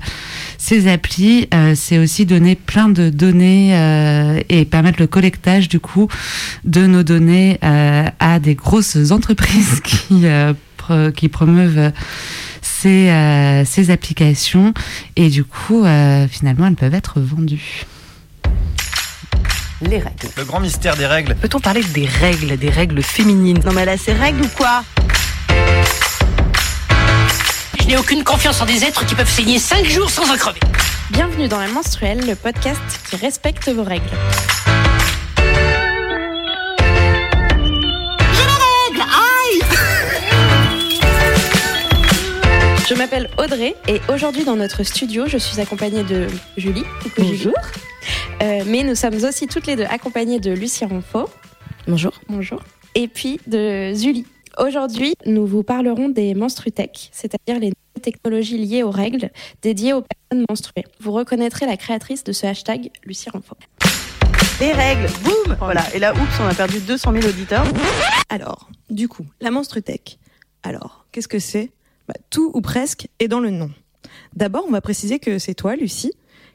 ces 0.57 0.87
applis, 0.87 1.47
euh, 1.53 1.73
c'est 1.75 1.97
aussi 1.97 2.25
donner 2.25 2.55
plein 2.55 2.89
de 2.89 3.09
données 3.09 3.75
euh, 3.75 4.39
et 4.49 4.65
permettre 4.65 4.99
le 4.99 5.07
collectage 5.07 5.67
du 5.67 5.79
coup 5.79 6.07
de 6.63 6.85
nos 6.85 7.03
données 7.03 7.57
euh, 7.63 8.05
à 8.19 8.39
des 8.39 8.55
grosses 8.55 9.11
entreprises 9.11 9.79
qui, 9.83 10.25
euh, 10.27 10.53
pro- 10.77 11.11
qui 11.11 11.27
promeuvent 11.27 11.91
ces, 12.61 13.09
euh, 13.09 13.65
ces 13.65 13.89
applications 13.89 14.73
et 15.15 15.29
du 15.29 15.43
coup 15.43 15.83
euh, 15.85 16.27
finalement 16.27 16.67
elles 16.67 16.75
peuvent 16.75 16.93
être 16.93 17.19
vendues. 17.19 17.85
Les 19.81 19.97
règles. 19.97 20.29
Le 20.37 20.45
grand 20.45 20.61
mystère 20.61 20.95
des 20.95 21.05
règles. 21.05 21.35
Peut-on 21.35 21.59
parler 21.59 21.83
des 21.93 22.05
règles, 22.05 22.55
des 22.57 22.69
règles 22.69 23.01
féminines? 23.03 23.59
Non 23.65 23.73
mais 23.73 23.83
là 23.85 23.97
c'est 23.97 24.13
règle 24.13 24.43
ou 24.43 24.47
quoi? 24.55 24.83
Je 27.83 27.89
n'ai 27.89 27.97
aucune 27.97 28.23
confiance 28.23 28.61
en 28.61 28.65
des 28.65 28.85
êtres 28.85 29.05
qui 29.05 29.13
peuvent 29.13 29.29
saigner 29.29 29.59
5 29.59 29.83
jours 29.83 30.09
sans 30.09 30.31
en 30.31 30.37
crever. 30.37 30.61
Bienvenue 31.09 31.49
dans 31.49 31.59
La 31.59 31.67
Menstruelle, 31.67 32.25
le 32.25 32.33
podcast 32.33 32.79
qui 33.09 33.17
respecte 33.17 33.67
vos 33.67 33.83
règles. 33.83 34.05
Je 42.87 42.93
m'appelle 42.95 43.29
Audrey 43.37 43.75
et 43.89 43.99
aujourd'hui 44.07 44.45
dans 44.45 44.55
notre 44.55 44.83
studio, 44.83 45.25
je 45.27 45.37
suis 45.37 45.59
accompagnée 45.59 46.05
de 46.05 46.27
Julie. 46.55 46.85
Coucou 47.01 47.25
Julie. 47.25 47.53
Euh, 48.41 48.63
mais 48.65 48.83
nous 48.83 48.95
sommes 48.95 49.21
aussi 49.25 49.47
toutes 49.47 49.67
les 49.67 49.75
deux 49.75 49.83
accompagnées 49.89 50.39
de 50.39 50.51
Lucie 50.51 50.85
Ronfaux. 50.85 51.29
Bonjour. 51.85 52.13
Bonjour. 52.29 52.63
Et 52.95 53.09
puis 53.09 53.41
de 53.45 53.93
Julie. 53.93 54.25
Aujourd'hui, 54.59 55.15
nous 55.25 55.47
vous 55.47 55.63
parlerons 55.63 56.09
des 56.09 56.35
menstrutech, 56.35 57.09
c'est-à-dire 57.11 57.59
les 57.59 57.69
nouvelles 57.69 58.01
technologies 58.03 58.59
liées 58.59 58.83
aux 58.83 58.91
règles 58.91 59.31
dédiées 59.63 59.93
aux 59.93 60.03
personnes 60.03 60.45
menstruées. 60.47 60.85
Vous 60.99 61.11
reconnaîtrez 61.11 61.65
la 61.65 61.75
créatrice 61.75 62.23
de 62.23 62.31
ce 62.33 62.45
hashtag, 62.45 62.91
Lucie 63.03 63.29
Ronfaux. 63.31 63.57
Les 64.59 64.71
règles, 64.71 65.07
boum 65.23 65.55
Voilà, 65.57 65.83
et 65.95 65.99
là, 65.99 66.13
oups, 66.13 66.39
on 66.39 66.45
a 66.47 66.53
perdu 66.53 66.79
200 66.79 67.13
000 67.13 67.27
auditeurs. 67.27 67.65
Alors, 68.29 68.69
du 68.91 69.07
coup, 69.07 69.25
la 69.41 69.49
Menstrutech. 69.49 70.19
Alors, 70.61 71.07
qu'est-ce 71.11 71.27
que 71.27 71.39
c'est? 71.39 71.71
Bah, 72.07 72.13
Tout 72.29 72.51
ou 72.53 72.61
presque 72.61 73.07
est 73.19 73.27
dans 73.27 73.39
le 73.39 73.49
nom. 73.49 73.71
D'abord, 74.35 74.65
on 74.67 74.71
va 74.71 74.81
préciser 74.81 75.17
que 75.17 75.39
c'est 75.39 75.55
toi, 75.55 75.75
Lucie, 75.75 76.13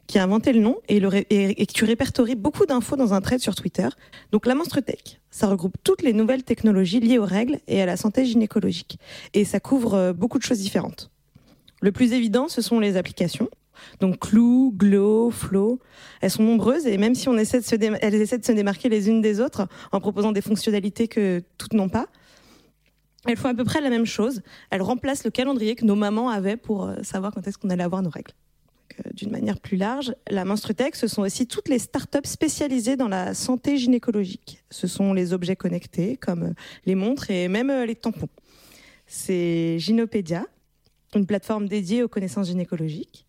qui 0.09 0.17
a 0.17 0.23
inventé 0.23 0.53
le 0.53 0.59
nom 0.59 0.77
et, 0.87 0.99
le 0.99 1.09
et- 1.31 2.35
beaucoup 2.35 2.65
d'infos 2.65 2.95
dans 2.95 3.13
un 3.13 3.21
thread 3.21 3.39
sur 3.39 3.53
Twitter. 3.53 3.87
Donc, 4.31 4.47
la 4.47 4.55
Menstrutech, 4.55 5.21
ça 5.29 5.47
regroupe 5.47 5.75
toutes 5.83 6.01
les 6.01 6.13
nouvelles 6.13 6.43
technologies 6.43 6.99
liées 6.99 7.19
aux 7.19 7.25
règles 7.25 7.59
et 7.67 7.79
à 7.79 7.85
la 7.85 7.95
santé 7.95 8.25
gynécologique. 8.25 8.97
Et 9.35 9.45
ça 9.45 9.59
couvre 9.59 9.93
euh, 9.93 10.11
beaucoup 10.13 10.39
de 10.39 10.43
choses 10.43 10.57
différentes. 10.57 11.11
Le 11.81 11.91
plus 11.91 12.13
évident, 12.13 12.47
ce 12.47 12.63
sont 12.63 12.79
les 12.79 12.97
applications. 12.97 13.49
Donc 14.01 14.19
Clou, 14.19 14.73
Glow, 14.75 15.29
Flow, 15.29 15.79
elles 16.21 16.31
sont 16.31 16.43
nombreuses 16.43 16.87
et 16.87 16.97
même 16.97 17.15
si 17.15 17.29
on 17.29 17.37
essaie 17.37 17.61
de 17.61 17.65
se 17.65 17.75
elles 17.75 18.15
essaient 18.15 18.39
de 18.39 18.45
se 18.45 18.51
démarquer 18.51 18.89
les 18.89 19.07
unes 19.07 19.21
des 19.21 19.39
autres 19.39 19.69
en 19.93 20.01
proposant 20.01 20.33
des 20.33 20.41
fonctionnalités 20.41 21.07
que 21.07 21.41
toutes 21.57 21.71
n'ont 21.73 21.87
pas, 21.87 22.07
elles 23.25 23.37
font 23.37 23.47
à 23.47 23.53
peu 23.53 23.63
près 23.63 23.79
la 23.79 23.89
même 23.89 24.05
chose. 24.05 24.41
Elles 24.69 24.81
remplacent 24.81 25.23
le 25.23 25.31
calendrier 25.31 25.75
que 25.75 25.85
nos 25.85 25.95
mamans 25.95 26.29
avaient 26.29 26.57
pour 26.57 26.87
euh, 26.87 26.95
savoir 27.03 27.31
quand 27.33 27.47
est-ce 27.47 27.57
qu'on 27.57 27.69
allait 27.69 27.83
avoir 27.83 28.01
nos 28.01 28.09
règles. 28.09 28.33
Euh, 29.05 29.09
D'une 29.13 29.31
manière 29.31 29.59
plus 29.59 29.77
large, 29.77 30.13
la 30.29 30.45
Menstrutech, 30.45 30.95
ce 30.95 31.07
sont 31.07 31.21
aussi 31.21 31.47
toutes 31.47 31.69
les 31.69 31.79
startups 31.79 32.19
spécialisées 32.25 32.95
dans 32.95 33.07
la 33.07 33.33
santé 33.33 33.77
gynécologique. 33.77 34.63
Ce 34.71 34.87
sont 34.87 35.13
les 35.13 35.33
objets 35.33 35.55
connectés 35.55 36.17
comme 36.17 36.43
euh, 36.43 36.53
les 36.85 36.95
montres 36.95 37.29
et 37.31 37.47
même 37.47 37.69
euh, 37.69 37.85
les 37.85 37.95
tampons. 37.95 38.29
C'est 39.07 39.77
Gynopédia, 39.79 40.45
une 41.15 41.25
plateforme 41.25 41.67
dédiée 41.67 42.03
aux 42.03 42.07
connaissances 42.07 42.47
gynécologiques. 42.47 43.25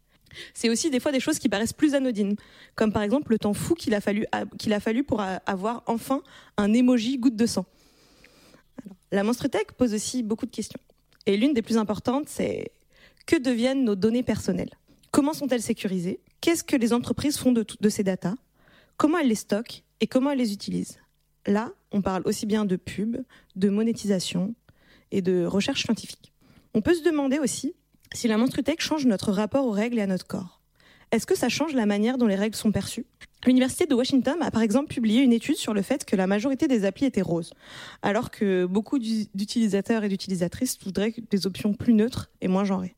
C'est 0.55 0.69
aussi 0.69 0.91
des 0.91 1.01
fois 1.01 1.11
des 1.11 1.19
choses 1.19 1.39
qui 1.39 1.49
paraissent 1.49 1.73
plus 1.73 1.95
anodines, 1.95 2.37
comme 2.77 2.93
par 2.93 3.03
exemple 3.03 3.33
le 3.33 3.39
temps 3.39 3.55
fou 3.55 3.75
qu'il 3.75 3.95
a 3.95 4.01
fallu, 4.01 4.27
qu'il 4.59 4.73
a 4.73 4.79
fallu 4.79 5.03
pour 5.03 5.21
avoir 5.21 5.83
enfin 5.87 6.23
un 6.57 6.73
emoji 6.73 7.19
goutte 7.19 7.35
de 7.35 7.47
sang. 7.47 7.67
la 9.11 9.25
Monstretech 9.25 9.73
pose 9.73 9.93
aussi 9.93 10.23
beaucoup 10.23 10.47
de 10.47 10.53
questions. 10.53 10.79
Et 11.27 11.37
l'une 11.37 11.53
des 11.53 11.63
plus 11.63 11.79
importantes, 11.79 12.29
c'est 12.29 12.71
que 13.27 13.37
deviennent 13.37 13.85
nos 13.85 13.97
données 13.97 14.23
personnelles? 14.23 14.71
Comment 15.11 15.33
sont-elles 15.33 15.63
sécurisées? 15.63 16.21
Qu'est-ce 16.41 16.63
que 16.63 16.77
les 16.77 16.93
entreprises 16.93 17.37
font 17.37 17.53
de, 17.53 17.89
ces 17.89 18.05
datas? 18.05 18.37
Comment 18.97 19.19
elles 19.19 19.29
les 19.29 19.35
stockent 19.35 19.83
et 20.01 20.07
comment 20.07 20.31
elles 20.31 20.39
les 20.39 20.53
utilisent? 20.53 20.99
Là, 21.47 21.73
on 21.91 22.01
parle 22.01 22.23
aussi 22.27 22.47
bien 22.47 22.65
de 22.65 22.77
pub, 22.77 23.17
de 23.57 23.69
monétisation 23.69 24.55
et 25.11 25.21
de 25.21 25.45
recherche 25.45 25.83
scientifique. 25.83 26.33
On 26.75 26.81
peut 26.81 26.95
se 26.95 27.03
demander 27.03 27.39
aussi 27.39 27.75
si 28.13 28.29
la 28.29 28.37
menstrutech 28.37 28.81
change 28.81 29.07
notre 29.07 29.33
rapport 29.33 29.67
aux 29.67 29.73
règles 29.73 29.99
et 29.99 30.03
à 30.03 30.07
notre 30.07 30.27
corps. 30.27 30.61
Est-ce 31.11 31.27
que 31.27 31.37
ça 31.37 31.49
change 31.49 31.75
la 31.75 31.87
manière 31.87 32.19
dont 32.19 32.29
les 32.29 32.37
règles 32.37 32.55
sont 32.55 32.71
perçues? 32.71 33.07
L'Université 33.45 33.87
de 33.87 33.95
Washington 33.95 34.37
a 34.43 34.53
par 34.53 34.63
exemple 34.63 34.93
publié 34.95 35.23
une 35.23 35.33
étude 35.33 35.57
sur 35.57 35.75
le 35.75 35.83
fait 35.83 36.05
que 36.05 36.15
la 36.15 36.29
majorité 36.29 36.69
des 36.69 36.85
applis 36.85 37.07
étaient 37.07 37.21
roses, 37.21 37.53
alors 38.03 38.31
que 38.31 38.65
beaucoup 38.67 39.01
d'utilisateurs 39.01 40.05
et 40.05 40.09
d'utilisatrices 40.09 40.79
voudraient 40.85 41.15
des 41.31 41.47
options 41.49 41.75
plus 41.75 41.95
neutres 41.95 42.31
et 42.41 42.49
moins 42.49 42.65
genrées. 42.65 42.95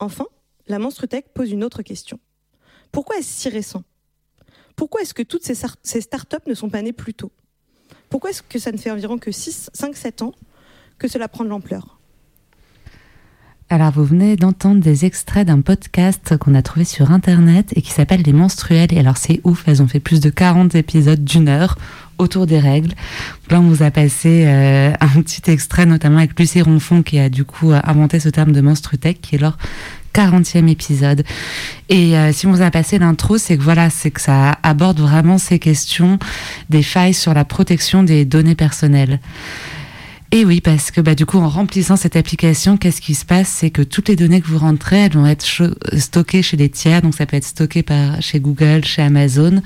Enfin, 0.00 0.26
la 0.68 0.78
menstrutech 0.78 1.26
pose 1.34 1.50
une 1.50 1.64
autre 1.64 1.82
question. 1.82 2.18
Pourquoi 2.92 3.16
est-ce 3.16 3.40
si 3.40 3.48
récent? 3.48 3.84
Pourquoi 4.76 5.02
est-ce 5.02 5.14
que 5.14 5.22
toutes 5.22 5.44
ces, 5.44 6.00
startups 6.00 6.36
ne 6.46 6.54
sont 6.54 6.70
pas 6.70 6.82
nées 6.82 6.92
plus 6.92 7.14
tôt? 7.14 7.32
Pourquoi 8.10 8.30
est-ce 8.30 8.42
que 8.42 8.58
ça 8.58 8.70
ne 8.70 8.76
fait 8.76 8.90
environ 8.90 9.18
que 9.18 9.30
5-7 9.30 10.22
ans 10.22 10.32
que 10.98 11.08
cela 11.08 11.28
prend 11.28 11.44
de 11.44 11.50
l'ampleur? 11.50 11.98
Alors, 13.70 13.90
vous 13.90 14.04
venez 14.04 14.36
d'entendre 14.36 14.80
des 14.80 15.04
extraits 15.04 15.46
d'un 15.46 15.60
podcast 15.60 16.38
qu'on 16.38 16.54
a 16.54 16.62
trouvé 16.62 16.84
sur 16.84 17.10
Internet 17.10 17.72
et 17.76 17.82
qui 17.82 17.90
s'appelle 17.90 18.22
Les 18.22 18.32
Menstruels. 18.32 18.94
Et 18.94 18.98
alors, 18.98 19.18
c'est 19.18 19.42
ouf, 19.44 19.64
elles 19.66 19.82
ont 19.82 19.86
fait 19.86 20.00
plus 20.00 20.20
de 20.20 20.30
40 20.30 20.74
épisodes 20.74 21.22
d'une 21.22 21.48
heure 21.48 21.76
autour 22.16 22.46
des 22.46 22.58
règles. 22.58 22.94
Là, 23.50 23.60
on 23.60 23.68
vous 23.68 23.82
a 23.82 23.90
passé 23.90 24.44
euh, 24.46 24.92
un 25.00 25.22
petit 25.22 25.50
extrait, 25.50 25.84
notamment 25.84 26.18
avec 26.18 26.38
Lucie 26.38 26.62
Ronfon, 26.62 27.02
qui 27.02 27.18
a 27.18 27.28
du 27.28 27.44
coup 27.44 27.72
inventé 27.72 28.20
ce 28.20 28.30
terme 28.30 28.52
de 28.52 28.60
menstrutech, 28.62 29.20
qui 29.20 29.36
est 29.36 29.38
40e 30.14 30.68
épisode. 30.68 31.24
Et 31.88 32.16
euh, 32.16 32.32
si 32.32 32.46
on 32.46 32.52
vous 32.52 32.62
a 32.62 32.70
passé 32.70 32.98
l'intro, 32.98 33.38
c'est 33.38 33.56
que 33.56 33.62
voilà, 33.62 33.90
c'est 33.90 34.10
que 34.10 34.20
ça 34.20 34.58
aborde 34.62 35.00
vraiment 35.00 35.38
ces 35.38 35.58
questions 35.58 36.18
des 36.70 36.82
failles 36.82 37.14
sur 37.14 37.34
la 37.34 37.44
protection 37.44 38.02
des 38.02 38.24
données 38.24 38.54
personnelles. 38.54 39.20
Et 40.30 40.44
oui, 40.44 40.60
parce 40.60 40.90
que 40.90 41.00
bah, 41.00 41.14
du 41.14 41.24
coup, 41.24 41.38
en 41.38 41.48
remplissant 41.48 41.96
cette 41.96 42.14
application, 42.14 42.76
qu'est-ce 42.76 43.00
qui 43.00 43.14
se 43.14 43.24
passe? 43.24 43.48
C'est 43.48 43.70
que 43.70 43.80
toutes 43.80 44.10
les 44.10 44.16
données 44.16 44.42
que 44.42 44.48
vous 44.48 44.58
rentrez, 44.58 44.98
elles 44.98 45.12
vont 45.12 45.24
être 45.24 45.46
stockées 45.96 46.42
chez 46.42 46.58
des 46.58 46.68
tiers. 46.68 47.00
Donc, 47.00 47.14
ça 47.14 47.24
peut 47.24 47.38
être 47.38 47.46
stocké 47.46 47.82
par, 47.82 48.20
chez 48.20 48.38
Google, 48.38 48.84
chez 48.84 49.00
Amazon. 49.00 49.62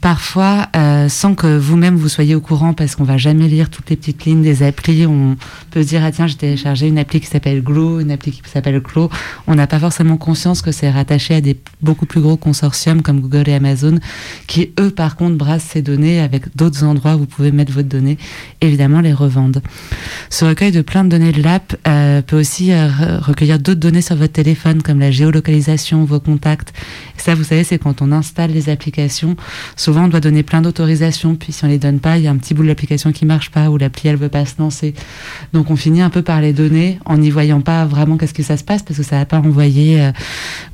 Parfois, 0.00 0.66
euh, 0.74 1.08
sans 1.08 1.36
que 1.36 1.46
vous-même 1.56 1.94
vous 1.94 2.08
soyez 2.08 2.34
au 2.34 2.40
courant, 2.40 2.74
parce 2.74 2.96
qu'on 2.96 3.04
va 3.04 3.18
jamais 3.18 3.46
lire 3.46 3.70
toutes 3.70 3.88
les 3.88 3.94
petites 3.94 4.24
lignes 4.24 4.42
des 4.42 4.64
applis. 4.64 5.06
On 5.06 5.36
peut 5.70 5.84
dire, 5.84 6.02
ah 6.02 6.10
tiens, 6.10 6.26
j'ai 6.26 6.34
téléchargé 6.34 6.88
une 6.88 6.98
appli 6.98 7.20
qui 7.20 7.28
s'appelle 7.28 7.62
Glue, 7.62 8.02
une 8.02 8.10
appli 8.10 8.32
qui 8.32 8.42
s'appelle 8.50 8.80
Clo. 8.80 9.10
On 9.46 9.54
n'a 9.54 9.68
pas 9.68 9.78
forcément 9.78 10.16
conscience 10.16 10.60
que 10.60 10.72
c'est 10.72 10.90
rattaché 10.90 11.36
à 11.36 11.40
des 11.40 11.56
beaucoup 11.82 12.06
plus 12.06 12.20
gros 12.20 12.36
consortiums 12.36 13.00
comme 13.00 13.20
Google 13.20 13.48
et 13.48 13.54
Amazon, 13.54 14.00
qui 14.48 14.72
eux, 14.80 14.90
par 14.90 15.14
contre, 15.14 15.36
brassent 15.36 15.68
ces 15.70 15.82
données 15.82 16.18
avec 16.18 16.56
d'autres 16.56 16.82
endroits 16.82 17.14
où 17.14 17.20
vous 17.20 17.26
pouvez 17.26 17.52
mettre 17.52 17.72
votre 17.72 17.88
donnée. 17.88 18.18
Évidemment, 18.60 19.00
les 19.00 19.12
revendent. 19.12 19.62
Ce 20.30 20.44
recueil 20.44 20.72
de 20.72 20.82
plein 20.82 21.04
de 21.04 21.10
données 21.10 21.32
de 21.32 21.42
l'app 21.42 21.76
euh, 21.86 22.22
peut 22.22 22.38
aussi 22.38 22.72
euh, 22.72 22.88
recueillir 23.20 23.58
d'autres 23.58 23.80
données 23.80 24.00
sur 24.00 24.16
votre 24.16 24.32
téléphone, 24.32 24.82
comme 24.82 24.98
la 24.98 25.10
géolocalisation, 25.10 26.04
vos 26.04 26.20
contacts. 26.20 26.72
ça, 27.16 27.34
vous 27.34 27.44
savez, 27.44 27.64
c'est 27.64 27.78
quand 27.78 28.02
on 28.02 28.12
installe 28.12 28.50
les 28.50 28.68
applications, 28.68 29.36
souvent 29.76 30.04
on 30.04 30.08
doit 30.08 30.20
donner 30.20 30.42
plein 30.42 30.62
d'autorisations, 30.62 31.36
puis 31.36 31.52
si 31.52 31.64
on 31.64 31.68
les 31.68 31.78
donne 31.78 32.00
pas, 32.00 32.18
il 32.18 32.24
y 32.24 32.26
a 32.26 32.30
un 32.30 32.36
petit 32.36 32.54
bout 32.54 32.62
de 32.62 32.68
l'application 32.68 33.12
qui 33.12 33.26
marche 33.26 33.50
pas, 33.50 33.70
ou 33.70 33.76
l'appli 33.76 34.08
elle 34.08 34.16
veut 34.16 34.28
pas 34.28 34.44
se 34.44 34.54
lancer. 34.58 34.94
Donc 35.52 35.70
on 35.70 35.76
finit 35.76 36.02
un 36.02 36.10
peu 36.10 36.22
par 36.22 36.40
les 36.40 36.52
donner 36.52 36.98
en 37.04 37.18
n'y 37.18 37.30
voyant 37.30 37.60
pas 37.60 37.84
vraiment 37.84 38.16
qu'est-ce 38.16 38.34
que 38.34 38.42
ça 38.42 38.56
se 38.56 38.64
passe, 38.64 38.82
parce 38.82 38.98
que 38.98 39.04
ça 39.04 39.18
va 39.18 39.26
pas 39.26 39.38
envoyer 39.38 40.00
euh, 40.00 40.12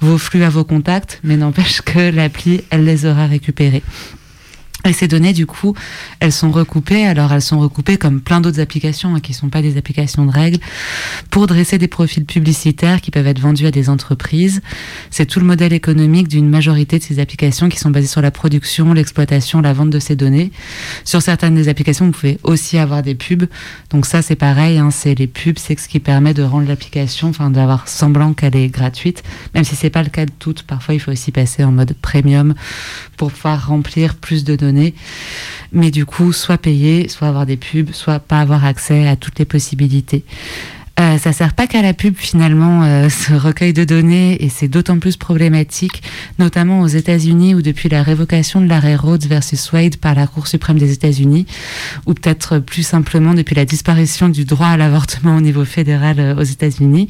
vos 0.01 0.19
flux 0.19 0.45
à 0.45 0.49
vos 0.49 0.65
contacts, 0.65 1.21
mais 1.23 1.37
n'empêche 1.37 1.83
que 1.83 2.11
l'appli, 2.11 2.63
elle 2.71 2.85
les 2.85 3.07
aura 3.07 3.27
récupérés. 3.27 3.83
Et 4.87 4.93
ces 4.93 5.09
données, 5.09 5.33
du 5.33 5.47
coup, 5.47 5.74
elles 6.20 6.33
sont 6.33 6.51
recoupées. 6.51 7.07
Alors, 7.07 7.33
elles 7.33 7.43
sont 7.43 7.59
recoupées 7.59 7.99
comme 7.99 8.20
plein 8.20 8.41
d'autres 8.41 8.61
applications 8.61 9.14
hein, 9.14 9.20
qui 9.20 9.33
ne 9.33 9.37
sont 9.37 9.51
pas 9.51 9.62
des 9.62 9.76
applications 9.76 10.24
de 10.24 10.31
règles 10.31 10.59
pour 11.31 11.47
dresser 11.47 11.76
des 11.76 11.89
profils 11.89 12.24
publicitaires 12.24 13.01
qui 13.01 13.11
peuvent 13.11 13.26
être 13.26 13.41
vendus 13.41 13.66
à 13.66 13.70
des 13.70 13.91
entreprises. 13.91 14.62
C'est 15.11 15.26
tout 15.26 15.39
le 15.39 15.47
modèle 15.47 15.72
économique 15.72 16.28
d'une 16.28 16.49
majorité 16.49 16.99
de 16.99 17.05
ces 17.05 17.18
applications 17.18 17.68
qui 17.68 17.78
sont 17.78 17.91
basées 17.91 18.07
sur 18.07 18.22
la 18.22 18.31
production, 18.31 18.93
l'exploitation, 18.95 19.61
la 19.61 19.72
vente 19.74 19.91
de 19.91 19.99
ces 19.99 20.16
données. 20.16 20.51
Sur 21.05 21.20
certaines 21.20 21.55
des 21.55 21.68
applications, 21.68 22.07
vous 22.07 22.12
pouvez 22.12 22.39
aussi 22.43 22.78
avoir 22.78 23.03
des 23.03 23.14
pubs. 23.14 23.47
Donc 23.91 24.07
ça, 24.07 24.22
c'est 24.22 24.37
pareil. 24.37 24.78
Hein, 24.78 24.91
c'est 24.91 25.14
les 25.14 25.26
pubs, 25.26 25.59
c'est 25.59 25.78
ce 25.78 25.89
qui 25.89 26.01
permet 26.01 26.33
de 26.33 26.43
rendre 26.43 26.66
l'application, 26.66 27.28
enfin, 27.28 27.51
d'avoir 27.51 27.87
semblant 27.87 28.33
qu'elle 28.33 28.57
est 28.57 28.68
gratuite, 28.68 29.22
même 29.55 29.64
si 29.64 29.76
c'est 29.76 29.91
pas 29.91 30.03
le 30.03 30.09
cas 30.09 30.24
de 30.24 30.33
toutes. 30.39 30.62
Parfois, 30.62 30.95
il 30.95 31.01
faut 31.01 31.12
aussi 31.12 31.33
passer 31.33 31.64
en 31.64 31.72
mode 31.72 31.95
premium 32.01 32.55
pour 33.18 33.31
pouvoir 33.31 33.66
remplir 33.66 34.14
plus 34.14 34.45
de 34.45 34.57
données. 34.57 34.70
Mais 35.73 35.91
du 35.91 36.05
coup, 36.05 36.33
soit 36.33 36.59
payer, 36.59 37.09
soit 37.09 37.29
avoir 37.29 37.47
des 37.47 37.57
pubs, 37.57 37.93
soit 37.93 38.18
pas 38.18 38.41
avoir 38.41 38.64
accès 38.64 39.07
à 39.07 39.16
toutes 39.16 39.39
les 39.39 39.45
possibilités. 39.45 40.25
Euh, 41.01 41.17
ça 41.17 41.33
sert 41.33 41.55
pas 41.55 41.67
qu'à 41.67 41.81
la 41.81 41.95
pub 41.95 42.15
finalement 42.15 42.83
euh, 42.83 43.09
ce 43.09 43.33
recueil 43.33 43.73
de 43.73 43.85
données 43.85 44.45
et 44.45 44.51
c'est 44.51 44.69
d'autant 44.69 44.99
plus 44.99 45.17
problématique, 45.17 46.03
notamment 46.39 46.81
aux 46.81 46.89
États-Unis 46.89 47.55
où 47.55 47.63
depuis 47.63 47.89
la 47.89 48.03
révocation 48.03 48.61
de 48.61 48.67
l'arrêt 48.67 48.97
Rhodes 48.97 49.25
versus 49.25 49.73
Wade 49.73 49.97
par 49.97 50.15
la 50.15 50.27
Cour 50.27 50.47
suprême 50.47 50.79
des 50.79 50.93
États-Unis, 50.93 51.47
ou 52.05 52.13
peut-être 52.13 52.59
plus 52.59 52.83
simplement 52.83 53.33
depuis 53.33 53.55
la 53.55 53.65
disparition 53.65 54.29
du 54.29 54.45
droit 54.45 54.67
à 54.67 54.77
l'avortement 54.77 55.37
au 55.37 55.41
niveau 55.41 55.65
fédéral 55.65 56.17
euh, 56.21 56.35
aux 56.37 56.43
États-Unis, 56.43 57.09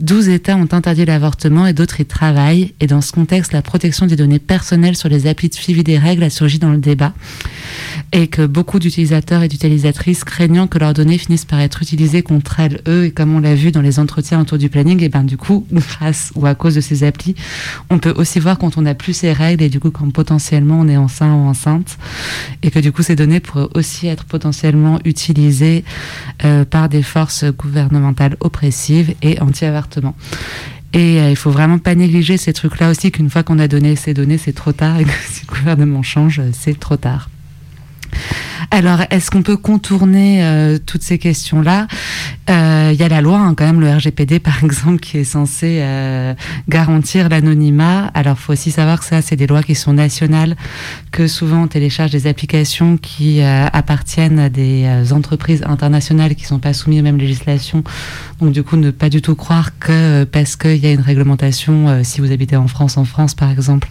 12 0.00 0.28
États 0.30 0.56
ont 0.56 0.68
interdit 0.72 1.04
l'avortement 1.04 1.68
et 1.68 1.72
d'autres 1.72 2.00
y 2.00 2.06
travaillent. 2.06 2.74
Et 2.80 2.88
dans 2.88 3.00
ce 3.00 3.12
contexte, 3.12 3.52
la 3.52 3.62
protection 3.62 4.06
des 4.06 4.16
données 4.16 4.40
personnelles 4.40 4.96
sur 4.96 5.08
les 5.08 5.28
applis 5.28 5.50
de 5.50 5.54
suivi 5.54 5.84
des 5.84 5.98
règles 5.98 6.24
a 6.24 6.30
surgi 6.30 6.58
dans 6.58 6.72
le 6.72 6.78
débat 6.78 7.12
et 8.12 8.26
que 8.26 8.44
beaucoup 8.44 8.80
d'utilisateurs 8.80 9.44
et 9.44 9.48
d'utilisatrices 9.48 10.24
craignant 10.24 10.66
que 10.66 10.78
leurs 10.78 10.94
données 10.94 11.18
finissent 11.18 11.44
par 11.44 11.60
être 11.60 11.82
utilisées 11.82 12.22
contre 12.22 12.58
elles, 12.58 12.80
eux 12.88 13.04
et 13.04 13.12
comme 13.20 13.34
on 13.34 13.40
l'a 13.40 13.54
vu 13.54 13.70
dans 13.70 13.82
les 13.82 13.98
entretiens 13.98 14.40
autour 14.40 14.56
du 14.56 14.70
planning, 14.70 15.02
et 15.02 15.10
ben 15.10 15.24
du 15.24 15.36
coup, 15.36 15.66
grâce 15.72 16.32
ou 16.36 16.46
à 16.46 16.54
cause 16.54 16.74
de 16.74 16.80
ces 16.80 17.04
applis, 17.04 17.34
on 17.90 17.98
peut 17.98 18.14
aussi 18.16 18.40
voir 18.40 18.56
quand 18.56 18.78
on 18.78 18.80
n'a 18.80 18.94
plus 18.94 19.12
ces 19.12 19.34
règles 19.34 19.62
et 19.62 19.68
du 19.68 19.78
coup 19.78 19.90
quand 19.90 20.10
potentiellement 20.10 20.80
on 20.80 20.88
est 20.88 20.96
enceint 20.96 21.30
ou 21.30 21.40
enceinte, 21.46 21.98
et 22.62 22.70
que 22.70 22.78
du 22.78 22.92
coup 22.92 23.02
ces 23.02 23.16
données 23.16 23.40
pourraient 23.40 23.68
aussi 23.74 24.06
être 24.06 24.24
potentiellement 24.24 25.00
utilisées 25.04 25.84
euh, 26.46 26.64
par 26.64 26.88
des 26.88 27.02
forces 27.02 27.44
gouvernementales 27.44 28.38
oppressives 28.40 29.14
et 29.20 29.38
anti-avortement. 29.42 30.14
Et 30.94 31.20
euh, 31.20 31.28
il 31.28 31.36
faut 31.36 31.50
vraiment 31.50 31.76
pas 31.76 31.94
négliger 31.94 32.38
ces 32.38 32.54
trucs-là 32.54 32.88
aussi, 32.88 33.12
qu'une 33.12 33.28
fois 33.28 33.42
qu'on 33.42 33.58
a 33.58 33.68
donné 33.68 33.96
ces 33.96 34.14
données, 34.14 34.38
c'est 34.38 34.54
trop 34.54 34.72
tard, 34.72 34.98
et 34.98 35.04
que 35.04 35.10
si 35.28 35.44
le 35.46 35.58
gouvernement 35.58 36.02
change, 36.02 36.40
c'est 36.54 36.80
trop 36.80 36.96
tard. 36.96 37.28
Alors, 38.72 39.00
est-ce 39.10 39.32
qu'on 39.32 39.42
peut 39.42 39.56
contourner 39.56 40.44
euh, 40.44 40.78
toutes 40.78 41.02
ces 41.02 41.18
questions-là? 41.18 41.88
Il 42.48 42.54
euh, 42.54 42.92
y 42.92 43.02
a 43.02 43.08
la 43.08 43.20
loi, 43.20 43.36
hein, 43.36 43.54
quand 43.56 43.64
même, 43.64 43.80
le 43.80 43.90
RGPD, 43.90 44.38
par 44.38 44.62
exemple, 44.64 45.00
qui 45.00 45.18
est 45.18 45.24
censé 45.24 45.78
euh, 45.80 46.34
garantir 46.68 47.28
l'anonymat. 47.28 48.12
Alors, 48.14 48.38
faut 48.38 48.52
aussi 48.52 48.70
savoir 48.70 49.00
que 49.00 49.06
ça, 49.06 49.22
c'est 49.22 49.34
des 49.34 49.48
lois 49.48 49.64
qui 49.64 49.74
sont 49.74 49.92
nationales, 49.92 50.56
que 51.10 51.26
souvent 51.26 51.64
on 51.64 51.66
télécharge 51.66 52.12
des 52.12 52.28
applications 52.28 52.96
qui 52.96 53.42
appartiennent 53.42 54.38
à 54.38 54.48
des 54.48 55.12
entreprises 55.12 55.64
internationales 55.66 56.34
qui 56.36 56.44
sont 56.44 56.58
pas 56.60 56.72
soumises 56.72 57.00
aux 57.00 57.04
mêmes 57.04 57.18
législations. 57.18 57.82
Donc, 58.40 58.52
du 58.52 58.62
coup, 58.62 58.76
ne 58.76 58.90
pas 58.90 59.08
du 59.08 59.20
tout 59.20 59.34
croire 59.34 59.78
que 59.78 60.24
parce 60.24 60.56
qu'il 60.56 60.76
y 60.76 60.86
a 60.86 60.92
une 60.92 61.00
réglementation, 61.00 62.04
si 62.04 62.20
vous 62.20 62.30
habitez 62.30 62.56
en 62.56 62.68
France, 62.68 62.96
en 62.96 63.04
France, 63.04 63.34
par 63.34 63.50
exemple, 63.50 63.88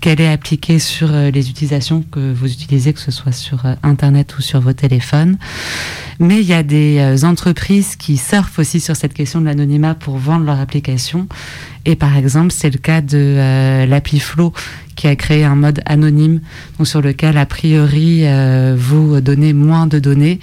qu'elle 0.00 0.20
est 0.20 0.30
appliquée 0.30 0.78
sur 0.78 1.10
les 1.10 1.50
utilisations 1.50 2.04
que 2.10 2.32
vous 2.32 2.52
utilisez, 2.52 2.92
que 2.92 3.00
ce 3.00 3.10
soit 3.10 3.32
sur 3.32 3.64
Internet 3.82 4.01
Internet 4.02 4.36
ou 4.36 4.42
sur 4.42 4.60
vos 4.60 4.72
téléphones. 4.72 5.38
Mais 6.18 6.40
il 6.40 6.46
y 6.46 6.52
a 6.52 6.64
des 6.64 6.98
euh, 6.98 7.24
entreprises 7.24 7.94
qui 7.94 8.16
surfent 8.16 8.58
aussi 8.58 8.80
sur 8.80 8.96
cette 8.96 9.14
question 9.14 9.40
de 9.40 9.46
l'anonymat 9.46 9.94
pour 9.94 10.18
vendre 10.18 10.44
leur 10.44 10.58
application. 10.58 11.28
Et 11.84 11.94
par 11.94 12.16
exemple, 12.16 12.52
c'est 12.52 12.70
le 12.70 12.78
cas 12.78 13.00
de 13.00 13.16
euh, 13.16 13.86
l'appli 13.86 14.18
Flow 14.18 14.52
qui 14.96 15.06
a 15.06 15.14
créé 15.14 15.44
un 15.44 15.54
mode 15.54 15.82
anonyme 15.86 16.40
sur 16.82 17.00
lequel, 17.00 17.38
a 17.38 17.46
priori, 17.46 18.22
euh, 18.24 18.74
vous 18.76 19.20
donnez 19.20 19.52
moins 19.52 19.86
de 19.86 20.00
données. 20.00 20.40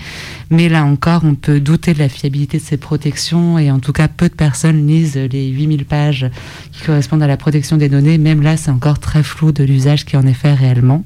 Mais 0.49 0.69
là 0.69 0.85
encore, 0.85 1.21
on 1.25 1.35
peut 1.35 1.59
douter 1.59 1.93
de 1.93 1.99
la 1.99 2.09
fiabilité 2.09 2.59
de 2.59 2.63
ces 2.63 2.77
protections 2.77 3.59
et 3.59 3.71
en 3.71 3.79
tout 3.79 3.93
cas, 3.93 4.07
peu 4.07 4.29
de 4.29 4.33
personnes 4.33 4.87
lisent 4.87 5.17
les 5.17 5.49
8000 5.49 5.83
pages 5.83 6.29
qui 6.71 6.85
correspondent 6.85 7.23
à 7.23 7.27
la 7.27 7.37
protection 7.37 7.75
des 7.75 7.89
données. 7.89 8.17
Même 8.17 8.41
là, 8.41 8.55
c'est 8.55 8.71
encore 8.71 8.99
très 8.99 9.21
flou 9.21 9.51
de 9.51 9.65
l'usage 9.65 10.05
qui 10.05 10.15
en 10.15 10.25
est 10.25 10.33
fait 10.33 10.53
réellement. 10.53 11.03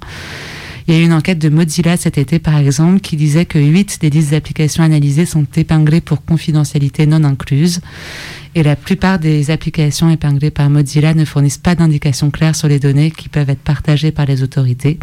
Il 0.87 0.93
y 0.93 0.97
a 0.97 0.99
eu 0.99 1.03
une 1.03 1.13
enquête 1.13 1.39
de 1.39 1.49
Mozilla 1.49 1.97
cet 1.97 2.17
été, 2.17 2.39
par 2.39 2.57
exemple, 2.57 2.99
qui 2.99 3.15
disait 3.15 3.45
que 3.45 3.59
8 3.59 3.99
des 4.01 4.09
10 4.09 4.33
applications 4.33 4.83
analysées 4.83 5.25
sont 5.25 5.45
épinglées 5.55 6.01
pour 6.01 6.25
confidentialité 6.25 7.05
non 7.05 7.23
incluse. 7.23 7.79
Et 8.55 8.63
la 8.63 8.75
plupart 8.75 9.17
des 9.17 9.49
applications 9.49 10.09
épinglées 10.09 10.51
par 10.51 10.69
Mozilla 10.69 11.13
ne 11.13 11.25
fournissent 11.25 11.57
pas 11.57 11.75
d'indications 11.75 12.31
claires 12.31 12.55
sur 12.55 12.67
les 12.67 12.79
données 12.79 13.11
qui 13.11 13.29
peuvent 13.29 13.49
être 13.49 13.59
partagées 13.59 14.11
par 14.11 14.25
les 14.25 14.43
autorités. 14.43 14.99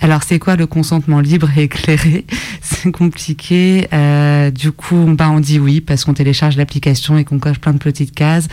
Alors, 0.00 0.22
c'est 0.22 0.38
quoi 0.38 0.56
le 0.56 0.66
consentement 0.66 1.20
libre 1.20 1.48
et 1.56 1.64
éclairé? 1.64 2.24
C'est 2.60 2.90
compliqué. 2.90 3.86
Euh, 3.92 4.50
du 4.50 4.72
coup, 4.72 5.04
bah, 5.16 5.30
on 5.30 5.40
dit 5.40 5.58
oui 5.58 5.80
parce 5.80 6.04
qu'on 6.04 6.14
télécharge 6.14 6.56
l'application 6.56 7.18
et 7.18 7.24
qu'on 7.24 7.38
coche 7.38 7.58
plein 7.58 7.72
de 7.72 7.78
petites 7.78 8.14
cases. 8.14 8.48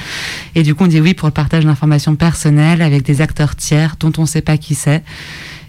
Et 0.56 0.64
du 0.64 0.76
coup, 0.76 0.84
on 0.84 0.88
dit 0.88 1.00
oui 1.00 1.14
pour 1.14 1.28
le 1.28 1.34
partage 1.34 1.66
d'informations 1.66 2.16
personnelles 2.16 2.82
avec 2.82 3.04
des 3.04 3.22
acteurs 3.22 3.56
tiers 3.56 3.96
dont 4.00 4.12
on 4.18 4.22
ne 4.22 4.28
sait 4.28 4.42
pas 4.42 4.58
qui 4.58 4.76
c'est. 4.76 5.04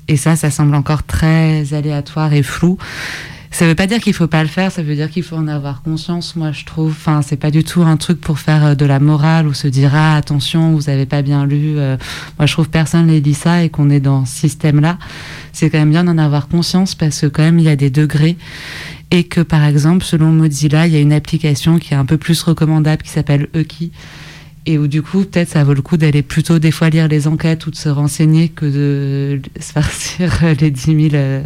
Et 0.08 0.16
ça, 0.16 0.36
ça 0.36 0.50
semble 0.50 0.74
encore 0.74 1.02
très 1.02 1.74
aléatoire 1.74 2.32
et 2.32 2.42
flou. 2.42 2.78
Ça 3.52 3.66
veut 3.66 3.74
pas 3.74 3.88
dire 3.88 3.98
qu'il 3.98 4.14
faut 4.14 4.28
pas 4.28 4.42
le 4.42 4.48
faire, 4.48 4.70
ça 4.70 4.80
veut 4.80 4.94
dire 4.94 5.10
qu'il 5.10 5.24
faut 5.24 5.34
en 5.34 5.48
avoir 5.48 5.82
conscience, 5.82 6.36
moi 6.36 6.52
je 6.52 6.64
trouve. 6.64 6.92
Enfin, 6.92 7.20
c'est 7.20 7.36
pas 7.36 7.50
du 7.50 7.64
tout 7.64 7.82
un 7.82 7.96
truc 7.96 8.20
pour 8.20 8.38
faire 8.38 8.64
euh, 8.64 8.74
de 8.76 8.86
la 8.86 9.00
morale 9.00 9.48
ou 9.48 9.54
se 9.54 9.66
dire 9.66 9.90
ah 9.92 10.14
attention, 10.14 10.72
vous 10.72 10.88
avez 10.88 11.04
pas 11.04 11.20
bien 11.20 11.46
lu. 11.46 11.76
Euh. 11.76 11.96
moi 12.38 12.46
je 12.46 12.52
trouve 12.52 12.68
personne 12.68 13.06
ne 13.06 13.18
dit 13.18 13.34
ça 13.34 13.64
et 13.64 13.68
qu'on 13.68 13.90
est 13.90 13.98
dans 13.98 14.24
ce 14.24 14.36
système-là. 14.36 14.98
C'est 15.52 15.68
quand 15.68 15.78
même 15.78 15.90
bien 15.90 16.04
d'en 16.04 16.16
avoir 16.16 16.46
conscience 16.46 16.94
parce 16.94 17.22
que 17.22 17.26
quand 17.26 17.42
même 17.42 17.58
il 17.58 17.64
y 17.64 17.68
a 17.68 17.76
des 17.76 17.90
degrés 17.90 18.36
et 19.10 19.24
que 19.24 19.40
par 19.40 19.64
exemple 19.64 20.04
selon 20.04 20.30
Mozilla 20.30 20.86
il 20.86 20.92
y 20.92 20.96
a 20.96 21.00
une 21.00 21.12
application 21.12 21.80
qui 21.80 21.92
est 21.92 21.96
un 21.96 22.06
peu 22.06 22.18
plus 22.18 22.40
recommandable 22.44 23.02
qui 23.02 23.10
s'appelle 23.10 23.48
Eki 23.54 23.90
et 24.70 24.78
où 24.78 24.86
du 24.86 25.02
coup 25.02 25.24
peut-être 25.24 25.48
ça 25.48 25.64
vaut 25.64 25.74
le 25.74 25.82
coup 25.82 25.96
d'aller 25.96 26.22
plutôt 26.22 26.58
des 26.58 26.70
fois 26.70 26.90
lire 26.90 27.08
les 27.08 27.26
enquêtes 27.26 27.66
ou 27.66 27.70
de 27.70 27.76
se 27.76 27.88
renseigner 27.88 28.48
que 28.48 28.66
de 28.66 29.42
se 29.60 29.72
farcir 29.72 30.32
les 30.60 30.70
10 30.70 31.10
000 31.10 31.44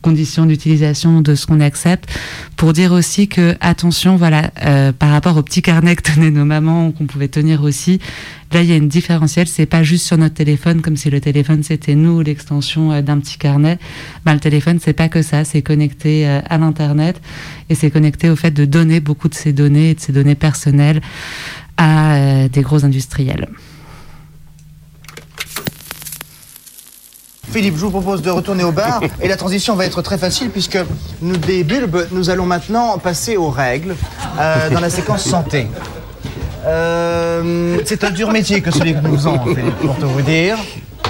conditions 0.00 0.46
d'utilisation 0.46 1.20
de 1.20 1.34
ce 1.34 1.46
qu'on 1.46 1.60
accepte, 1.60 2.08
pour 2.56 2.72
dire 2.72 2.92
aussi 2.92 3.28
que 3.28 3.54
attention, 3.60 4.16
voilà, 4.16 4.50
euh, 4.64 4.92
par 4.92 5.10
rapport 5.10 5.36
au 5.36 5.42
petit 5.42 5.62
carnet 5.62 5.96
que 5.96 6.02
tenaient 6.02 6.30
nos 6.30 6.44
mamans, 6.44 6.92
qu'on 6.92 7.06
pouvait 7.06 7.28
tenir 7.28 7.62
aussi, 7.62 8.00
là 8.52 8.62
il 8.62 8.68
y 8.68 8.72
a 8.72 8.76
une 8.76 8.88
différentielle, 8.88 9.48
c'est 9.48 9.66
pas 9.66 9.82
juste 9.82 10.06
sur 10.06 10.16
notre 10.18 10.34
téléphone 10.34 10.80
comme 10.80 10.96
si 10.96 11.10
le 11.10 11.20
téléphone 11.20 11.62
c'était 11.62 11.94
nous, 11.94 12.20
l'extension 12.20 12.92
euh, 12.92 13.02
d'un 13.02 13.18
petit 13.18 13.38
carnet. 13.38 13.78
Ben, 14.24 14.34
le 14.34 14.40
téléphone 14.40 14.78
c'est 14.80 14.92
pas 14.92 15.08
que 15.08 15.22
ça, 15.22 15.44
c'est 15.44 15.62
connecté 15.62 16.26
euh, 16.26 16.40
à 16.48 16.58
l'internet. 16.58 17.20
Et 17.68 17.74
c'est 17.74 17.90
connecté 17.90 18.28
au 18.28 18.36
fait 18.36 18.50
de 18.50 18.64
donner 18.64 19.00
beaucoup 19.00 19.28
de 19.28 19.34
ces 19.34 19.52
données 19.52 19.90
et 19.90 19.94
de 19.94 20.00
ces 20.00 20.12
données 20.12 20.34
personnelles 20.34 21.00
à 21.82 22.48
des 22.48 22.62
gros 22.62 22.84
industriels. 22.84 23.48
Philippe, 27.50 27.76
je 27.76 27.80
vous 27.84 27.90
propose 27.90 28.22
de 28.22 28.30
retourner 28.30 28.64
au 28.64 28.72
bar 28.72 29.02
et 29.20 29.28
la 29.28 29.36
transition 29.36 29.74
va 29.74 29.84
être 29.84 30.00
très 30.00 30.16
facile 30.16 30.48
puisque 30.48 30.78
nous, 31.20 31.36
des 31.36 31.64
bulbes, 31.64 32.06
nous 32.10 32.30
allons 32.30 32.46
maintenant 32.46 32.96
passer 32.96 33.36
aux 33.36 33.50
règles 33.50 33.94
euh, 34.38 34.70
dans 34.70 34.80
la 34.80 34.88
séquence 34.88 35.24
santé. 35.24 35.66
Euh, 36.64 37.78
c'est 37.84 38.04
un 38.04 38.10
dur 38.10 38.30
métier 38.30 38.62
que 38.62 38.70
celui 38.70 38.94
que 38.94 39.00
nous 39.00 39.16
faisons, 39.16 39.38
Philippe, 39.44 39.76
pour 39.80 39.96
te 39.96 40.04
vous 40.04 40.22
dire. 40.22 40.56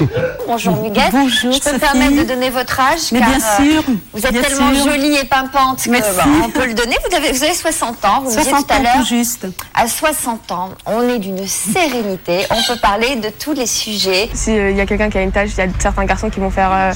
Bonjour 0.47 0.85
Huguette. 0.85 1.11
Bonjour 1.13 1.53
Je 1.53 1.59
peux 1.59 1.63
Sophie. 1.65 1.75
me 1.75 1.79
permettre 1.81 2.17
de 2.17 2.23
donner 2.25 2.51
votre 2.51 2.79
âge 2.81 3.13
Mais 3.13 3.21
car, 3.21 3.29
bien 3.29 3.39
euh, 3.39 3.65
sûr, 3.73 3.83
vous 4.13 4.27
êtes 4.27 4.33
bien 4.33 4.43
tellement 4.43 4.73
sûr. 4.75 4.85
jolie 4.93 5.15
et 5.17 5.25
pimpante 5.25 5.83
que 5.85 5.91
Merci. 5.91 6.11
bah, 6.17 6.25
on 6.45 6.51
peut 6.51 6.67
le 6.67 6.75
donner. 6.75 6.97
Vous 7.09 7.17
avez, 7.17 7.33
vous 7.33 7.43
avez 7.43 7.55
60 7.55 8.05
ans, 8.05 8.21
vous 8.23 8.31
me 8.31 8.37
disiez 8.37 8.51
60 8.51 8.67
tout 8.67 8.73
à 8.75 8.77
ans, 8.79 8.83
l'heure. 8.83 8.93
tout 8.97 9.07
juste. 9.07 9.47
À 9.75 9.87
60 9.87 10.53
ans, 10.53 10.71
on 10.87 11.09
est 11.09 11.19
d'une 11.19 11.47
sérénité. 11.47 12.47
On 12.51 12.63
peut 12.73 12.79
parler 12.81 13.17
de 13.17 13.29
tous 13.31 13.53
les 13.53 13.67
sujets. 13.67 14.29
S'il 14.35 14.77
y 14.77 14.81
a 14.81 14.87
quelqu'un 14.87 15.11
qui 15.11 15.19
a 15.19 15.23
une 15.23 15.33
tâche, 15.33 15.51
il 15.57 15.59
y 15.59 15.63
a 15.63 15.69
certains 15.79 16.05
garçons 16.05 16.31
qui 16.31 16.41
vont 16.41 16.51
faire 16.51 16.71
euh, 16.73 16.93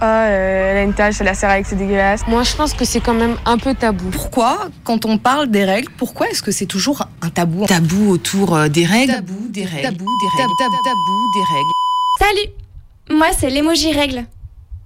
Ah, 0.00 0.04
euh, 0.26 0.70
elle 0.72 0.76
a 0.78 0.82
une 0.82 0.94
tâche, 0.94 1.16
elle 1.20 1.28
a 1.28 1.34
ses 1.34 1.46
règles, 1.46 1.66
c'est 1.68 1.76
dégueulasse. 1.76 2.20
Moi, 2.28 2.42
je 2.42 2.54
pense 2.54 2.72
que 2.74 2.84
c'est 2.84 3.00
quand 3.00 3.14
même 3.14 3.36
un 3.44 3.58
peu 3.58 3.74
tabou. 3.74 4.08
Pourquoi, 4.10 4.68
quand 4.84 5.04
on 5.04 5.18
parle 5.18 5.48
des 5.48 5.64
règles, 5.64 5.88
pourquoi 5.98 6.28
est-ce 6.28 6.42
que 6.42 6.52
c'est 6.52 6.66
toujours 6.66 7.06
un 7.22 7.28
tabou? 7.30 7.66
Tabou 7.66 8.10
autour 8.10 8.54
euh, 8.56 8.68
des 8.68 8.84
règles 8.86 9.14
Tabou 9.14 9.34
des 9.50 9.64
règles. 9.64 9.82
Tabou 9.82 10.04
des 10.04 10.42
règles. 10.42 10.52
Tabou 10.58 11.30
des 11.34 11.54
règles. 11.54 11.72
Salut 12.18 12.50
Moi, 13.10 13.28
c'est 13.38 13.50
l'emoji 13.50 13.92
règle. 13.92 14.24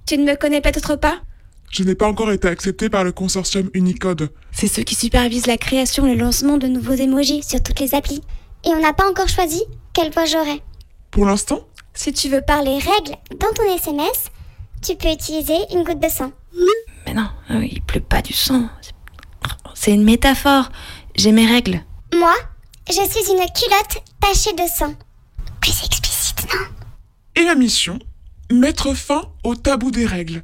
Tu 0.07 0.18
ne 0.18 0.24
me 0.24 0.37
connais 0.37 0.61
peut-être 0.61 0.97
pas? 0.97 1.20
Je 1.70 1.85
n'ai 1.85 1.95
pas 1.95 2.09
encore 2.09 2.33
été 2.33 2.49
accepté 2.49 2.89
par 2.91 3.05
le 3.05 3.12
consortium 3.12 3.70
Unicode. 3.74 4.33
C'est 4.51 4.66
ceux 4.66 4.83
qui 4.83 4.97
supervisent 4.97 5.47
la 5.47 5.57
création 5.57 6.07
et 6.07 6.14
le 6.14 6.20
lancement 6.20 6.57
de 6.59 6.66
nouveaux 6.66 6.95
emojis 6.95 7.45
sur 7.45 7.62
toutes 7.62 7.78
les 7.78 7.95
applis. 7.95 8.22
Et 8.64 8.70
on 8.70 8.81
n'a 8.81 8.93
pas 8.93 9.09
encore 9.09 9.28
choisi 9.28 9.62
quelle 9.93 10.12
voix 10.12 10.24
j'aurai. 10.24 10.62
Pour 11.12 11.26
l'instant? 11.26 11.61
Si 11.95 12.12
tu 12.12 12.28
veux 12.28 12.41
parler 12.43 12.78
règles 12.78 13.16
dans 13.39 13.53
ton 13.55 13.74
SMS, 13.74 14.31
tu 14.83 14.97
peux 14.97 15.11
utiliser 15.12 15.57
une 15.72 15.85
goutte 15.85 16.01
de 16.01 16.09
sang. 16.09 16.33
Mais 17.07 17.14
non, 17.14 17.28
euh, 17.51 17.64
il 17.64 17.81
pleut 17.83 18.01
pas 18.01 18.22
du 18.22 18.33
sang. 18.33 18.68
C'est 19.74 19.93
une 19.93 20.05
métaphore. 20.05 20.70
J'ai 21.14 21.33
mes 21.33 21.47
règles. 21.47 21.81
Moi, 22.14 22.35
je 22.89 22.95
suis 22.95 23.33
une 23.33 23.47
culotte 23.53 24.03
tachée 24.20 24.53
de 24.53 24.68
sang. 24.68 24.95
Plus 25.61 25.85
explicite, 25.85 26.47
non? 26.53 26.80
Et 27.37 27.45
la 27.45 27.55
mission 27.55 28.01
Mettre 28.51 28.95
fin 28.95 29.22
au 29.45 29.55
tabou 29.55 29.93
des 29.93 30.07
règles. 30.07 30.43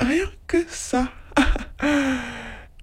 Rien 0.00 0.24
que 0.48 0.58
ça. 0.68 1.08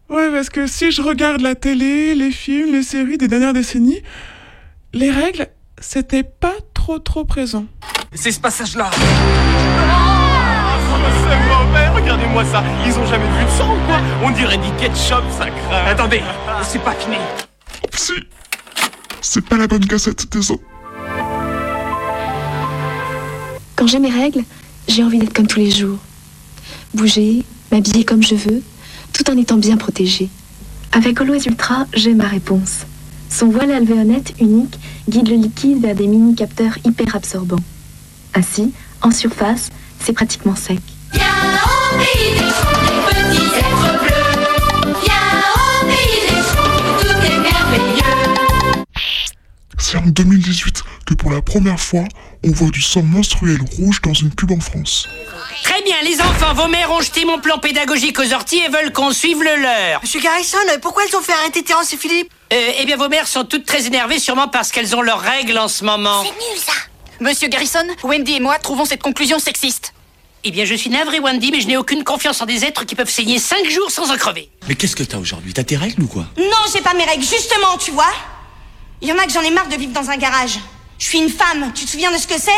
ouais, 0.10 0.32
parce 0.32 0.50
que 0.50 0.68
si 0.68 0.92
je 0.92 1.02
regarde 1.02 1.42
la 1.42 1.54
télé, 1.54 2.16
les 2.16 2.32
films, 2.32 2.72
les 2.72 2.84
séries 2.84 3.18
des 3.18 3.28
dernières 3.28 3.52
décennies, 3.54 4.02
les 4.94 5.12
règles, 5.12 5.50
c'était 5.80 6.24
pas 6.24 6.56
trop 6.74 7.00
trop 7.00 7.26
présent. 7.26 7.66
C'est 8.14 8.32
ce 8.32 8.40
passage-là. 8.40 8.90
C'est 8.94 9.00
mauvais, 11.50 11.90
regardez-moi 11.90 12.46
ça. 12.46 12.64
Ils 12.86 12.98
ont 12.98 13.06
jamais 13.06 13.28
vu 13.38 13.44
de 13.46 13.50
sang 13.50 13.76
ou 13.76 13.80
quoi? 13.86 14.00
On 14.24 14.32
dirait 14.32 14.58
du 14.58 14.72
ketchup, 14.80 15.26
ça 15.38 15.50
craint. 15.50 15.86
Attendez, 15.88 16.24
c'est 16.64 16.82
pas 16.82 16.94
fini. 16.94 17.18
Si. 17.92 18.14
C'est 19.22 19.46
pas 19.46 19.58
la 19.58 19.68
bonne 19.68 19.86
cassette, 19.86 20.32
désolé. 20.32 20.62
Quand 23.84 23.88
j'ai 23.88 24.00
mes 24.00 24.10
règles, 24.10 24.46
j'ai 24.88 25.04
envie 25.04 25.20
d'être 25.20 25.34
comme 25.34 25.46
tous 25.46 25.60
les 25.60 25.70
jours. 25.70 25.98
Bouger, 26.94 27.44
m'habiller 27.70 28.06
comme 28.06 28.24
je 28.24 28.34
veux, 28.34 28.64
tout 29.12 29.30
en 29.30 29.38
étant 29.38 29.58
bien 29.58 29.76
protégée. 29.76 30.30
Avec 30.94 31.20
Always 31.20 31.44
Ultra, 31.48 31.86
j'ai 31.94 32.14
ma 32.14 32.30
réponse. 32.30 32.86
Son 33.30 33.48
voile 33.48 33.72
alvéolette 33.72 34.36
unique 34.40 34.80
guide 35.10 35.28
le 35.28 35.36
liquide 35.36 35.82
vers 35.82 35.96
des 35.96 36.08
mini-capteurs 36.08 36.78
hyper 36.86 37.14
absorbants. 37.14 37.60
Ainsi, 38.34 38.72
en 39.02 39.12
surface, 39.12 39.70
c'est 40.00 40.14
pratiquement 40.14 40.56
sec. 40.56 40.80
C'est 49.78 49.98
en 49.98 50.08
2018 50.08 50.84
que 51.06 51.14
pour 51.14 51.32
la 51.32 51.42
première 51.42 51.80
fois, 51.80 52.04
on 52.46 52.52
voit 52.52 52.70
du 52.70 52.82
sang 52.82 53.04
menstruel 53.04 53.60
rouge 53.78 54.02
dans 54.02 54.14
une 54.14 54.34
pub 54.34 54.52
en 54.52 54.60
France. 54.60 55.08
Très 55.64 55.82
bien, 55.84 56.02
les 56.04 56.20
enfants, 56.22 56.54
vos 56.54 56.68
mères 56.68 56.92
ont 56.92 57.02
jeté 57.02 57.26
mon 57.26 57.40
plan 57.40 57.58
pédagogique 57.60 58.20
aux 58.20 58.34
orties 58.34 58.60
et 58.60 58.70
veulent 58.70 58.92
qu'on 58.92 59.12
suive 59.12 59.42
le 59.42 59.62
leur. 59.62 60.02
Monsieur 60.02 60.22
Garrison, 60.22 60.58
pourquoi 60.82 61.04
elles 61.06 61.16
ont 61.16 61.22
fait 61.22 61.34
arrêter 61.34 61.64
Terence 61.64 61.94
et 61.94 61.98
Philippe? 61.98 62.32
Euh, 62.52 62.72
eh 62.80 62.86
bien, 62.86 62.98
vos 62.98 63.10
mères 63.10 63.28
sont 63.28 63.46
toutes 63.46 63.66
très 63.66 63.88
énervées, 63.88 64.20
sûrement 64.20 64.48
parce 64.48 64.72
qu'elles 64.72 64.96
ont 64.96 65.02
leurs 65.02 65.22
règles 65.22 65.58
en 65.58 65.68
ce 65.68 65.84
moment. 65.84 66.24
C'est 66.24 66.30
nul 66.30 66.60
ça 66.60 66.74
Monsieur 67.20 67.48
Garrison, 67.48 67.88
Wendy 68.04 68.34
et 68.34 68.40
moi 68.40 68.58
trouvons 68.60 68.86
cette 68.86 69.02
conclusion 69.02 69.40
sexiste. 69.40 69.94
Eh 70.46 70.52
bien, 70.52 70.66
je 70.66 70.76
suis 70.76 70.90
navré, 70.90 71.20
Wendy, 71.20 71.52
mais 71.52 71.62
je 71.62 71.68
n'ai 71.68 71.78
aucune 71.78 72.04
confiance 72.04 72.42
en 72.42 72.46
des 72.46 72.66
êtres 72.66 72.84
qui 72.86 72.96
peuvent 72.96 73.10
saigner 73.10 73.40
cinq 73.40 73.66
jours 73.70 73.90
sans 73.90 74.12
en 74.12 74.18
crever. 74.18 74.50
Mais 74.68 74.76
qu'est-ce 74.76 74.96
que 74.96 75.04
t'as 75.04 75.18
aujourd'hui? 75.18 75.54
T'as 75.54 75.64
tes 75.64 75.78
règles 75.78 76.04
ou 76.04 76.08
quoi? 76.08 76.26
Non, 76.38 76.66
j'ai 76.74 76.82
pas 76.82 76.94
mes 76.94 77.06
règles, 77.06 77.24
justement, 77.24 77.78
tu 77.78 77.92
vois. 77.92 78.12
Il 79.02 79.08
y 79.08 79.14
en 79.14 79.18
a 79.18 79.26
que 79.26 79.32
j'en 79.32 79.42
ai 79.42 79.52
marre 79.52 79.70
de 79.70 79.76
vivre 79.76 79.94
dans 79.94 80.10
un 80.10 80.18
garage. 80.18 80.60
Je 81.04 81.10
suis 81.10 81.20
une 81.20 81.28
femme, 81.28 81.74
tu 81.76 81.84
te 81.84 81.90
souviens 81.90 82.14
de 82.14 82.18
ce 82.18 82.26
que 82.26 82.40
c'est? 82.40 82.52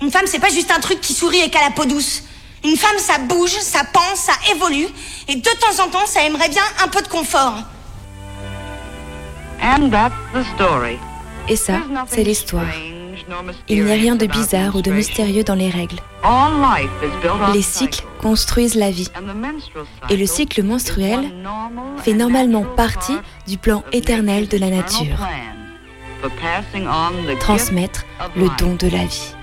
Une 0.00 0.10
femme, 0.10 0.24
c'est 0.24 0.38
pas 0.38 0.48
juste 0.48 0.70
un 0.70 0.80
truc 0.80 1.02
qui 1.02 1.12
sourit 1.12 1.40
et 1.40 1.50
qui 1.50 1.58
a 1.58 1.60
la 1.60 1.70
peau 1.70 1.84
douce. 1.84 2.22
Une 2.64 2.74
femme, 2.74 2.96
ça 2.96 3.18
bouge, 3.18 3.50
ça 3.50 3.82
pense, 3.92 4.20
ça 4.20 4.32
évolue. 4.50 4.86
Et 5.28 5.36
de 5.36 5.42
temps 5.42 5.84
en 5.84 5.88
temps, 5.88 6.06
ça 6.06 6.24
aimerait 6.24 6.48
bien 6.48 6.62
un 6.82 6.88
peu 6.88 7.02
de 7.02 7.08
confort. 7.08 7.58
Et 11.46 11.56
ça, 11.56 11.74
c'est 12.06 12.24
l'histoire. 12.24 12.64
Il 13.68 13.84
n'y 13.84 13.90
a 13.90 13.94
rien 13.94 14.16
de 14.16 14.24
bizarre 14.24 14.74
ou 14.76 14.80
de 14.80 14.90
mystérieux 14.90 15.44
dans 15.44 15.54
les 15.54 15.68
règles. 15.68 16.00
Les 17.52 17.60
cycles 17.60 18.02
construisent 18.18 18.76
la 18.76 18.90
vie. 18.90 19.10
Et 20.08 20.16
le 20.16 20.24
cycle 20.24 20.62
menstruel 20.62 21.30
fait 22.02 22.14
normalement 22.14 22.64
partie 22.64 23.18
du 23.46 23.58
plan 23.58 23.84
éternel 23.92 24.48
de 24.48 24.56
la 24.56 24.70
nature. 24.70 25.18
Transmettre 27.40 28.04
le 28.36 28.48
don 28.58 28.74
de 28.74 28.88
la 28.88 29.04
vie. 29.04 29.34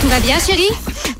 Tout 0.00 0.08
va 0.08 0.20
bien, 0.20 0.38
chérie? 0.38 0.70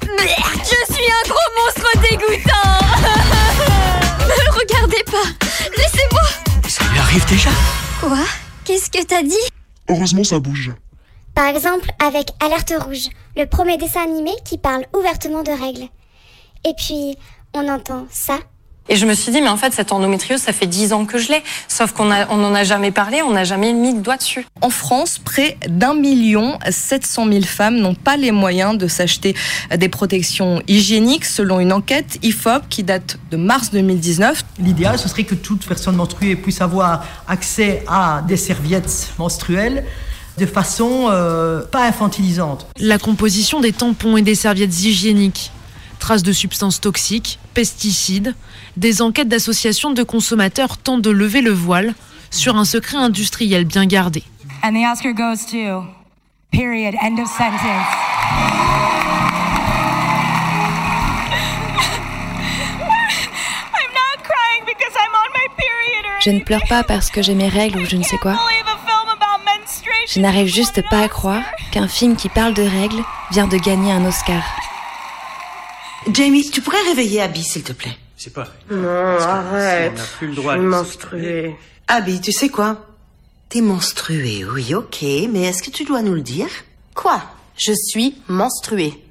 Je 0.00 0.94
suis 0.94 1.10
un 1.10 1.28
gros 1.28 1.50
monstre 1.58 1.90
dégoûtant. 2.00 2.54
Ne 4.20 4.44
le 4.44 4.50
regardez 4.52 5.02
pas. 5.10 5.46
Laissez-moi. 5.76 6.22
Ça 6.68 6.84
lui 6.92 6.98
arrive 6.98 7.26
déjà? 7.26 7.50
Quoi? 8.00 8.18
Qu'est-ce 8.64 8.90
que 8.90 9.02
t'as 9.04 9.22
dit? 9.22 9.34
Heureusement, 9.88 10.22
ça 10.22 10.38
bouge. 10.38 10.70
Par 11.34 11.46
exemple, 11.46 11.88
avec 11.98 12.30
Alerte 12.44 12.74
Rouge, 12.78 13.08
le 13.36 13.46
premier 13.46 13.78
dessin 13.78 14.02
animé 14.02 14.32
qui 14.44 14.58
parle 14.58 14.84
ouvertement 14.94 15.42
de 15.42 15.50
règles. 15.50 15.88
Et 16.66 16.74
puis, 16.76 17.16
on 17.54 17.68
entend 17.68 18.06
ça 18.10 18.38
Et 18.88 18.96
je 18.96 19.06
me 19.06 19.14
suis 19.14 19.32
dit, 19.32 19.40
mais 19.40 19.48
en 19.48 19.56
fait, 19.56 19.72
cette 19.72 19.92
endométriose, 19.92 20.40
ça 20.40 20.52
fait 20.52 20.66
10 20.66 20.92
ans 20.92 21.04
que 21.04 21.18
je 21.18 21.28
l'ai. 21.28 21.42
Sauf 21.68 21.92
qu'on 21.92 22.06
n'en 22.06 22.26
on 22.30 22.54
a 22.54 22.64
jamais 22.64 22.90
parlé, 22.90 23.22
on 23.22 23.32
n'a 23.32 23.44
jamais 23.44 23.72
mis 23.72 23.92
le 23.92 24.00
doigt 24.00 24.16
dessus. 24.16 24.46
En 24.62 24.70
France, 24.70 25.18
près 25.18 25.58
d'un 25.68 25.94
million 25.94 26.58
700 26.68 27.26
000 27.30 27.44
femmes 27.44 27.76
n'ont 27.76 27.94
pas 27.94 28.16
les 28.16 28.30
moyens 28.30 28.78
de 28.78 28.88
s'acheter 28.88 29.34
des 29.76 29.88
protections 29.88 30.62
hygiéniques, 30.68 31.24
selon 31.26 31.60
une 31.60 31.72
enquête 31.72 32.18
IFOP 32.22 32.68
qui 32.68 32.82
date 32.82 33.18
de 33.30 33.36
mars 33.36 33.70
2019. 33.70 34.44
L'idéal, 34.60 34.98
ce 34.98 35.08
serait 35.08 35.24
que 35.24 35.34
toute 35.34 35.66
personne 35.66 35.96
menstruée 35.96 36.36
puisse 36.36 36.60
avoir 36.60 37.04
accès 37.26 37.84
à 37.86 38.22
des 38.26 38.36
serviettes 38.36 39.12
menstruelles 39.18 39.84
de 40.38 40.46
façon 40.46 41.08
euh, 41.10 41.62
pas 41.62 41.86
infantilisante. 41.86 42.66
La 42.78 42.98
composition 42.98 43.60
des 43.60 43.72
tampons 43.72 44.16
et 44.16 44.22
des 44.22 44.34
serviettes 44.36 44.82
hygiéniques, 44.82 45.50
traces 45.98 46.22
de 46.22 46.32
substances 46.32 46.80
toxiques, 46.80 47.38
pesticides, 47.54 48.34
des 48.78 49.02
enquêtes 49.02 49.28
d'associations 49.28 49.90
de 49.90 50.04
consommateurs 50.04 50.78
tentent 50.78 51.02
de 51.02 51.10
lever 51.10 51.40
le 51.40 51.50
voile 51.50 51.94
sur 52.30 52.56
un 52.56 52.64
secret 52.64 52.96
industriel 52.96 53.64
bien 53.64 53.86
gardé. 53.86 54.22
And 54.62 54.72
the 54.72 54.86
Oscar 54.90 55.12
goes 55.12 55.44
to 55.50 55.84
period 56.52 56.94
end 57.02 57.18
of 57.20 57.28
sentence. 57.28 57.60
Je 66.20 66.30
ne 66.30 66.40
pleure 66.40 66.64
pas 66.68 66.82
parce 66.82 67.10
que 67.10 67.22
j'ai 67.22 67.34
mes 67.34 67.48
règles 67.48 67.80
ou 67.80 67.86
je 67.86 67.96
ne 67.96 68.02
sais 68.02 68.18
quoi. 68.18 68.36
Je 70.08 70.20
n'arrive 70.20 70.48
juste 70.48 70.82
pas 70.90 71.00
à 71.00 71.08
croire 71.08 71.42
qu'un 71.70 71.86
film 71.86 72.16
qui 72.16 72.28
parle 72.28 72.54
de 72.54 72.62
règles 72.62 73.02
vient 73.30 73.46
de 73.46 73.56
gagner 73.56 73.92
un 73.92 74.04
Oscar. 74.04 74.42
Jamie, 76.12 76.50
tu 76.50 76.60
pourrais 76.60 76.82
réveiller 76.88 77.22
Abby, 77.22 77.44
s'il 77.44 77.62
te 77.62 77.72
plaît 77.72 77.96
C'est 78.18 78.32
pas. 78.32 78.48
Non, 78.68 78.88
arrête. 78.88 79.92
On 79.94 79.98
n'a 79.98 80.04
plus 80.18 80.26
le 80.26 80.34
droit 80.34 80.54
Je 80.54 80.58
de 80.58 80.62
suis 80.64 80.70
menstruée. 80.70 81.56
Abby, 81.86 82.20
tu 82.20 82.32
sais 82.32 82.48
quoi? 82.48 82.84
T'es 83.48 83.60
menstruée, 83.60 84.44
oui, 84.44 84.74
ok, 84.74 85.02
mais 85.30 85.44
est-ce 85.44 85.62
que 85.62 85.70
tu 85.70 85.84
dois 85.84 86.02
nous 86.02 86.14
le 86.14 86.20
dire? 86.20 86.48
Quoi? 86.94 87.22
Je 87.56 87.72
suis 87.72 88.16
menstruée. 88.28 89.02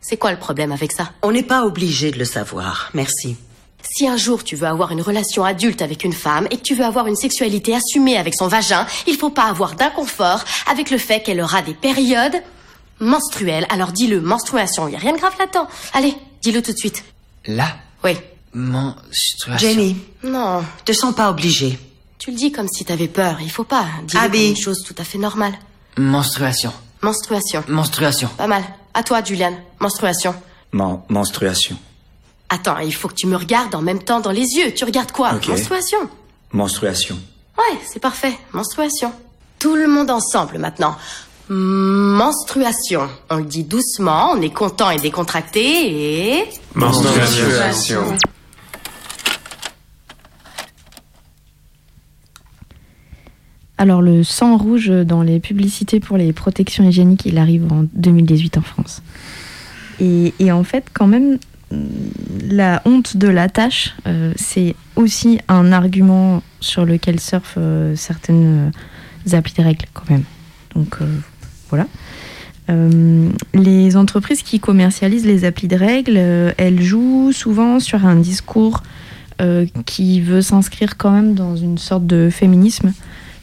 C'est 0.00 0.16
quoi 0.16 0.30
le 0.30 0.38
problème 0.38 0.72
avec 0.72 0.92
ça? 0.92 1.10
On 1.22 1.32
n'est 1.32 1.42
pas 1.42 1.64
obligé 1.64 2.12
de 2.12 2.18
le 2.18 2.24
savoir, 2.24 2.90
merci. 2.94 3.36
Si 3.82 4.06
un 4.06 4.16
jour 4.16 4.44
tu 4.44 4.54
veux 4.54 4.66
avoir 4.68 4.92
une 4.92 5.02
relation 5.02 5.44
adulte 5.44 5.82
avec 5.82 6.04
une 6.04 6.12
femme 6.12 6.46
et 6.50 6.56
que 6.56 6.62
tu 6.62 6.74
veux 6.74 6.84
avoir 6.84 7.08
une 7.08 7.16
sexualité 7.16 7.74
assumée 7.74 8.16
avec 8.16 8.34
son 8.34 8.46
vagin, 8.48 8.86
il 9.06 9.16
faut 9.16 9.30
pas 9.30 9.44
avoir 9.44 9.74
d'inconfort 9.74 10.44
avec 10.70 10.90
le 10.90 10.98
fait 10.98 11.22
qu'elle 11.22 11.40
aura 11.40 11.62
des 11.62 11.74
périodes 11.74 12.40
menstruelles. 13.00 13.66
Alors 13.68 13.92
dis-le, 13.92 14.20
menstruation, 14.20 14.88
il 14.88 14.92
y 14.92 14.96
a 14.96 15.00
rien 15.00 15.12
de 15.12 15.18
grave 15.18 15.34
là-dedans. 15.38 15.66
Allez, 15.92 16.14
dis-le 16.40 16.62
tout 16.62 16.72
de 16.72 16.78
suite. 16.78 17.04
Là 17.46 17.76
Oui. 18.04 18.16
Menstruation. 18.54 19.68
Jamie, 19.68 19.96
Non, 20.22 20.64
te 20.84 20.92
sens 20.92 21.14
pas 21.14 21.30
obligée. 21.30 21.78
tu 22.18 22.30
le 22.30 22.36
dis 22.36 22.50
comme 22.52 22.68
si 22.68 22.84
t'avais 22.84 23.08
peur. 23.08 23.38
Il 23.40 23.50
faut 23.50 23.64
pas. 23.64 23.86
Dis-le 24.04 24.22
Abby. 24.22 24.48
une 24.50 24.56
chose 24.56 24.82
tout 24.86 24.94
à 24.98 25.04
fait 25.04 25.18
normale. 25.18 25.52
Menstruation. 25.96 26.72
Menstruation. 27.02 27.62
Menstruation. 27.68 28.28
Pas 28.36 28.46
mal. 28.46 28.62
À 28.94 29.02
toi, 29.02 29.22
Juliane. 29.22 29.56
Menstruation. 29.80 30.34
Men- 30.72 31.00
menstruation. 31.08 31.76
Attends, 32.48 32.78
il 32.78 32.94
faut 32.94 33.08
que 33.08 33.14
tu 33.14 33.26
me 33.26 33.36
regardes 33.36 33.74
en 33.74 33.82
même 33.82 34.02
temps 34.02 34.20
dans 34.20 34.30
les 34.32 34.46
yeux. 34.56 34.72
Tu 34.74 34.84
regardes 34.84 35.12
quoi? 35.12 35.34
Ok. 35.34 35.48
Menstruation. 35.48 35.98
Menstruation. 36.52 37.18
Ouais, 37.58 37.78
c'est 37.86 38.00
parfait. 38.00 38.36
Menstruation. 38.52 39.12
Tout 39.58 39.74
le 39.74 39.86
monde 39.88 40.10
ensemble 40.10 40.58
maintenant. 40.58 40.96
Menstruation. 41.50 43.08
On 43.30 43.36
le 43.36 43.44
dit 43.44 43.64
doucement, 43.64 44.32
on 44.32 44.42
est 44.42 44.52
content 44.52 44.90
et 44.90 44.98
décontracté 44.98 46.34
et... 46.34 46.44
Menstruation. 46.74 48.02
Alors 53.78 54.02
le 54.02 54.24
sang 54.24 54.56
rouge 54.56 54.88
dans 54.88 55.22
les 55.22 55.40
publicités 55.40 56.00
pour 56.00 56.16
les 56.16 56.32
protections 56.32 56.84
hygiéniques, 56.84 57.24
il 57.24 57.38
arrive 57.38 57.72
en 57.72 57.84
2018 57.94 58.58
en 58.58 58.62
France. 58.62 59.02
Et, 60.00 60.34
et 60.40 60.52
en 60.52 60.64
fait, 60.64 60.86
quand 60.92 61.06
même, 61.06 61.38
la 62.50 62.82
honte 62.84 63.16
de 63.16 63.28
la 63.28 63.48
tâche, 63.48 63.94
euh, 64.06 64.32
c'est 64.36 64.74
aussi 64.96 65.38
un 65.48 65.72
argument 65.72 66.42
sur 66.60 66.84
lequel 66.84 67.20
surfent 67.20 67.54
euh, 67.58 67.94
certaines 67.96 68.72
euh, 69.26 69.36
applis 69.36 69.54
de 69.54 69.62
règles 69.62 69.86
quand 69.94 70.08
même. 70.10 70.24
Donc 70.74 70.96
euh, 71.00 71.06
voilà. 71.68 71.86
Euh, 72.70 73.30
les 73.54 73.96
entreprises 73.96 74.42
qui 74.42 74.60
commercialisent 74.60 75.26
les 75.26 75.44
applis 75.44 75.68
de 75.68 75.76
règles, 75.76 76.16
euh, 76.16 76.52
elles 76.58 76.82
jouent 76.82 77.32
souvent 77.32 77.80
sur 77.80 78.04
un 78.04 78.16
discours 78.16 78.82
euh, 79.40 79.66
qui 79.86 80.20
veut 80.20 80.42
s'inscrire 80.42 80.96
quand 80.96 81.10
même 81.10 81.34
dans 81.34 81.56
une 81.56 81.78
sorte 81.78 82.06
de 82.06 82.28
féminisme 82.30 82.92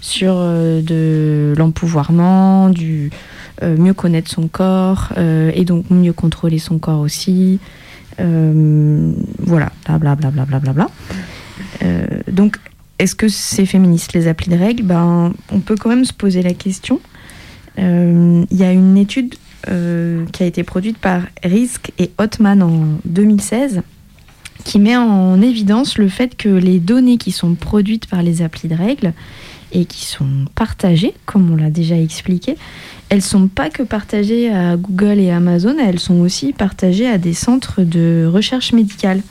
sur 0.02 0.36
de 0.36 1.56
l'empouvoirment, 1.58 2.70
du 2.70 3.10
mieux 3.64 3.96
connaître 3.96 4.30
son 4.30 4.48
corps 4.48 5.14
et 5.18 5.66
donc 5.66 5.90
mieux 5.90 6.14
contrôler 6.14 6.60
son 6.60 6.78
corps 6.78 7.00
aussi. 7.00 7.60
Voilà, 8.20 9.72
blablabla. 9.88 10.30
Bla, 10.30 10.46
bla, 10.46 10.60
bla, 10.60 10.74
bla, 10.74 10.88
donc, 12.32 12.58
est-ce 13.00 13.16
que 13.16 13.28
c'est 13.28 13.66
féministe 13.66 14.14
les 14.14 14.28
applis 14.28 14.52
de 14.52 14.58
règles? 14.58 14.84
Ben, 14.84 15.34
On 15.52 15.60
peut 15.60 15.76
quand 15.76 15.90
même 15.90 16.06
se 16.06 16.14
poser 16.14 16.44
la 16.44 16.54
question. 16.54 17.00
Euh, 17.80 18.46
Il 18.52 18.58
y 18.58 18.64
a 18.64 18.72
une 18.72 18.98
étude 18.98 19.36
euh, 19.68 20.26
qui 20.32 20.44
a 20.44 20.46
été 20.46 20.64
produite 20.64 20.98
par 20.98 21.22
Risk 21.44 21.92
et 21.98 22.12
Hotman 22.18 22.62
en 22.62 23.00
2016 23.06 23.82
qui 24.64 24.80
met 24.80 24.96
en 24.98 25.42
évidence 25.42 25.98
le 25.98 26.08
fait 26.08 26.36
que 26.36 26.50
les 26.50 26.80
données 26.80 27.18
qui 27.18 27.32
sont 27.32 27.56
produites 27.56 28.08
par 28.08 28.24
les 28.24 28.42
applis 28.42 28.68
de 28.68 28.76
règles 28.76 29.14
et 29.72 29.86
qui 29.86 30.06
sont 30.06 30.46
partagées, 30.56 31.14
comme 31.26 31.52
on 31.52 31.56
l'a 31.56 31.70
déjà 31.70 31.98
expliqué, 31.98 32.56
elles 33.10 33.22
sont 33.22 33.48
pas 33.48 33.70
que 33.70 33.84
partagées 33.84 34.52
à 34.52 34.78
Google 34.78 35.20
et 35.20 35.32
Amazon, 35.32 35.76
elles 35.80 36.00
sont 36.00 36.20
aussi 36.22 36.54
partagées 36.54 37.08
à 37.08 37.18
des 37.18 37.34
centres 37.34 37.82
de 37.84 38.30
recherche 38.32 38.74
médicale. 38.74 39.22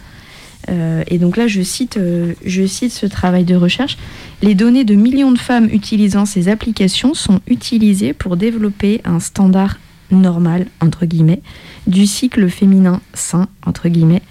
Euh, 0.70 1.02
et 1.08 1.18
donc 1.18 1.36
là, 1.36 1.46
je 1.46 1.62
cite, 1.62 1.96
euh, 1.96 2.34
je 2.44 2.66
cite 2.66 2.92
ce 2.92 3.06
travail 3.06 3.44
de 3.44 3.54
recherche. 3.54 3.96
Les 4.42 4.54
données 4.54 4.84
de 4.84 4.94
millions 4.94 5.32
de 5.32 5.38
femmes 5.38 5.68
utilisant 5.70 6.26
ces 6.26 6.48
applications 6.48 7.14
sont 7.14 7.40
utilisées 7.46 8.12
pour 8.12 8.36
développer 8.36 9.00
un 9.04 9.20
standard 9.20 9.78
normal, 10.10 10.66
entre 10.80 11.06
guillemets, 11.06 11.42
du 11.86 12.06
cycle 12.06 12.48
féminin 12.48 13.00
sain, 13.14 13.48
entre 13.66 13.88
guillemets, 13.88 14.22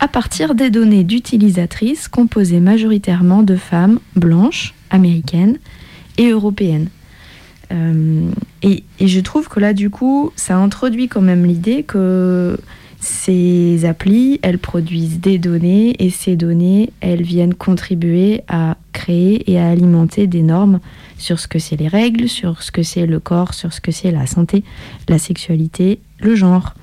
à 0.00 0.08
partir 0.08 0.54
des 0.54 0.70
données 0.70 1.04
d'utilisatrices 1.04 2.08
composées 2.08 2.60
majoritairement 2.60 3.42
de 3.42 3.56
femmes 3.56 3.98
blanches, 4.16 4.74
américaines 4.90 5.58
et 6.18 6.30
européennes. 6.30 6.88
Euh, 7.72 8.28
et, 8.62 8.84
et 8.98 9.08
je 9.08 9.20
trouve 9.20 9.48
que 9.48 9.60
là, 9.60 9.72
du 9.72 9.90
coup, 9.90 10.32
ça 10.36 10.56
introduit 10.56 11.08
quand 11.08 11.22
même 11.22 11.46
l'idée 11.46 11.84
que 11.84 12.58
ces 13.02 13.84
applis, 13.84 14.38
elles 14.42 14.60
produisent 14.60 15.18
des 15.18 15.36
données 15.36 15.96
et 15.98 16.08
ces 16.08 16.36
données, 16.36 16.92
elles 17.00 17.22
viennent 17.22 17.52
contribuer 17.52 18.42
à 18.46 18.76
créer 18.92 19.50
et 19.50 19.58
à 19.58 19.68
alimenter 19.68 20.28
des 20.28 20.42
normes 20.42 20.78
sur 21.18 21.40
ce 21.40 21.48
que 21.48 21.58
c'est 21.58 21.74
les 21.74 21.88
règles, 21.88 22.28
sur 22.28 22.62
ce 22.62 22.70
que 22.70 22.84
c'est 22.84 23.06
le 23.06 23.18
corps, 23.18 23.54
sur 23.54 23.72
ce 23.72 23.80
que 23.80 23.90
c'est 23.90 24.12
la 24.12 24.28
santé, 24.28 24.62
la 25.08 25.18
sexualité, 25.18 25.98
le 26.20 26.36
genre. 26.36 26.74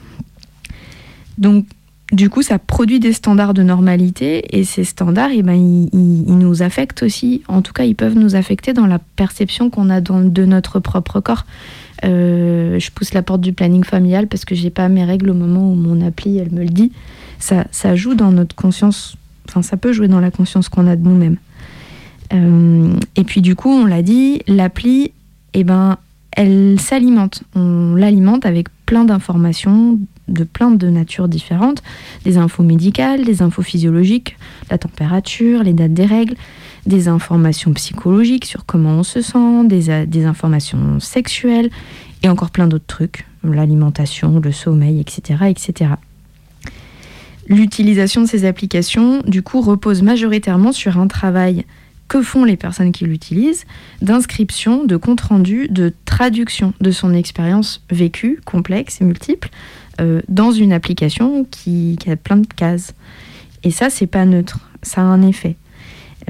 Donc, 1.38 1.66
du 2.12 2.30
coup, 2.30 2.42
ça 2.42 2.60
produit 2.60 3.00
des 3.00 3.14
standards 3.14 3.54
de 3.54 3.64
normalité 3.64 4.58
et 4.60 4.66
ces 4.66 4.84
standards, 4.84 5.30
eh 5.34 5.42
ben, 5.42 5.54
ils, 5.54 6.38
nous 6.38 6.64
affectent 6.64 7.04
aussi. 7.04 7.44
En 7.48 7.62
tout 7.62 7.72
cas, 7.72 7.86
ils 7.86 7.96
peuvent 7.96 8.18
nous 8.18 8.36
affecter 8.36 8.74
dans 8.74 8.88
la 8.88 9.00
perception 9.00 9.70
qu'on 9.70 9.90
a 9.90 10.02
de 10.02 10.46
notre 10.46 10.82
propre 10.82 11.22
corps. 11.22 11.46
Euh, 12.06 12.80
je 12.80 12.92
pousse 12.92 13.14
la 13.14 13.22
porte 13.22 13.42
du 13.42 13.54
planning 13.54 13.84
familial 13.84 14.28
parce 14.28 14.46
que 14.46 14.56
j'ai 14.56 14.70
pas 14.70 14.88
mes 14.90 15.04
règles 15.04 15.30
au 15.30 15.34
moment 15.34 15.72
où 15.72 15.76
mon 15.76 16.06
appli 16.06 16.38
elle 16.38 16.52
me 16.52 16.62
le 16.62 16.70
dit. 16.70 16.92
Ça, 17.40 17.66
ça 17.72 17.96
joue 17.96 18.16
dans 18.16 18.32
notre 18.32 18.56
conscience. 18.56 19.16
Enfin, 19.48 19.62
ça 19.62 19.78
peut 19.78 19.94
jouer 19.94 20.08
dans 20.08 20.20
la 20.20 20.32
conscience 20.32 20.70
qu'on 20.70 20.88
a 20.88 20.96
de 20.96 21.04
nous-mêmes. 21.04 21.38
Euh, 22.34 22.94
et 23.16 23.24
puis 23.24 23.42
du 23.42 23.56
coup, 23.56 23.70
on 23.70 23.86
l'a 23.86 24.02
dit, 24.02 24.42
l'appli, 24.48 25.12
eh 25.54 25.64
ben, 25.64 25.98
elle 26.32 26.80
s'alimente. 26.80 27.44
On 27.56 27.96
l'alimente 27.96 28.46
avec 28.46 28.68
plein 28.86 29.06
d'informations 29.06 30.00
de 30.28 30.44
plein 30.44 30.72
de 30.72 30.88
natures 30.90 31.28
différentes, 31.28 31.82
des 32.24 32.38
infos 32.38 32.64
médicales, 32.64 33.26
des 33.26 33.42
infos 33.42 33.64
physiologiques, 33.64 34.38
la 34.70 34.78
température, 34.78 35.64
les 35.64 35.74
dates 35.74 35.94
des 35.94 36.06
règles, 36.06 36.36
des 36.86 37.08
informations 37.08 37.74
psychologiques 37.74 38.46
sur 38.46 38.66
comment 38.66 38.92
on 39.00 39.04
se 39.04 39.22
sent, 39.22 39.66
des, 39.66 39.90
a- 39.90 40.06
des 40.06 40.26
informations 40.26 41.00
sexuelles 41.00 41.70
et 42.24 42.30
encore 42.30 42.52
plein 42.52 42.68
d'autres 42.68 42.86
trucs, 42.88 43.26
l'alimentation, 43.44 44.40
le 44.40 44.52
sommeil, 44.52 45.00
etc., 45.00 45.46
etc. 45.50 45.92
L'utilisation 47.48 48.22
de 48.22 48.28
ces 48.28 48.46
applications, 48.46 49.22
du 49.26 49.42
coup, 49.42 49.62
repose 49.62 50.02
majoritairement 50.04 50.72
sur 50.72 51.00
un 51.00 51.08
travail 51.08 51.66
que 52.08 52.22
font 52.22 52.44
les 52.44 52.58
personnes 52.58 52.92
qui 52.92 53.06
l'utilisent, 53.06 53.66
d'inscription, 54.02 54.84
de 54.86 54.98
compte-rendu, 54.98 55.68
de 55.70 55.94
traduction 56.06 56.74
de 56.82 56.92
son 56.92 57.14
expérience 57.14 57.84
vécue, 57.92 58.40
complexe 58.46 59.00
et 59.02 59.06
multiple, 59.06 59.50
euh, 60.02 60.22
dans 60.28 60.52
une 60.52 60.74
application 60.74 61.46
qui, 61.50 61.98
qui 62.00 62.10
a 62.10 62.16
plein 62.16 62.38
de 62.38 62.48
cases. 62.48 62.94
Et 63.64 63.72
ça, 63.72 63.90
c'est 63.90 64.08
pas 64.08 64.26
neutre, 64.26 64.60
ça 64.82 65.02
a 65.02 65.04
un 65.06 65.22
effet. 65.28 65.56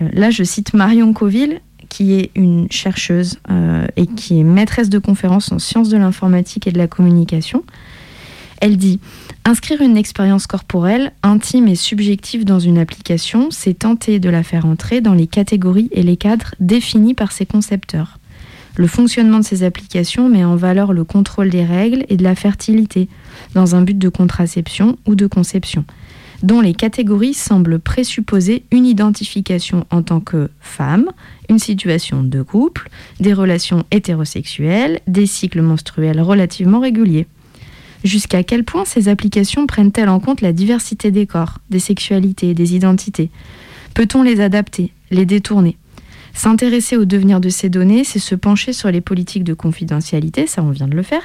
Euh, 0.01 0.09
là, 0.13 0.29
je 0.29 0.43
cite 0.43 0.73
Marion 0.73 1.13
Coville, 1.13 1.61
qui 1.89 2.13
est 2.13 2.31
une 2.35 2.71
chercheuse 2.71 3.39
euh, 3.49 3.85
et 3.95 4.05
qui 4.05 4.39
est 4.39 4.43
maîtresse 4.43 4.89
de 4.89 4.99
conférences 4.99 5.51
en 5.51 5.59
sciences 5.59 5.89
de 5.89 5.97
l'informatique 5.97 6.67
et 6.67 6.71
de 6.71 6.77
la 6.77 6.87
communication. 6.87 7.63
Elle 8.61 8.77
dit 8.77 8.99
Inscrire 9.45 9.81
une 9.81 9.97
expérience 9.97 10.47
corporelle, 10.47 11.11
intime 11.23 11.67
et 11.67 11.75
subjective 11.75 12.45
dans 12.45 12.59
une 12.59 12.77
application, 12.77 13.49
c'est 13.51 13.79
tenter 13.79 14.19
de 14.19 14.29
la 14.29 14.43
faire 14.43 14.65
entrer 14.65 15.01
dans 15.01 15.13
les 15.13 15.27
catégories 15.27 15.89
et 15.91 16.03
les 16.03 16.17
cadres 16.17 16.53
définis 16.59 17.13
par 17.15 17.31
ses 17.31 17.45
concepteurs. 17.45 18.19
Le 18.75 18.85
fonctionnement 18.85 19.39
de 19.39 19.43
ces 19.43 19.63
applications 19.63 20.29
met 20.29 20.43
en 20.43 20.55
valeur 20.55 20.93
le 20.93 21.03
contrôle 21.03 21.49
des 21.49 21.63
règles 21.63 22.05
et 22.09 22.17
de 22.17 22.23
la 22.23 22.35
fertilité, 22.35 23.07
dans 23.55 23.75
un 23.75 23.81
but 23.81 23.97
de 23.97 24.09
contraception 24.09 24.97
ou 25.07 25.15
de 25.15 25.25
conception 25.25 25.85
dont 26.43 26.61
les 26.61 26.73
catégories 26.73 27.33
semblent 27.33 27.79
présupposer 27.79 28.63
une 28.71 28.85
identification 28.85 29.85
en 29.89 30.01
tant 30.01 30.19
que 30.19 30.49
femme, 30.59 31.09
une 31.49 31.59
situation 31.59 32.23
de 32.23 32.41
couple, 32.41 32.89
des 33.19 33.33
relations 33.33 33.83
hétérosexuelles, 33.91 34.99
des 35.07 35.25
cycles 35.25 35.61
menstruels 35.61 36.21
relativement 36.21 36.79
réguliers. 36.79 37.27
Jusqu'à 38.03 38.43
quel 38.43 38.63
point 38.63 38.85
ces 38.85 39.09
applications 39.09 39.67
prennent-elles 39.67 40.09
en 40.09 40.21
compte 40.21 40.41
la 40.41 40.53
diversité 40.53 41.11
des 41.11 41.27
corps, 41.27 41.59
des 41.69 41.79
sexualités, 41.79 42.53
des 42.53 42.75
identités? 42.75 43.29
Peut-on 43.93 44.23
les 44.23 44.39
adapter, 44.39 44.93
les 45.11 45.25
détourner? 45.25 45.75
S'intéresser 46.33 46.95
au 46.95 47.03
devenir 47.03 47.41
de 47.41 47.49
ces 47.49 47.69
données, 47.69 48.05
c'est 48.05 48.19
se 48.19 48.35
pencher 48.35 48.71
sur 48.71 48.89
les 48.89 49.01
politiques 49.01 49.43
de 49.43 49.53
confidentialité, 49.53 50.47
ça 50.47 50.63
on 50.63 50.69
vient 50.69 50.87
de 50.87 50.95
le 50.95 51.03
faire, 51.03 51.23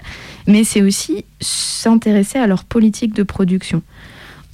mais 0.48 0.64
c'est 0.64 0.82
aussi 0.82 1.24
s'intéresser 1.40 2.38
à 2.38 2.48
leur 2.48 2.64
politique 2.64 3.14
de 3.14 3.22
production. 3.22 3.82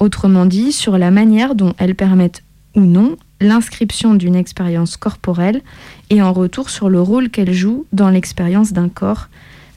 Autrement 0.01 0.47
dit, 0.47 0.73
sur 0.73 0.99
la 0.99 1.11
manière 1.11 1.55
dont 1.55 1.75
elles 1.79 1.95
permettent 1.95 2.43
ou 2.75 2.81
non 2.81 3.17
l'inscription 3.41 4.15
d'une 4.15 4.35
expérience 4.35 4.97
corporelle 4.97 5.63
et 6.11 6.23
en 6.23 6.33
retour 6.33 6.71
sur 6.71 6.89
le 6.89 7.01
rôle 7.01 7.31
qu'elles 7.31 7.53
jouent 7.53 7.87
dans 7.93 8.11
l'expérience 8.11 8.73
d'un 8.73 8.89
corps 8.89 9.29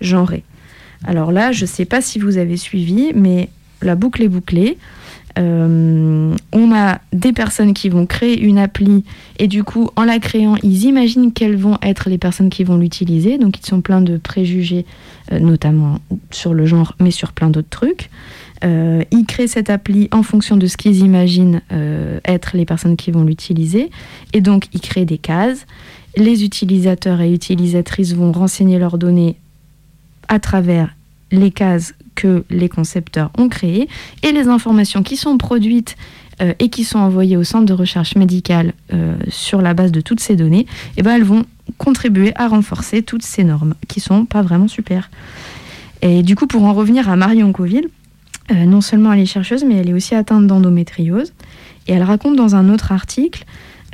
genré. 0.02 0.44
Alors 1.06 1.32
là, 1.32 1.52
je 1.52 1.64
ne 1.64 1.68
sais 1.68 1.86
pas 1.86 2.02
si 2.02 2.20
vous 2.20 2.38
avez 2.38 2.58
suivi, 2.58 3.12
mais 3.14 3.50
la 3.82 3.96
boucle 3.96 4.22
est 4.24 4.30
bouclée. 4.30 4.78
Euh, 5.40 6.36
on 6.52 6.76
a 6.76 7.00
des 7.12 7.34
personnes 7.34 7.74
qui 7.74 7.90
vont 7.90 8.06
créer 8.06 8.40
une 8.40 8.60
appli 8.60 9.04
et 9.40 9.48
du 9.48 9.64
coup, 9.64 9.90
en 9.96 10.04
la 10.04 10.20
créant, 10.20 10.56
ils 10.62 10.84
imaginent 10.84 11.34
quelles 11.34 11.58
vont 11.58 11.78
être 11.82 12.10
les 12.10 12.18
personnes 12.18 12.50
qui 12.50 12.64
vont 12.64 12.78
l'utiliser. 12.78 13.38
Donc, 13.38 13.60
ils 13.60 13.66
sont 13.66 13.82
pleins 13.82 14.02
de 14.02 14.18
préjugés, 14.18 14.86
euh, 15.32 15.40
notamment 15.40 16.00
sur 16.32 16.54
le 16.54 16.66
genre, 16.66 16.96
mais 17.00 17.12
sur 17.12 17.32
plein 17.32 17.50
d'autres 17.50 17.70
trucs. 17.70 18.10
Euh, 18.64 19.04
ils 19.12 19.26
créent 19.26 19.48
cette 19.48 19.70
appli 19.70 20.08
en 20.12 20.24
fonction 20.24 20.58
de 20.58 20.68
ce 20.68 20.78
qu'ils 20.78 21.00
imaginent 21.00 21.62
euh, 21.72 22.20
être 22.26 22.56
les 22.56 22.66
personnes 22.66 22.96
qui 22.96 23.12
vont 23.12 23.24
l'utiliser. 23.24 23.90
Et 24.32 24.42
donc, 24.42 24.68
ils 24.74 24.82
créent 24.82 25.06
des 25.06 25.18
cases. 25.18 25.66
Les 26.16 26.44
utilisateurs 26.44 27.22
et 27.22 27.34
utilisatrices 27.34 28.14
vont 28.14 28.32
renseigner 28.32 28.80
leurs 28.80 28.98
données 28.98 29.38
à 30.28 30.40
travers 30.40 30.96
les 31.32 31.52
cases 31.52 31.94
que 32.16 32.46
les 32.50 32.70
concepteurs 32.70 33.32
ont 33.38 33.50
créées 33.50 33.88
et 34.22 34.32
les 34.32 34.48
informations 34.48 35.02
qui 35.02 35.18
sont 35.18 35.38
produites 35.38 35.96
euh, 36.42 36.54
et 36.60 36.70
qui 36.70 36.84
sont 36.84 37.00
envoyées 37.00 37.38
au 37.38 37.44
centre 37.44 37.66
de 37.66 37.74
recherche 37.74 38.16
médicale 38.16 38.74
sur 39.28 39.62
la 39.62 39.74
base 39.74 39.92
de 39.92 40.02
toutes 40.02 40.20
ces 40.20 40.36
données, 40.36 40.68
eh 40.98 41.02
ben, 41.02 41.16
elles 41.16 41.24
vont 41.24 41.46
contribuer 41.80 42.32
à 42.36 42.48
renforcer 42.48 43.02
toutes 43.02 43.24
ces 43.24 43.44
normes 43.44 43.74
qui 43.88 44.00
sont 44.00 44.26
pas 44.26 44.44
vraiment 44.44 44.68
super. 44.68 45.10
Et 46.04 46.22
du 46.22 46.36
coup, 46.36 46.48
pour 46.48 46.64
en 46.64 46.74
revenir 46.74 47.10
à 47.10 47.16
Marion 47.16 47.52
Coville, 47.52 47.88
euh, 48.52 48.66
non 48.66 48.82
seulement 48.82 49.14
elle 49.14 49.22
est 49.22 49.26
chercheuse, 49.26 49.64
mais 49.64 49.76
elle 49.76 49.90
est 49.90 49.94
aussi 49.94 50.16
atteinte 50.16 50.48
d'endométriose. 50.48 51.34
Et 51.88 51.94
elle 51.94 52.04
raconte 52.04 52.36
dans 52.36 52.56
un 52.56 52.70
autre 52.70 52.92
article 52.92 53.46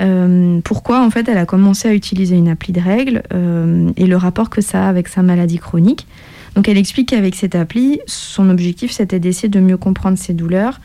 euh, 0.02 0.60
pourquoi 0.64 1.04
en 1.04 1.10
fait 1.10 1.28
elle 1.28 1.38
a 1.38 1.46
commencé 1.46 1.88
à 1.88 1.94
utiliser 1.94 2.36
une 2.36 2.48
appli 2.48 2.72
de 2.72 2.80
règles 2.80 3.22
euh, 3.34 3.90
et 3.96 4.06
le 4.06 4.16
rapport 4.16 4.48
que 4.48 4.60
ça 4.60 4.86
a 4.86 4.88
avec 4.88 5.08
sa 5.08 5.22
maladie 5.22 5.58
chronique. 5.58 6.06
Donc 6.54 6.68
elle 6.68 6.78
explique 6.78 7.10
qu'avec 7.10 7.34
cette 7.34 7.54
appli, 7.54 8.00
son 8.06 8.48
objectif 8.48 8.92
c'était 8.92 9.20
d'essayer 9.20 9.48
de 9.48 9.60
mieux 9.60 9.76
comprendre 9.76 10.18
ses 10.18 10.32
douleurs, 10.32 10.80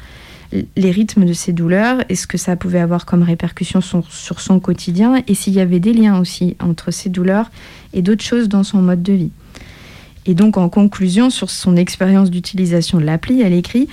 les 0.52 0.92
rythmes 0.92 1.26
de 1.26 1.34
ses 1.34 1.54
douleurs 1.54 2.04
et 2.10 2.16
ce 2.16 2.28
que 2.28 2.38
ça 2.38 2.56
pouvait 2.56 2.80
avoir 2.80 3.06
comme 3.06 3.24
répercussion 3.24 3.82
sur 3.82 4.40
son 4.42 4.60
quotidien 4.60 5.24
et 5.28 5.34
s'il 5.34 5.54
y 5.54 5.60
avait 5.60 5.80
des 5.80 5.94
liens 5.94 6.20
aussi 6.20 6.56
entre 6.60 6.92
ses 6.92 7.10
douleurs 7.10 7.50
et 7.94 8.02
d'autres 8.02 8.24
choses 8.24 8.50
dans 8.50 8.64
son 8.64 8.82
mode 8.82 9.02
de 9.02 9.14
vie. 9.14 9.32
Et 10.26 10.34
donc, 10.34 10.58
en 10.58 10.70
conclusion, 10.70 11.30
sur 11.30 11.50
son 11.50 11.76
expérience 11.76 12.32
d'utilisation 12.32 13.00
de 13.00 13.06
l'appli, 13.06 13.42
elle 13.42 13.54
écrit 13.54 13.88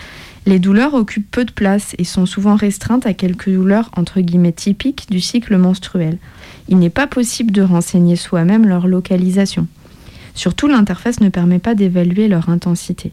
Les 0.46 0.58
douleurs 0.58 0.94
occupent 0.94 1.30
peu 1.30 1.44
de 1.44 1.52
place 1.52 1.94
et 1.98 2.04
sont 2.04 2.26
souvent 2.26 2.56
restreintes 2.56 3.06
à 3.06 3.12
quelques 3.12 3.50
douleurs 3.50 3.90
entre 3.96 4.20
guillemets 4.20 4.52
typiques 4.52 5.06
du 5.10 5.20
cycle 5.20 5.56
menstruel. 5.56 6.18
Il 6.68 6.78
n'est 6.78 6.90
pas 6.90 7.06
possible 7.06 7.50
de 7.50 7.62
renseigner 7.62 8.16
soi-même 8.16 8.66
leur 8.66 8.86
localisation. 8.86 9.66
Surtout, 10.34 10.68
l'interface 10.68 11.20
ne 11.20 11.28
permet 11.28 11.58
pas 11.58 11.74
d'évaluer 11.74 12.28
leur 12.28 12.48
intensité. 12.48 13.12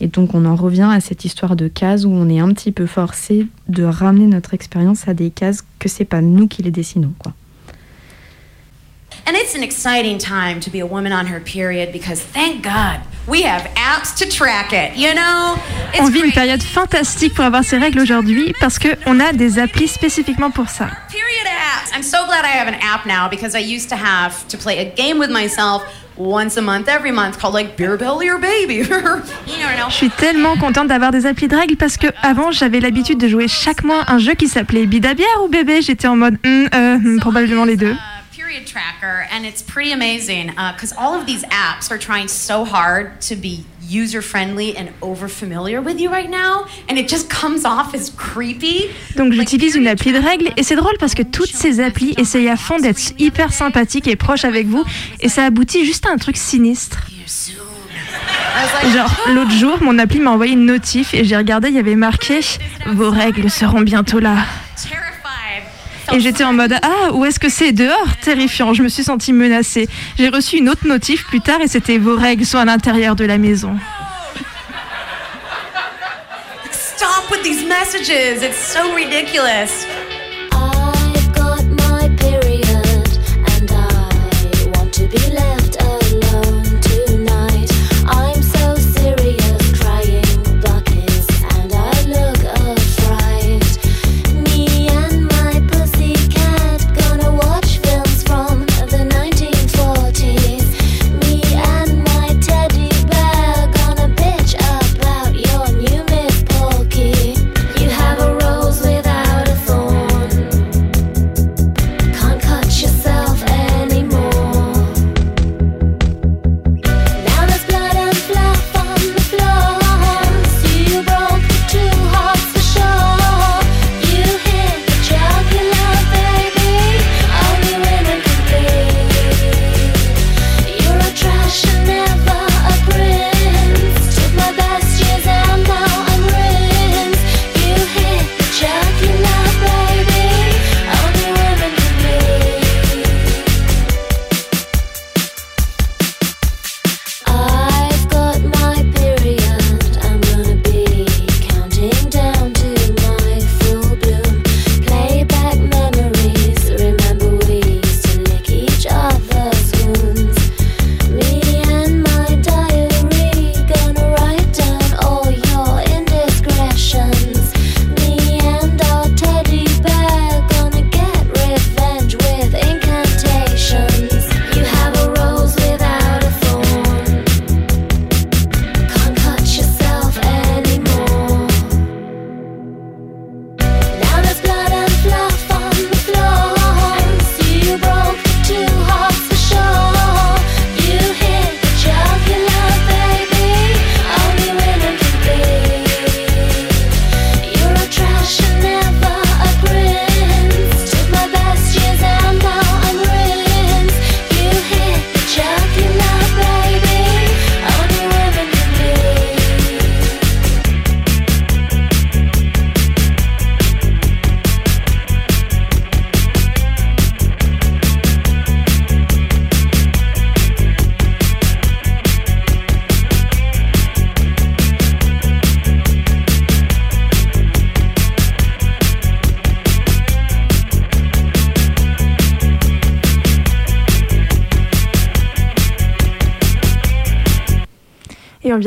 Et 0.00 0.08
donc, 0.08 0.34
on 0.34 0.44
en 0.44 0.56
revient 0.56 0.88
à 0.90 1.00
cette 1.00 1.24
histoire 1.24 1.56
de 1.56 1.68
cases 1.68 2.04
où 2.04 2.10
on 2.10 2.28
est 2.28 2.40
un 2.40 2.52
petit 2.52 2.72
peu 2.72 2.86
forcé 2.86 3.46
de 3.68 3.84
ramener 3.84 4.26
notre 4.26 4.54
expérience 4.54 5.08
à 5.08 5.14
des 5.14 5.30
cases 5.30 5.64
que 5.78 5.88
c'est 5.88 6.04
pas 6.04 6.20
nous 6.20 6.48
qui 6.48 6.62
les 6.62 6.70
dessinons, 6.70 7.12
quoi. 7.18 7.34
It's 9.48 9.56
an 9.56 9.62
exciting 9.62 10.18
time 10.18 10.60
to 10.60 10.68
be 10.68 10.80
a 10.80 10.86
woman 10.86 11.10
on 11.10 11.24
her 11.24 11.40
period 11.40 11.90
because 11.90 12.20
thank 12.20 12.62
God 12.62 13.00
we 13.26 13.40
have 13.44 13.62
apps 13.76 14.14
to 14.18 14.28
track 14.28 14.74
it, 14.74 14.94
you 14.94 15.14
know? 15.14 15.56
On 15.98 16.10
vit 16.10 16.20
une 16.20 16.32
période 16.32 16.62
fantastique 16.62 17.32
pour 17.32 17.46
avoir 17.46 17.64
ses 17.64 17.78
règles 17.78 17.98
aujourd'hui 17.98 18.52
parce 18.60 18.78
que 18.78 18.88
on 19.06 19.18
a 19.20 19.32
des 19.32 19.58
applis 19.58 19.88
spécifiquement 19.88 20.50
pour 20.50 20.68
ça. 20.68 20.88
Period 21.08 21.46
apps. 21.46 21.96
I'm 21.96 22.02
so 22.02 22.26
glad 22.26 22.44
I 22.44 22.58
have 22.58 22.68
an 22.68 22.76
app 22.82 23.06
now 23.06 23.26
because 23.30 23.54
I 23.54 23.60
used 23.60 23.88
to 23.88 23.96
have 23.96 24.46
to 24.48 24.58
play 24.58 24.80
a 24.80 24.84
game 24.84 25.18
with 25.18 25.30
myself 25.30 25.82
once 26.18 26.58
a 26.58 26.60
month, 26.60 26.86
every 26.86 27.10
month, 27.10 27.38
called 27.38 27.54
like 27.54 27.74
Beer 27.74 27.96
Belly 27.96 28.28
or 28.28 28.38
Baby. 28.38 28.82
Je 29.88 29.94
suis 29.94 30.10
tellement 30.10 30.58
contente 30.58 30.88
d'avoir 30.88 31.10
des 31.10 31.24
applis 31.24 31.48
de 31.48 31.56
règles 31.56 31.76
parce 31.76 31.96
que 31.96 32.08
avant 32.22 32.50
j'avais 32.52 32.80
l'habitude 32.80 33.16
de 33.16 33.28
jouer 33.28 33.48
chaque 33.48 33.82
mois 33.82 34.04
un 34.08 34.18
jeu 34.18 34.34
qui 34.34 34.46
s'appelait 34.46 34.84
Bida 34.84 35.14
Bière 35.14 35.42
ou 35.42 35.48
Bébé. 35.48 35.80
J'étais 35.80 36.06
en 36.06 36.16
mode 36.16 36.36
euh, 36.44 37.18
probablement 37.18 37.64
les 37.64 37.78
deux. 37.78 37.96
Period 38.48 38.66
tracker, 38.66 39.26
and 39.30 39.44
it's 39.44 39.60
pretty 39.60 39.92
amazing 39.92 40.46
because 40.46 40.92
uh, 40.94 41.00
all 41.00 41.14
of 41.14 41.26
these 41.26 41.44
apps 41.50 41.90
are 41.90 41.98
trying 41.98 42.28
so 42.28 42.64
hard 42.64 43.20
to 43.20 43.36
be 43.36 43.62
user 43.82 44.22
friendly 44.22 44.74
and 44.74 44.88
over 45.02 45.28
familiar 45.28 45.82
with 45.82 46.00
you 46.00 46.08
right 46.10 46.30
now, 46.30 46.64
and 46.88 46.98
it 46.98 47.08
just 47.10 47.28
comes 47.28 47.66
off 47.66 47.94
as 47.94 48.10
creepy. 48.16 48.88
Donc 49.16 49.34
j'utilise 49.34 49.74
une 49.76 49.86
appli 49.86 50.12
de 50.12 50.18
règles 50.18 50.50
et 50.56 50.62
c'est 50.62 50.76
drôle 50.76 50.96
parce 50.98 51.14
que 51.14 51.22
toutes 51.22 51.54
ces 51.54 51.80
applis 51.80 52.14
essayent 52.16 52.48
à 52.48 52.56
fond 52.56 52.78
d'être 52.78 53.12
hyper 53.18 53.52
sympathiques 53.52 54.08
et 54.08 54.16
proches 54.16 54.46
avec 54.46 54.66
vous 54.66 54.82
et 55.20 55.28
ça 55.28 55.44
aboutit 55.44 55.84
juste 55.84 56.06
à 56.06 56.10
un 56.10 56.16
truc 56.16 56.38
sinistre. 56.38 57.06
Genre, 58.94 59.14
l'autre 59.34 59.50
jour, 59.50 59.76
mon 59.82 59.98
appli 59.98 60.20
m'a 60.20 60.30
envoyé 60.30 60.54
une 60.54 60.64
notif 60.64 61.12
et 61.12 61.22
j'ai 61.22 61.36
regardé, 61.36 61.68
il 61.68 61.74
y 61.74 61.78
avait 61.78 61.96
marqué 61.96 62.40
Vos 62.86 63.10
règles 63.10 63.50
seront 63.50 63.82
bientôt 63.82 64.20
là. 64.20 64.38
Et 66.12 66.20
j'étais 66.20 66.44
en 66.44 66.52
mode 66.52 66.74
Ah, 66.82 67.12
où 67.12 67.24
est-ce 67.24 67.38
que 67.38 67.48
c'est? 67.48 67.72
Dehors? 67.72 68.16
Terrifiant, 68.22 68.72
je 68.72 68.82
me 68.82 68.88
suis 68.88 69.04
sentie 69.04 69.32
menacée. 69.32 69.88
J'ai 70.18 70.28
reçu 70.28 70.56
une 70.56 70.68
autre 70.68 70.86
notif 70.86 71.24
plus 71.26 71.40
tard 71.40 71.60
et 71.60 71.68
c'était 71.68 71.98
Vos 71.98 72.16
règles 72.16 72.46
sont 72.46 72.58
à 72.58 72.64
l'intérieur 72.64 73.14
de 73.14 73.24
la 73.24 73.38
maison. 73.38 73.76
Stop 76.72 77.30
with 77.30 77.42
these 77.42 77.64
messages, 77.64 78.42
it's 78.42 78.56
so 78.56 78.80
ridiculous. 78.94 79.86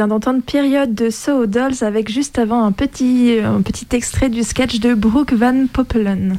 D'entendre 0.08 0.42
Période 0.42 0.94
de 0.94 1.10
So 1.10 1.46
Dolls 1.46 1.82
avec 1.82 2.10
juste 2.12 2.40
avant 2.40 2.64
un 2.64 2.72
petit, 2.72 3.38
un 3.44 3.62
petit 3.62 3.88
extrait 3.92 4.30
du 4.30 4.44
sketch 4.44 4.80
de 4.80 4.94
Brooke 4.94 5.34
Van 5.34 5.66
Poppelen. 5.72 6.38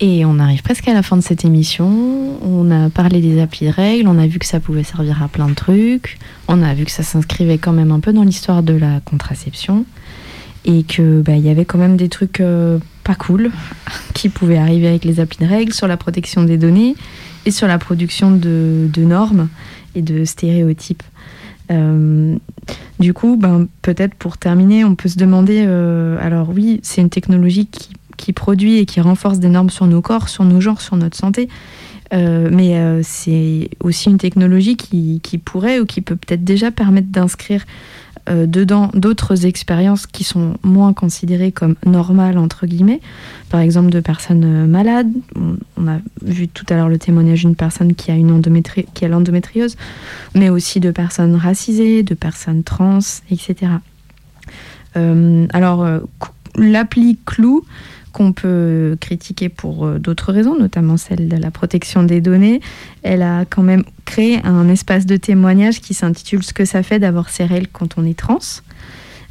Et 0.00 0.24
on 0.24 0.38
arrive 0.38 0.62
presque 0.62 0.88
à 0.88 0.94
la 0.94 1.02
fin 1.02 1.16
de 1.16 1.22
cette 1.22 1.44
émission. 1.44 1.88
On 2.42 2.70
a 2.70 2.90
parlé 2.90 3.20
des 3.20 3.40
applis 3.40 3.66
de 3.66 3.72
règles, 3.72 4.08
on 4.08 4.18
a 4.18 4.26
vu 4.26 4.38
que 4.38 4.46
ça 4.46 4.60
pouvait 4.60 4.82
servir 4.82 5.22
à 5.22 5.28
plein 5.28 5.48
de 5.48 5.54
trucs, 5.54 6.18
on 6.48 6.62
a 6.62 6.74
vu 6.74 6.84
que 6.84 6.90
ça 6.90 7.02
s'inscrivait 7.02 7.58
quand 7.58 7.72
même 7.72 7.92
un 7.92 8.00
peu 8.00 8.12
dans 8.12 8.24
l'histoire 8.24 8.62
de 8.62 8.74
la 8.74 9.00
contraception 9.04 9.84
et 10.64 10.82
que 10.82 11.20
bah, 11.20 11.36
il 11.36 11.44
y 11.44 11.48
avait 11.48 11.64
quand 11.64 11.78
même 11.78 11.96
des 11.96 12.08
trucs 12.08 12.40
euh, 12.40 12.78
pas 13.04 13.14
cool 13.14 13.50
qui 14.14 14.28
pouvaient 14.28 14.58
arriver 14.58 14.88
avec 14.88 15.04
les 15.04 15.20
applis 15.20 15.38
de 15.44 15.48
règles 15.48 15.72
sur 15.72 15.86
la 15.86 15.96
protection 15.96 16.42
des 16.42 16.58
données 16.58 16.96
et 17.46 17.50
sur 17.50 17.68
la 17.68 17.78
production 17.78 18.30
de 18.30 18.90
normes 18.96 19.48
et 19.94 20.02
de 20.02 20.24
stéréotypes. 20.24 21.02
Euh, 21.70 22.36
du 22.98 23.12
coup, 23.14 23.36
ben, 23.36 23.68
peut-être 23.82 24.14
pour 24.14 24.38
terminer, 24.38 24.84
on 24.84 24.94
peut 24.94 25.08
se 25.08 25.18
demander, 25.18 25.64
euh, 25.66 26.16
alors 26.20 26.50
oui, 26.50 26.80
c'est 26.82 27.00
une 27.00 27.10
technologie 27.10 27.66
qui, 27.66 27.92
produit 28.32 28.78
et 28.78 28.86
qui 28.86 29.02
renforce 29.02 29.38
des 29.38 29.50
normes 29.50 29.68
sur 29.68 29.86
nos 29.86 30.00
corps, 30.00 30.30
sur 30.30 30.44
nos 30.44 30.58
genres, 30.58 30.80
sur 30.80 30.96
notre 30.96 31.14
santé, 31.14 31.50
euh, 32.14 32.48
mais 32.50 33.02
c'est 33.02 33.68
aussi 33.80 34.08
une 34.08 34.16
technologie 34.16 34.78
qui, 34.78 35.20
pourrait 35.44 35.78
ou 35.78 35.84
qui 35.84 36.00
peut 36.00 36.16
peut-être 36.16 36.42
déjà 36.42 36.70
permettre 36.70 37.08
d'inscrire 37.08 37.66
euh, 38.30 38.46
dedans 38.46 38.90
d'autres 38.94 39.44
expériences 39.44 40.06
qui 40.06 40.24
sont 40.24 40.54
moins 40.62 40.94
considérées 40.94 41.52
comme 41.52 41.74
normales, 41.84 42.38
entre 42.38 42.66
guillemets, 42.66 43.00
par 43.50 43.60
exemple 43.60 43.90
de 43.90 44.00
personnes 44.00 44.44
euh, 44.44 44.66
malades. 44.66 45.10
On, 45.36 45.88
a 45.88 45.98
vu 46.22 46.48
tout 46.48 46.64
à 46.70 46.76
l'heure 46.76 46.88
le 46.88 46.98
témoignage 46.98 47.40
d'une 47.40 47.54
personne 47.54 47.94
qui 47.94 48.10
a, 48.10 48.14
une 48.14 48.42
qui 48.94 49.04
a 49.04 49.08
l'endométriose, 49.08 49.76
mais 50.34 50.48
aussi 50.48 50.80
de 50.80 50.90
personnes 50.90 51.34
racisées, 51.34 52.02
de 52.02 52.14
personnes 52.14 52.62
trans, 52.62 53.00
etc. 53.30 53.72
Euh, 54.96 55.46
alors, 55.52 55.86
l'appli 56.56 57.18
Clou, 57.26 57.66
qu'on 58.14 58.32
peut 58.32 58.96
critiquer 59.00 59.50
pour 59.50 59.84
euh, 59.84 59.98
d'autres 59.98 60.32
raisons, 60.32 60.56
notamment 60.58 60.96
celle 60.96 61.28
de 61.28 61.36
la 61.36 61.50
protection 61.50 62.04
des 62.04 62.22
données. 62.22 62.60
Elle 63.02 63.22
a 63.22 63.44
quand 63.44 63.62
même 63.62 63.84
créé 64.06 64.40
un 64.44 64.68
espace 64.68 65.04
de 65.04 65.16
témoignage 65.16 65.80
qui 65.80 65.92
s'intitule 65.92 66.42
Ce 66.42 66.54
que 66.54 66.64
ça 66.64 66.82
fait 66.82 66.98
d'avoir 66.98 67.28
ces 67.28 67.44
règles 67.44 67.68
quand 67.72 67.98
on 67.98 68.06
est 68.06 68.16
trans. 68.16 68.38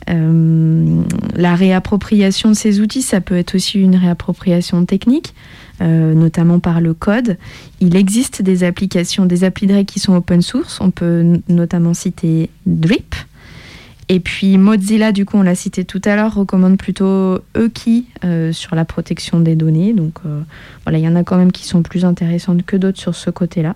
Euh, 0.10 1.02
la 1.36 1.56
réappropriation 1.56 2.50
de 2.50 2.56
ces 2.56 2.82
outils, 2.82 3.02
ça 3.02 3.22
peut 3.22 3.38
être 3.38 3.56
aussi 3.56 3.80
une 3.80 3.96
réappropriation 3.96 4.86
technique, 4.86 5.34
euh, 5.82 6.14
notamment 6.14 6.60
par 6.60 6.82
le 6.82 6.94
code. 6.94 7.38
Il 7.80 7.96
existe 7.96 8.42
des 8.42 8.66
applications, 8.66 9.26
des 9.26 9.46
applis 9.46 9.66
de 9.66 9.74
règles 9.74 9.90
qui 9.90 10.02
sont 10.02 10.14
open 10.14 10.42
source. 10.42 10.80
On 10.82 10.92
peut 10.92 11.40
notamment 11.48 11.94
citer 11.94 12.50
Drip, 12.66 13.16
et 14.10 14.20
puis 14.20 14.58
Mozilla, 14.58 15.12
du 15.12 15.26
coup, 15.26 15.38
on 15.38 15.44
l'a 15.44 15.56
cité 15.56 15.86
tout 15.86 16.02
à 16.06 16.16
l'heure, 16.16 16.36
recommande 16.36 16.78
plutôt 16.78 17.40
Euki 17.56 18.06
euh, 18.24 18.52
sur 18.52 18.76
la 18.76 18.86
protection 18.86 19.40
des 19.40 19.56
données. 19.56 19.94
Donc 19.94 20.20
euh, 20.26 20.42
voilà, 20.86 21.00
il 21.00 21.04
y 21.04 21.08
en 21.08 21.16
a 21.16 21.24
quand 21.24 21.38
même 21.38 21.52
qui 21.52 21.66
sont 21.66 21.82
plus 21.84 22.06
intéressantes 22.06 22.66
que 22.66 22.76
d'autres 22.76 23.00
sur 23.00 23.16
ce 23.16 23.30
côté-là. 23.30 23.76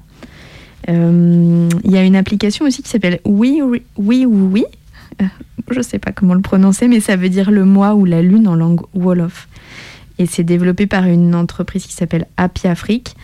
Euh, 0.89 1.69
il 1.83 1.91
y 1.91 1.97
a 1.97 2.03
une 2.03 2.15
application 2.15 2.65
aussi 2.65 2.83
qui 2.83 2.89
s'appelle 2.89 3.19
Oui 3.25 3.61
Oui 3.97 4.25
Oui 4.25 4.65
je 5.69 5.77
ne 5.77 5.83
sais 5.83 5.99
pas 5.99 6.11
comment 6.11 6.33
le 6.33 6.41
prononcer, 6.41 6.87
mais 6.87 6.99
ça 6.99 7.15
veut 7.15 7.29
dire 7.29 7.51
le 7.51 7.65
mois 7.65 7.95
ou 7.95 8.05
la 8.05 8.21
lune 8.21 8.47
en 8.47 8.55
langue 8.55 8.81
Wolof. 8.93 9.47
Et 10.19 10.25
c'est 10.25 10.43
développé 10.43 10.87
par 10.87 11.05
une 11.05 11.35
entreprise 11.35 11.85
qui 11.85 11.93
s'appelle 11.93 12.25
Happy 12.37 12.67
Afrique. 12.67 13.15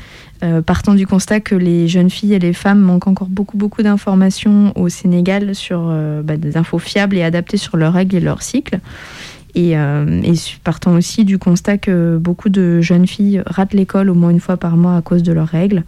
Euh, 0.44 0.62
partant 0.62 0.94
du 0.94 1.08
constat 1.08 1.40
que 1.40 1.56
les 1.56 1.88
jeunes 1.88 2.10
filles 2.10 2.34
et 2.34 2.40
les 2.40 2.52
femmes 2.52 2.82
manquent 2.82 3.08
encore 3.08 3.30
beaucoup, 3.30 3.56
beaucoup 3.56 3.82
d'informations 3.82 4.74
au 4.76 4.90
Sénégal 4.90 5.56
sur 5.56 5.88
euh, 5.90 6.22
bah, 6.22 6.36
des 6.36 6.58
infos 6.58 6.80
fiables 6.80 7.16
et 7.16 7.24
adaptées 7.24 7.56
sur 7.56 7.78
leurs 7.78 7.94
règles 7.94 8.18
et 8.18 8.20
leur 8.20 8.42
cycle. 8.42 8.80
Et, 9.56 9.78
euh, 9.78 10.22
et, 10.24 10.34
partant 10.64 10.96
aussi 10.96 11.24
du 11.24 11.38
constat 11.38 11.78
que 11.78 12.18
beaucoup 12.18 12.50
de 12.50 12.82
jeunes 12.82 13.08
filles 13.08 13.42
ratent 13.46 13.74
l'école 13.74 14.10
au 14.10 14.16
moins 14.16 14.32
une 14.32 14.40
fois 14.40 14.58
par 14.58 14.76
mois 14.76 14.98
à 14.98 15.02
cause 15.02 15.24
de 15.24 15.32
leurs 15.32 15.48
règles. 15.48 15.84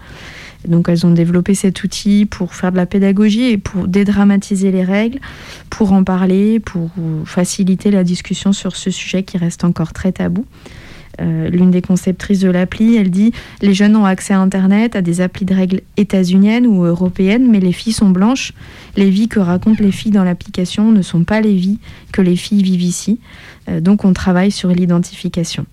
Donc 0.65 0.87
elles 0.87 1.05
ont 1.05 1.11
développé 1.11 1.53
cet 1.53 1.83
outil 1.83 2.25
pour 2.25 2.53
faire 2.53 2.71
de 2.71 2.77
la 2.77 2.85
pédagogie 2.85 3.45
et 3.45 3.57
pour 3.57 3.87
dédramatiser 3.87 4.71
les 4.71 4.83
règles, 4.83 5.19
pour 5.69 5.91
en 5.91 6.03
parler, 6.03 6.59
pour 6.59 6.89
faciliter 7.25 7.91
la 7.91 8.03
discussion 8.03 8.51
sur 8.53 8.75
ce 8.75 8.89
sujet 8.89 9.23
qui 9.23 9.37
reste 9.37 9.63
encore 9.63 9.93
très 9.93 10.11
tabou. 10.11 10.45
Euh, 11.21 11.49
l'une 11.49 11.71
des 11.71 11.81
conceptrices 11.81 12.39
de 12.39 12.49
l'appli, 12.49 12.95
elle 12.95 13.09
dit 13.09 13.31
Les 13.61 13.73
jeunes 13.73 13.95
ont 13.95 14.05
accès 14.05 14.33
à 14.33 14.39
Internet, 14.39 14.95
à 14.95 15.01
des 15.01 15.21
applis 15.21 15.45
de 15.45 15.53
règles 15.53 15.81
états-uniennes 15.97 16.67
ou 16.67 16.83
européennes, 16.83 17.47
mais 17.49 17.59
les 17.59 17.71
filles 17.71 17.93
sont 17.93 18.09
blanches. 18.09 18.53
Les 18.95 19.09
vies 19.09 19.27
que 19.27 19.39
racontent 19.39 19.83
les 19.83 19.91
filles 19.91 20.11
dans 20.11 20.23
l'application 20.23 20.91
ne 20.91 21.01
sont 21.01 21.23
pas 21.23 21.41
les 21.41 21.55
vies 21.55 21.79
que 22.11 22.21
les 22.21 22.35
filles 22.35 22.63
vivent 22.63 22.81
ici. 22.81 23.19
Euh, 23.69 23.79
donc 23.79 24.05
on 24.05 24.13
travaille 24.13 24.51
sur 24.51 24.69
l'identification. 24.69 25.65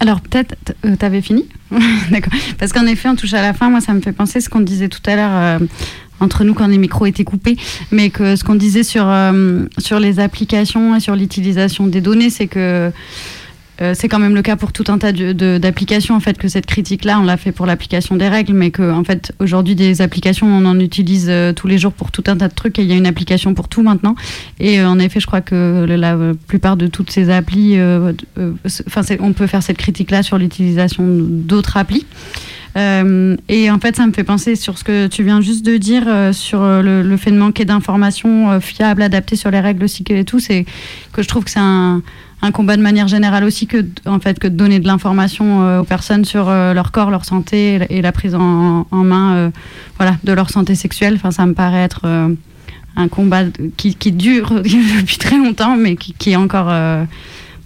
Alors 0.00 0.20
peut-être, 0.20 0.54
euh, 0.84 0.94
t'avais 0.96 1.22
fini? 1.22 1.46
D'accord. 2.10 2.32
Parce 2.58 2.72
qu'en 2.72 2.86
effet, 2.86 3.08
on 3.08 3.16
touche 3.16 3.34
à 3.34 3.42
la 3.42 3.52
fin. 3.52 3.70
Moi, 3.70 3.80
ça 3.80 3.94
me 3.94 4.00
fait 4.00 4.12
penser 4.12 4.40
ce 4.40 4.48
qu'on 4.48 4.60
disait 4.60 4.88
tout 4.88 5.02
à 5.06 5.16
l'heure. 5.16 5.60
Entre 6.20 6.42
nous 6.42 6.52
quand 6.52 6.66
les 6.66 6.78
micros 6.78 7.06
étaient 7.06 7.22
coupés, 7.22 7.56
mais 7.92 8.10
que 8.10 8.34
ce 8.34 8.42
qu'on 8.42 8.56
disait 8.56 8.82
sur, 8.82 9.08
sur 9.78 10.00
les 10.00 10.18
applications 10.18 10.96
et 10.96 10.98
sur 10.98 11.14
l'utilisation 11.14 11.86
des 11.86 12.00
données, 12.00 12.28
c'est 12.28 12.48
que 12.48 12.90
euh, 13.80 13.94
c'est 13.94 14.08
quand 14.08 14.18
même 14.18 14.34
le 14.34 14.42
cas 14.42 14.56
pour 14.56 14.72
tout 14.72 14.84
un 14.88 14.98
tas 14.98 15.12
d'applications 15.12 16.16
en 16.16 16.20
fait 16.20 16.36
que 16.36 16.48
cette 16.48 16.66
critique 16.66 17.04
là 17.04 17.20
on 17.20 17.22
l'a 17.22 17.36
fait 17.36 17.52
pour 17.52 17.64
l'application 17.64 18.16
des 18.16 18.28
règles 18.28 18.52
mais 18.52 18.70
que 18.70 18.90
en 18.90 19.04
fait 19.04 19.32
aujourd'hui 19.38 19.76
des 19.76 20.02
applications 20.02 20.48
on 20.48 20.64
en 20.64 20.80
utilise 20.80 21.26
euh, 21.28 21.52
tous 21.52 21.68
les 21.68 21.78
jours 21.78 21.92
pour 21.92 22.10
tout 22.10 22.24
un 22.26 22.36
tas 22.36 22.48
de 22.48 22.54
trucs 22.54 22.78
et 22.80 22.82
il 22.82 22.88
y 22.88 22.92
a 22.92 22.96
une 22.96 23.06
application 23.06 23.54
pour 23.54 23.68
tout 23.68 23.82
maintenant 23.82 24.16
et 24.58 24.80
euh, 24.80 24.88
en 24.88 24.98
effet 24.98 25.20
je 25.20 25.26
crois 25.26 25.42
que 25.42 25.86
la 25.88 26.16
plupart 26.48 26.76
de 26.76 26.88
toutes 26.88 27.10
ces 27.10 27.30
applis 27.30 27.78
enfin 28.86 29.02
on 29.20 29.32
peut 29.32 29.46
faire 29.46 29.62
cette 29.62 29.78
critique 29.78 30.10
là 30.10 30.22
sur 30.22 30.38
l'utilisation 30.38 31.04
d'autres 31.06 31.76
applis 31.76 32.06
et 32.76 33.70
en 33.72 33.80
fait, 33.80 33.96
ça 33.96 34.06
me 34.06 34.12
fait 34.12 34.22
penser 34.22 34.54
sur 34.54 34.78
ce 34.78 34.84
que 34.84 35.08
tu 35.08 35.24
viens 35.24 35.40
juste 35.40 35.66
de 35.66 35.78
dire 35.78 36.04
sur 36.32 36.60
le, 36.60 37.16
fait 37.16 37.32
de 37.32 37.36
manquer 37.36 37.64
d'informations 37.64 38.60
fiables, 38.60 39.02
adaptées 39.02 39.34
sur 39.34 39.50
les 39.50 39.58
règles 39.58 39.88
cycle 39.88 40.12
et 40.12 40.24
tout. 40.24 40.38
C'est 40.38 40.64
que 41.12 41.20
je 41.20 41.26
trouve 41.26 41.42
que 41.42 41.50
c'est 41.50 41.58
un, 41.58 42.02
un, 42.42 42.50
combat 42.50 42.76
de 42.76 42.82
manière 42.82 43.08
générale 43.08 43.44
aussi 43.44 43.66
que, 43.66 43.84
en 44.06 44.20
fait, 44.20 44.38
que 44.38 44.48
de 44.48 44.56
donner 44.56 44.80
de 44.80 44.86
l'information 44.86 45.80
aux 45.80 45.84
personnes 45.84 46.24
sur 46.24 46.50
leur 46.50 46.92
corps, 46.92 47.10
leur 47.10 47.24
santé 47.24 47.80
et 47.90 48.02
la 48.02 48.12
prise 48.12 48.34
en, 48.34 48.86
main 48.92 49.50
voilà, 49.96 50.16
de 50.24 50.32
leur 50.32 50.50
santé 50.50 50.74
sexuelle. 50.74 51.14
Enfin, 51.16 51.30
ça 51.30 51.46
me 51.46 51.54
paraît 51.54 51.82
être 51.82 52.06
un 52.96 53.08
combat 53.08 53.44
qui, 53.76 54.12
dure 54.12 54.50
depuis 54.62 55.18
très 55.18 55.36
longtemps, 55.36 55.76
mais 55.76 55.96
qui, 55.96 56.30
est 56.30 56.36
encore 56.36 56.70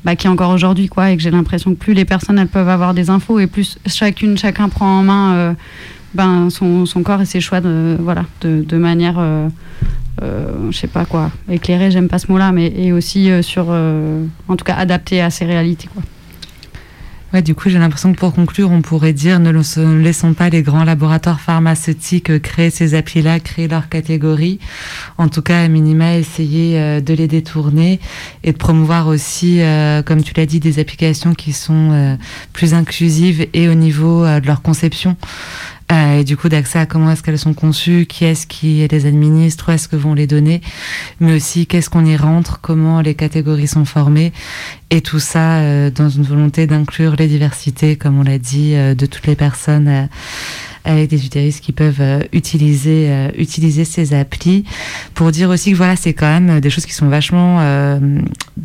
bah, 0.05 0.16
qui 0.16 0.27
est 0.27 0.31
encore 0.31 0.51
aujourd'hui, 0.51 0.89
quoi, 0.89 1.11
et 1.11 1.16
que 1.16 1.23
j'ai 1.23 1.31
l'impression 1.31 1.73
que 1.75 1.79
plus 1.79 1.95
les 1.95 2.05
personnes 2.05 2.39
elles 2.39 2.49
peuvent 2.49 2.68
avoir 2.68 2.93
des 2.93 3.09
infos 3.09 3.39
et 3.39 3.47
plus 3.47 3.79
chacune, 3.87 4.37
chacun 4.37 4.68
prend 4.68 4.99
en 4.99 5.03
main 5.05 5.35
euh, 5.35 5.53
ben, 6.14 6.51
son, 6.51 6.87
son, 6.87 7.05
corps 7.05 7.20
et 7.20 7.25
ses 7.25 7.41
choix 7.41 7.61
de, 7.61 7.97
voilà, 8.01 8.25
de, 8.41 8.77
manière, 8.77 9.16
euh, 9.18 9.49
euh, 10.20 10.70
je 10.70 10.76
sais 10.76 10.88
pas 10.88 11.04
quoi, 11.04 11.30
éclairée, 11.48 11.90
j'aime 11.90 12.08
pas 12.08 12.18
ce 12.18 12.30
mot-là, 12.30 12.52
mais 12.52 12.66
et 12.66 12.92
aussi 12.92 13.30
euh, 13.30 13.42
sur, 13.42 13.66
euh, 13.68 14.24
en 14.48 14.56
tout 14.56 14.64
cas, 14.64 14.74
adapté 14.74 15.20
à 15.20 15.30
ces 15.30 15.44
réalités, 15.44 15.88
quoi. 15.92 16.02
Ouais, 17.32 17.40
du 17.40 17.54
coup, 17.54 17.70
j'ai 17.70 17.78
l'impression 17.78 18.12
que 18.12 18.18
pour 18.18 18.34
conclure, 18.34 18.70
on 18.70 18.82
pourrait 18.82 19.14
dire 19.14 19.40
ne 19.40 19.50
laissons 20.02 20.34
pas 20.34 20.50
les 20.50 20.60
grands 20.60 20.84
laboratoires 20.84 21.40
pharmaceutiques 21.40 22.42
créer 22.42 22.68
ces 22.68 22.94
applis-là, 22.94 23.40
créer 23.40 23.68
leur 23.68 23.88
catégorie. 23.88 24.58
En 25.16 25.28
tout 25.28 25.40
cas, 25.40 25.62
à 25.62 25.68
minima, 25.68 26.16
essayer 26.16 26.78
euh, 26.78 27.00
de 27.00 27.14
les 27.14 27.28
détourner 27.28 28.00
et 28.44 28.52
de 28.52 28.58
promouvoir 28.58 29.06
aussi, 29.06 29.62
euh, 29.62 30.02
comme 30.02 30.22
tu 30.22 30.34
l'as 30.36 30.44
dit, 30.44 30.60
des 30.60 30.78
applications 30.78 31.32
qui 31.32 31.54
sont 31.54 31.92
euh, 31.92 32.16
plus 32.52 32.74
inclusives 32.74 33.46
et 33.54 33.70
au 33.70 33.74
niveau 33.74 34.26
de 34.26 34.46
leur 34.46 34.60
conception. 34.60 35.16
Euh, 35.93 36.20
et 36.20 36.24
du 36.24 36.36
coup 36.36 36.49
d'accès 36.49 36.78
à 36.78 36.86
comment 36.86 37.11
est-ce 37.11 37.22
qu'elles 37.22 37.38
sont 37.38 37.55
conçues, 37.55 38.07
qui 38.07 38.24
est-ce 38.24 38.47
qui 38.47 38.86
les 38.88 39.07
administre, 39.07 39.68
où 39.68 39.72
est-ce 39.72 39.88
que 39.88 39.97
vont 39.97 40.14
les 40.14 40.26
donner, 40.26 40.62
mais 41.20 41.34
aussi 41.34 41.66
qu'est-ce 41.66 41.90
qu'on 41.90 42.05
y 42.05 42.16
rentre, 42.16 42.61
comment 42.61 43.01
les 43.01 43.14
catégories 43.14 43.66
sont 43.66 43.84
formées, 43.84 44.32
et 44.90 45.03
tout 45.03 45.18
ça 45.18 45.59
euh, 45.59 45.90
dans 45.90 46.09
une 46.09 46.22
volonté 46.22 46.66
d'inclure 46.66 47.16
les 47.16 47.28
diversités, 47.28 47.97
comme 47.97 48.18
on 48.18 48.22
l'a 48.22 48.38
dit, 48.38 48.74
euh, 48.74 48.95
de 48.95 49.07
toutes 49.07 49.26
les 49.26 49.36
personnes 49.36 50.09
avec 50.85 51.09
des 51.09 51.24
utérus 51.24 51.61
qui 51.61 51.72
peuvent 51.72 52.01
euh, 52.01 52.20
utiliser 52.33 53.11
euh, 53.11 53.30
utiliser 53.37 53.85
ces 53.85 54.14
applis 54.14 54.64
pour 55.14 55.30
dire 55.30 55.51
aussi 55.51 55.72
que 55.72 55.76
voilà 55.76 55.97
c'est 55.97 56.12
quand 56.12 56.41
même 56.41 56.61
des 56.61 56.70
choses 56.70 56.87
qui 56.87 56.93
sont 56.93 57.09
vachement 57.09 57.59
euh, 57.61 57.99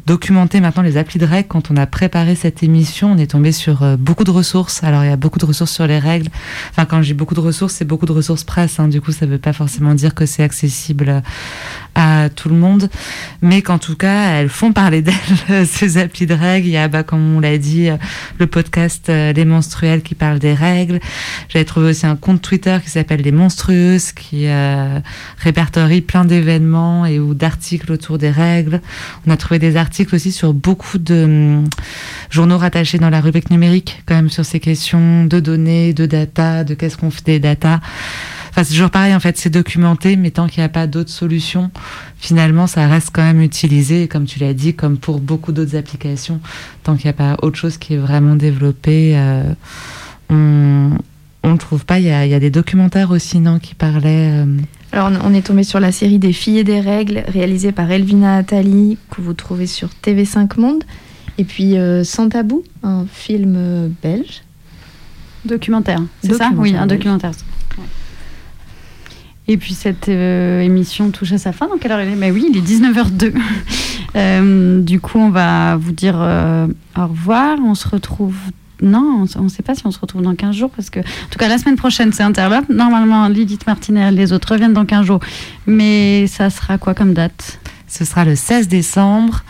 documentées 0.06 0.60
maintenant 0.60 0.84
les 0.84 0.98
applis 0.98 1.20
de 1.20 1.26
règles. 1.26 1.48
Quand 1.48 1.72
on 1.72 1.78
a 1.78 1.86
préparé 1.86 2.36
cette 2.36 2.64
émission 2.64 3.12
on 3.12 3.18
est 3.18 3.32
tombé 3.32 3.52
sur 3.52 3.84
euh, 3.84 3.98
beaucoup 3.98 4.24
de 4.24 4.32
ressources. 4.32 4.84
Alors 4.84 5.04
il 5.04 5.10
y 5.10 5.14
a 5.14 5.18
beaucoup 5.18 5.40
de 5.40 5.46
ressources 5.46 5.72
sur 5.72 5.88
les 5.88 6.00
règles. 6.00 6.30
Enfin 6.72 6.86
quand 6.86 7.02
j'ai 7.02 7.14
beaucoup 7.14 7.36
de 7.36 7.40
ressources 7.40 7.74
c'est 7.76 7.86
beaucoup 7.86 8.06
de 8.06 8.14
ressources 8.14 8.44
presse 8.44 8.80
hein, 8.80 8.88
du 8.88 9.02
coup 9.02 9.12
ça 9.12 9.26
veut 9.26 9.38
pas 9.38 9.54
forcément 9.54 9.94
dire 9.94 10.16
que 10.16 10.26
c'est 10.26 10.44
accessible 10.44 11.22
à 11.98 12.30
tout 12.30 12.48
le 12.48 12.56
monde, 12.56 12.90
mais 13.42 13.64
qu'en 13.64 13.80
tout 13.80 13.96
cas, 13.96 14.30
elles 14.36 14.50
font 14.50 14.72
parler 14.72 15.02
d'elles, 15.02 15.66
ces 15.66 15.98
applis 15.98 16.28
de 16.28 16.36
règles. 16.36 16.68
Il 16.68 16.72
y 16.72 16.78
a, 16.78 16.88
bah, 16.88 17.04
comme 17.04 17.36
on 17.36 17.40
l'a 17.40 17.58
dit, 17.58 17.90
le 18.38 18.48
podcast 18.48 19.08
Les 19.10 19.46
Menstruels 19.46 20.04
qui 20.04 20.14
parle 20.14 20.38
des 20.38 20.54
règles. 20.54 21.00
J'avais 21.50 21.66
trouvé 21.66 21.90
aussi 21.90 22.06
un 22.06 22.16
compte 22.16 22.42
Twitter 22.42 22.78
qui 22.84 22.92
s'appelle 22.92 23.22
Les 23.22 23.32
Monstrueuses, 23.32 24.12
qui 24.12 24.48
répertorie 25.40 26.02
plein 26.02 26.24
d'événements 26.24 27.06
et 27.06 27.20
ou 27.20 27.34
d'articles 27.34 27.92
autour 27.92 28.20
des 28.20 28.30
règles. 28.30 28.82
On 29.26 29.32
a 29.32 29.38
trouvé 29.38 29.60
des 29.60 29.76
articles 29.76 30.14
aussi 30.14 30.32
sur 30.32 30.54
beaucoup 30.54 30.98
de 30.98 31.24
hum, 31.24 31.70
journaux 32.30 32.58
rattachés 32.58 33.00
dans 33.00 33.10
la 33.10 33.22
rubrique 33.22 33.50
numérique, 33.50 34.04
quand 34.06 34.16
même, 34.16 34.30
sur 34.30 34.46
ces 34.46 34.60
questions 34.60 35.26
de 35.26 35.40
données, 35.40 35.94
de 35.94 36.06
data, 36.06 36.64
de 36.64 36.74
qu'est-ce 36.74 36.98
qu'on 36.98 37.12
fait 37.12 37.24
des 37.26 37.40
data. 37.40 37.80
Enfin, 38.58 38.64
c'est 38.64 38.74
toujours 38.74 38.90
pareil, 38.90 39.14
en 39.14 39.20
fait, 39.20 39.38
c'est 39.38 39.52
documenté, 39.52 40.16
mais 40.16 40.32
tant 40.32 40.48
qu'il 40.48 40.62
n'y 40.62 40.66
a 40.66 40.70
pas 40.70 40.88
d'autres 40.88 41.12
solutions, 41.12 41.70
finalement, 42.18 42.66
ça 42.66 42.88
reste 42.88 43.12
quand 43.14 43.22
même 43.22 43.40
utilisé, 43.40 44.08
comme 44.08 44.26
tu 44.26 44.40
l'as 44.40 44.56
dit, 44.56 44.74
comme 44.74 44.98
pour 44.98 45.20
beaucoup 45.20 45.52
d'autres 45.52 45.76
applications, 45.76 46.42
tant 46.82 46.96
qu'il 46.96 47.06
n'y 47.06 47.12
a 47.12 47.14
pas 47.14 47.38
autre 47.44 47.56
chose 47.56 47.78
qui 47.78 47.94
est 47.94 47.98
vraiment 47.98 48.36
développée, 48.36 49.14
euh, 49.16 49.44
on 50.32 51.52
ne 51.52 51.58
trouve 51.58 51.86
pas. 51.86 52.00
Il 52.00 52.06
y, 52.06 52.10
a, 52.12 52.40
des 52.40 52.50
documentaires 52.50 53.12
aussi, 53.12 53.38
non, 53.38 53.60
qui 53.60 53.76
parlaient. 53.76 54.44
Euh, 54.44 54.58
Alors, 54.92 55.12
on 55.24 55.36
est 55.36 55.46
tombé 55.46 55.62
sur 55.62 55.80
la 55.80 55.92
série 55.92 56.18
des 56.18 56.34
filles 56.34 56.58
et 56.58 56.64
des 56.64 56.80
règles, 56.80 57.26
réalisée 57.28 57.72
par 57.72 57.92
Elvina 57.92 58.38
Attali, 58.38 58.98
que 59.12 59.22
vous 59.22 59.36
trouvez 59.36 59.68
sur 59.68 59.90
TV5 60.04 60.60
Monde. 60.60 60.84
Et 61.38 61.44
puis 61.44 61.78
euh, 61.78 62.04
Sans 62.04 62.28
Tabou, 62.28 62.64
un 62.82 63.06
film 63.06 63.94
belge. 64.02 64.42
Documentaire, 65.46 66.02
c'est 66.24 66.34
ça? 66.34 66.50
Oui, 66.56 66.76
un 66.76 66.88
documentaire. 66.88 67.34
Et 69.48 69.58
puis 69.58 69.74
cette 69.74 70.10
euh, 70.10 70.62
émission 70.62 71.10
touche 71.12 71.32
à 71.32 71.38
sa 71.38 71.52
fin. 71.54 71.68
Donc 71.68 71.80
quelle 71.80 71.92
heure 71.92 72.02
il 72.02 72.12
est? 72.12 72.16
Mais 72.16 72.32
oui, 72.32 72.48
il 72.50 72.58
est 72.58 72.62
19h02. 72.62 73.34
Euh, 74.16 74.82
du 74.82 75.00
coup, 75.00 75.20
on 75.20 75.30
va 75.30 75.76
vous 75.76 75.92
dire 75.92 76.16
euh, 76.18 76.66
au 76.98 77.08
revoir. 77.08 77.58
On 77.64 77.76
se 77.76 77.88
retrouve. 77.88 78.36
Non, 78.82 79.26
on 79.36 79.44
ne 79.44 79.50
sait 79.50 79.62
pas 79.62 79.76
si 79.76 79.86
on 79.86 79.92
se 79.92 80.00
retrouve 80.00 80.24
dans 80.24 80.34
15 80.34 80.56
jours 80.56 80.72
parce 80.72 80.90
que, 80.90 81.02
en 81.02 81.30
tout 81.30 81.38
cas, 81.38 81.48
la 81.48 81.60
semaine 81.60 81.76
prochaine, 81.76 82.12
c'est 82.14 82.24
Interlope. 82.24 82.68
Normalement, 82.70 83.28
Lydith 83.28 83.68
Martinet 83.68 84.08
et 84.08 84.12
les 84.12 84.34
autres 84.34 84.54
reviennent 84.54 84.74
dans 84.74 84.86
15 84.86 85.06
jours. 85.06 85.20
Mais 85.68 86.26
ça 86.26 86.50
sera 86.50 86.80
quoi 86.80 86.96
comme 86.96 87.14
date? 87.14 87.60
Ce 87.88 88.06
sera 88.06 88.26
le 88.26 88.36
16 88.36 88.70
décembre. 88.70 89.44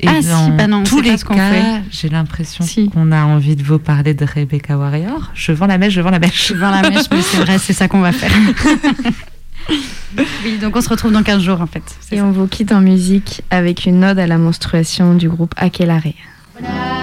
Et 0.00 0.08
ah, 0.08 0.20
dans 0.20 0.44
si, 0.46 0.50
bah 0.52 0.66
non, 0.66 0.82
tous 0.82 1.00
les 1.00 1.16
cas, 1.16 1.80
j'ai 1.90 2.08
l'impression 2.10 2.64
qu'on 2.92 3.12
a 3.12 3.24
envie 3.24 3.56
de 3.56 3.62
vous 3.62 3.78
parler 3.78 4.12
de 4.12 4.26
Rebecca 4.26 4.76
Warrior. 4.76 5.30
Je 5.34 5.52
vends 5.52 5.66
la 5.66 5.78
mèche, 5.78 5.94
je 5.94 6.02
vends 6.02 6.10
la 6.10 6.18
mèche. 6.18 6.48
Je 6.48 6.54
vends 6.54 6.70
la 6.70 6.82
mèche, 6.90 7.06
mais 7.10 7.22
c'est 7.22 7.38
vrai, 7.38 7.58
c'est 7.58 7.72
ça 7.72 7.88
qu'on 7.88 8.00
va 8.00 8.12
faire. 8.12 8.30
oui, 10.44 10.58
donc 10.60 10.76
on 10.76 10.80
se 10.82 10.88
retrouve 10.88 11.12
dans 11.12 11.22
15 11.22 11.42
jours 11.42 11.60
en 11.62 11.66
fait. 11.66 11.82
Et 12.12 12.20
on 12.20 12.30
vous 12.30 12.46
quitte 12.46 12.72
en 12.72 12.80
musique 12.80 13.42
avec 13.50 13.86
une 13.86 14.04
ode 14.04 14.18
à 14.18 14.26
la 14.26 14.36
menstruation 14.36 15.14
du 15.14 15.30
groupe 15.30 15.54
Aquelarre. 15.56 16.02
la 16.60 16.95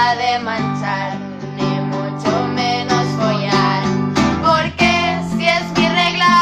de 0.00 0.38
manchar, 0.38 1.12
ni 1.56 1.78
mucho 1.92 2.48
menos 2.54 3.04
follar. 3.18 3.82
Porque 4.42 5.20
si 5.30 5.46
es 5.46 5.62
mi 5.76 5.86
regla 5.88 6.36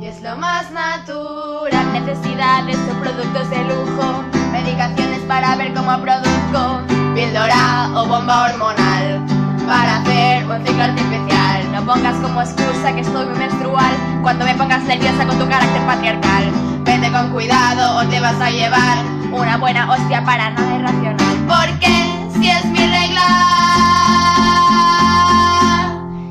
y 0.00 0.06
es 0.06 0.22
lo 0.22 0.36
más 0.38 0.70
natural, 0.70 1.92
necesidades 1.92 2.78
o 2.90 2.94
productos 2.98 3.50
de 3.50 3.62
lujo, 3.64 4.24
medicaciones 4.52 5.20
para 5.28 5.54
ver 5.56 5.74
cómo 5.74 6.00
produzco, 6.00 6.80
píldora 7.14 7.90
o 7.94 8.06
bomba 8.06 8.46
hormonal 8.46 9.22
para 9.66 9.98
hacer 9.98 10.46
un 10.46 10.66
ciclo 10.66 10.82
artificial. 10.82 11.72
No 11.72 11.84
pongas 11.84 12.16
como 12.16 12.40
excusa 12.40 12.94
que 12.94 13.02
estoy 13.02 13.26
muy 13.26 13.38
menstrual 13.38 13.92
cuando 14.22 14.46
me 14.46 14.54
pongas 14.54 14.82
nerviosa 14.84 15.26
con 15.26 15.38
tu 15.38 15.46
carácter 15.46 15.86
patriarcal. 15.86 16.50
Vete 16.84 17.12
con 17.12 17.30
cuidado 17.32 17.98
o 17.98 18.08
te 18.08 18.18
vas 18.18 18.40
a 18.40 18.50
llevar 18.50 19.23
una 19.34 19.56
buena 19.56 19.90
hostia 19.90 20.24
para 20.24 20.50
nada 20.50 20.76
irracional. 20.76 21.36
Porque 21.48 21.92
si 22.34 22.48
es 22.48 22.64
mi 22.66 22.78
regla 22.78 23.28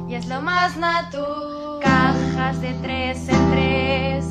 y 0.08 0.16
es 0.16 0.28
lo 0.28 0.42
más 0.42 0.78
natural. 0.78 1.80
Cajas 1.82 2.62
de 2.62 2.74
tres 2.82 3.28
en 3.30 3.52
tres 3.52 4.26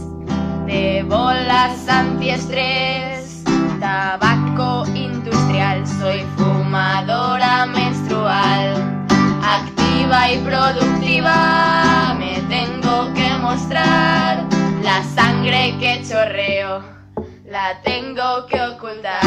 de 0.67 1.05
bolas 1.09 1.89
antiestrés, 1.89 3.43
tabaco 3.81 4.87
industrial. 4.95 5.87
Soy 5.87 6.25
fumadora 6.37 7.67
menstrual, 7.67 9.07
activa 9.45 10.31
y 10.31 10.39
productiva. 10.39 12.15
Me 12.19 12.41
tengo 12.49 13.13
que 13.15 13.29
mostrar 13.41 14.47
la 14.83 15.03
sangre 15.15 15.77
que 15.79 16.03
chorreo 16.09 16.92
la 17.53 17.79
tengo 17.83 18.47
que 18.47 18.59
ocultar. 18.63 19.21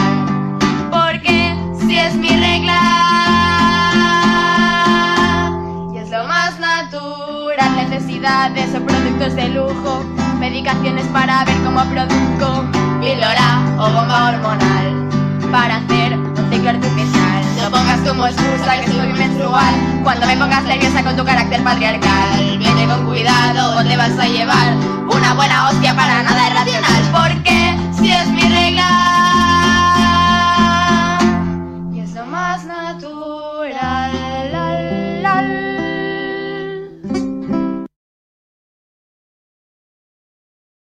Porque 0.90 1.56
si 1.80 1.96
es 1.96 2.16
mi 2.16 2.30
regla 2.30 2.82
y 5.94 5.98
es 6.00 6.10
lo 6.10 6.24
más 6.24 6.60
natural, 6.60 7.76
necesidades 7.76 8.74
o 8.74 8.84
productos 8.84 9.36
de 9.36 9.50
lujo, 9.50 10.04
medicaciones 10.40 11.06
para 11.14 11.46
ver 11.46 11.56
cómo 11.64 11.86
produzco, 11.86 12.66
píldora 13.00 13.62
o 13.78 13.92
bomba 13.92 14.30
hormonal 14.30 15.08
para 15.52 15.76
hacer 15.76 16.18
un 16.18 16.52
ciclo 16.52 16.72
artificial. 16.72 17.44
No 17.62 17.70
pongas 17.70 18.00
como 18.00 18.26
excusa 18.26 18.82
que 18.82 18.92
soy 18.92 19.14
menstrual 19.14 19.76
cuando 20.04 20.26
me 20.26 20.36
pongas 20.36 20.64
nerviosa 20.64 21.04
con 21.04 21.16
tu 21.16 21.24
carácter 21.24 21.64
patriarcal. 21.64 22.58
Viene 22.58 22.88
con 22.88 23.06
cuidado 23.06 23.78
o 23.78 23.84
te 23.84 23.96
vas 23.96 24.18
a 24.18 24.26
llevar 24.26 24.74
una 25.14 25.36
buena 25.36 25.70
hostia 25.70 25.96
para 25.96 26.24
nada 26.24 26.48
irracional. 26.48 27.04
Porque 27.12 27.75
es 28.12 28.28
mi 28.30 28.42
regla 28.42 28.90
y 31.94 32.00
es 32.00 32.14
lo 32.14 32.26
más 32.26 32.66
natural. 32.66 33.95